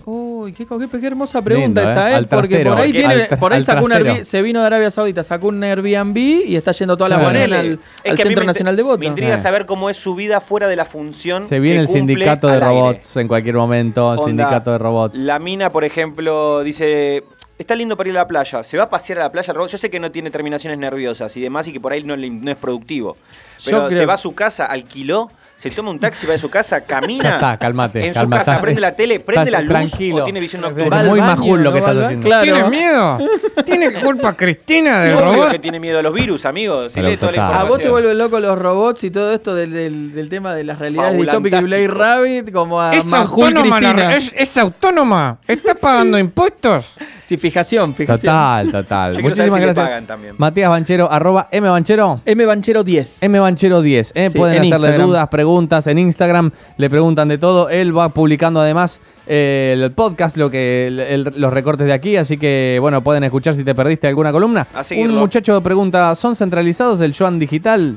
Uy, 0.48 0.54
qué, 0.54 0.66
co- 0.66 0.80
qué- 0.80 0.88
qué 0.88 1.08
hermosa 1.08 1.42
pregunta 1.42 1.82
Lindo, 1.82 1.92
esa, 1.92 2.12
¿eh? 2.12 2.22
¿eh? 2.22 2.28
Porque 2.30 2.60
por 2.60 2.78
ahí, 2.80 2.92
Porque 2.94 3.00
tiene, 3.08 3.14
al- 3.30 3.38
por 3.40 3.52
ahí 3.54 3.60
al 3.60 3.66
sacó 3.66 3.84
un 3.84 3.92
trastero. 3.92 4.14
Airbnb- 4.16 4.24
se 4.24 4.42
vino 4.42 4.62
de 4.62 4.66
Arabia 4.68 4.92
Saudita, 4.92 5.24
sacó 5.24 5.48
un 5.50 5.62
Airbnb 5.64 6.18
y 6.18 6.56
está 6.56 6.72
yendo 6.72 6.96
Claro. 6.98 7.18
mañanas 7.24 7.50
Ponele. 7.50 7.58
al, 8.06 8.12
al 8.12 8.18
Centro 8.20 8.44
Nacional 8.46 8.76
de 8.78 8.84
Voto. 8.84 8.98
Me 9.00 9.06
intriga 9.08 9.36
Eh. 9.36 9.38
saber 9.38 9.66
cómo 9.66 9.90
es 9.90 9.98
su 9.98 10.16
vida 10.16 10.40
fuera 10.42 10.68
de 10.68 10.76
la 10.78 10.86
función. 10.86 11.44
Se 11.44 11.60
viene 11.60 11.80
que 11.80 11.82
el 11.84 11.88
sindicato 11.90 12.48
de 12.48 12.54
aire. 12.54 12.66
robots 12.66 13.18
en 13.18 13.28
cualquier 13.28 13.56
momento. 13.56 14.08
Onda, 14.08 14.24
sindicato 14.26 14.72
de 14.72 14.78
robots. 14.78 15.18
La 15.20 15.38
mina, 15.40 15.70
por 15.70 15.84
ejemplo, 15.84 16.64
dice. 16.64 17.24
Está 17.60 17.76
lindo 17.76 17.98
para 17.98 18.10
ir 18.10 18.16
a 18.16 18.22
la 18.22 18.28
playa. 18.28 18.64
¿Se 18.64 18.78
va 18.78 18.84
a 18.84 18.90
pasear 18.90 19.18
a 19.18 19.24
la 19.24 19.32
playa? 19.32 19.52
Yo 19.68 19.78
sé 19.80 19.90
que 19.90 20.00
no 20.00 20.12
tiene 20.12 20.30
terminaciones 20.30 20.78
nerviosas 20.78 21.36
y 21.38 21.42
demás 21.42 21.68
y 21.68 21.74
que 21.74 21.80
por 21.80 21.92
ahí 21.92 22.04
no, 22.04 22.14
es 22.14 22.56
productivo. 22.58 23.18
Pero 23.66 23.78
Yo 23.86 23.90
se 23.90 23.96
creo- 23.96 24.08
va 24.08 24.14
a 24.14 24.18
su 24.20 24.36
casa, 24.36 24.66
alquiló, 24.68 25.32
se 25.58 25.72
toma 25.72 25.90
un 25.92 26.00
taxi, 26.00 26.26
va 26.28 26.36
a 26.36 26.38
su 26.38 26.50
casa, 26.50 26.82
camina. 26.86 27.24
Ya 27.24 27.30
está, 27.36 27.58
calmate. 27.58 28.06
En 28.06 28.14
su 28.14 28.20
calma, 28.20 28.38
casa, 28.38 28.52
estás- 28.54 28.62
prende 28.62 28.82
la 28.82 28.96
tele, 28.96 29.20
prende 29.20 29.52
la 29.52 29.62
luz 29.62 29.70
tranquilo. 29.70 30.18
o 30.18 30.24
tiene 30.24 30.40
visión 30.40 30.64
Es 30.64 30.70
nocturna. 30.70 31.00
Al 31.00 31.10
muy 31.10 31.20
majul 31.20 31.64
lo 31.64 31.74
que 31.74 31.80
¿no 31.80 31.86
va 31.86 31.92
estás 31.92 32.06
haciendo. 32.06 32.26
Claro. 32.28 32.44
¿Tiene 32.44 32.70
miedo? 32.70 33.18
¿Tiene 33.66 33.94
culpa 33.94 34.38
Cristina 34.38 35.02
del 35.04 35.18
robot? 35.20 35.52
que 35.52 35.60
tiene 35.60 35.80
miedo 35.80 36.00
a 36.00 36.02
los 36.04 36.14
virus, 36.14 36.46
amigos. 36.46 36.92
Si 36.92 37.02
lee 37.02 37.18
toda 37.18 37.32
la. 37.32 37.60
A 37.60 37.64
vos 37.64 37.80
te 37.80 37.90
vuelven 37.90 38.18
loco 38.18 38.40
los 38.40 38.58
robots 38.58 39.04
y 39.04 39.12
todo 39.12 39.34
esto 39.34 39.56
del, 39.56 39.72
del- 39.72 40.14
del 40.14 40.30
tema 40.30 40.54
de 40.54 40.64
las 40.64 40.80
realidades 40.80 41.18
distópicas 41.18 41.62
y 41.62 41.66
Blade. 41.66 41.88
Rabbit, 41.88 42.52
como 42.52 42.80
a 42.82 42.94
Es 42.96 43.06
Majul 43.06 43.48
autónoma, 43.58 43.82
la 43.82 43.90
Cristina. 43.94 44.10
re- 44.12 44.18
es, 44.18 44.34
es 44.38 44.58
autónoma. 44.58 45.40
¿Está 45.48 45.74
pagando 45.82 46.20
impuestos? 46.20 46.96
Sí, 47.24 47.36
fijación, 47.38 47.94
fijación. 47.94 48.32
Total, 48.34 48.72
total. 48.72 49.14
Yo 49.14 49.20
quiero 49.22 49.36
saber 49.36 49.52
Muchísimas 49.52 49.54
si 49.56 49.60
le 49.60 49.66
gracias. 49.66 49.86
pagan 49.88 50.06
también. 50.06 50.36
Matías 50.38 50.70
Banchero, 50.70 51.12
arroba 51.12 51.50
M 51.52 51.68
Banchero. 51.68 52.22
M 52.26 52.46
Banchero 52.46 52.84
10. 52.86 53.24
M 53.24 53.40
Banchero 53.40 53.82
10. 53.82 54.12
¿eh? 54.16 54.30
Sí, 54.32 54.38
Pueden 54.38 54.56
en 54.58 54.62
hacerle 54.62 54.76
Instagram. 54.88 55.08
dudas, 55.08 55.28
preguntas 55.28 55.47
en 55.88 55.98
Instagram. 55.98 56.52
Le 56.78 56.90
preguntan 56.90 57.28
de 57.28 57.38
todo. 57.38 57.70
Él 57.70 57.98
va 57.98 58.10
publicando 58.10 58.60
además 58.60 59.00
eh, 59.28 59.76
el 59.78 59.92
podcast, 59.92 60.38
lo 60.38 60.50
que 60.50 60.88
el- 60.88 61.00
el- 61.00 61.34
los 61.36 61.52
recortes 61.54 61.86
de 61.88 61.94
aquí. 61.94 62.16
Así 62.18 62.38
que, 62.38 62.78
bueno, 62.82 63.02
pueden 63.04 63.24
escuchar 63.24 63.54
si 63.54 63.64
te 63.64 63.74
perdiste 63.76 64.08
alguna 64.08 64.32
columna. 64.32 64.68
Un 65.04 65.12
muchacho 65.20 65.62
pregunta: 65.62 66.16
¿son 66.16 66.36
centralizados 66.36 67.00
el 67.02 67.14
Yuan 67.14 67.40
digital? 67.40 67.96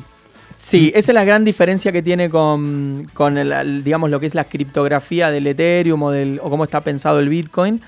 Sí, 0.53 0.93
esa 0.95 1.13
es 1.13 1.15
la 1.15 1.25
gran 1.25 1.45
diferencia 1.45 1.91
que 1.91 2.03
tiene 2.03 2.29
con, 2.29 3.07
con 3.15 3.39
el, 3.39 3.83
digamos, 3.83 4.11
lo 4.11 4.21
que 4.21 4.27
es 4.27 4.35
la 4.35 4.45
criptografía 4.45 5.31
del 5.31 5.47
Ethereum 5.47 6.03
o, 6.03 6.11
del, 6.11 6.39
o 6.43 6.51
cómo 6.51 6.65
está 6.65 6.83
pensado 6.83 7.19
el 7.19 7.29
Bitcoin. 7.29 7.81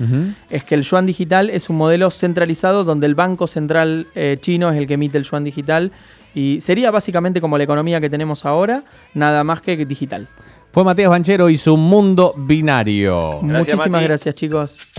Es 0.49 0.65
que 0.65 0.75
el 0.77 0.83
yuan 0.83 1.05
digital 1.05 1.51
es 1.51 1.69
un 1.69 1.77
modelo 1.77 2.11
centralizado 2.11 2.85
donde 2.85 3.07
el 3.07 3.15
Banco 3.15 3.47
Central 3.47 4.07
eh, 4.15 4.39
chino 4.41 4.71
es 4.71 4.79
el 4.79 4.87
que 4.87 4.95
emite 4.95 5.19
el 5.19 5.25
yuan 5.25 5.45
digital 5.45 5.93
y 6.35 6.61
sería 6.61 6.91
básicamente 6.91 7.41
como 7.41 7.59
la 7.59 7.65
economía 7.65 8.01
que 8.01 8.11
tenemos 8.11 8.45
ahora, 8.45 8.85
nada 9.15 9.45
más 9.45 9.61
que 9.61 9.85
digital. 9.85 10.29
Fue 10.73 10.85
Matías 10.85 11.11
Banchero 11.11 11.51
y 11.51 11.59
su 11.59 11.77
mundo 11.77 12.35
binario. 12.37 13.41
Muchísimas 13.43 13.91
Mati. 13.91 14.05
gracias 14.05 14.35
chicos. 14.35 14.92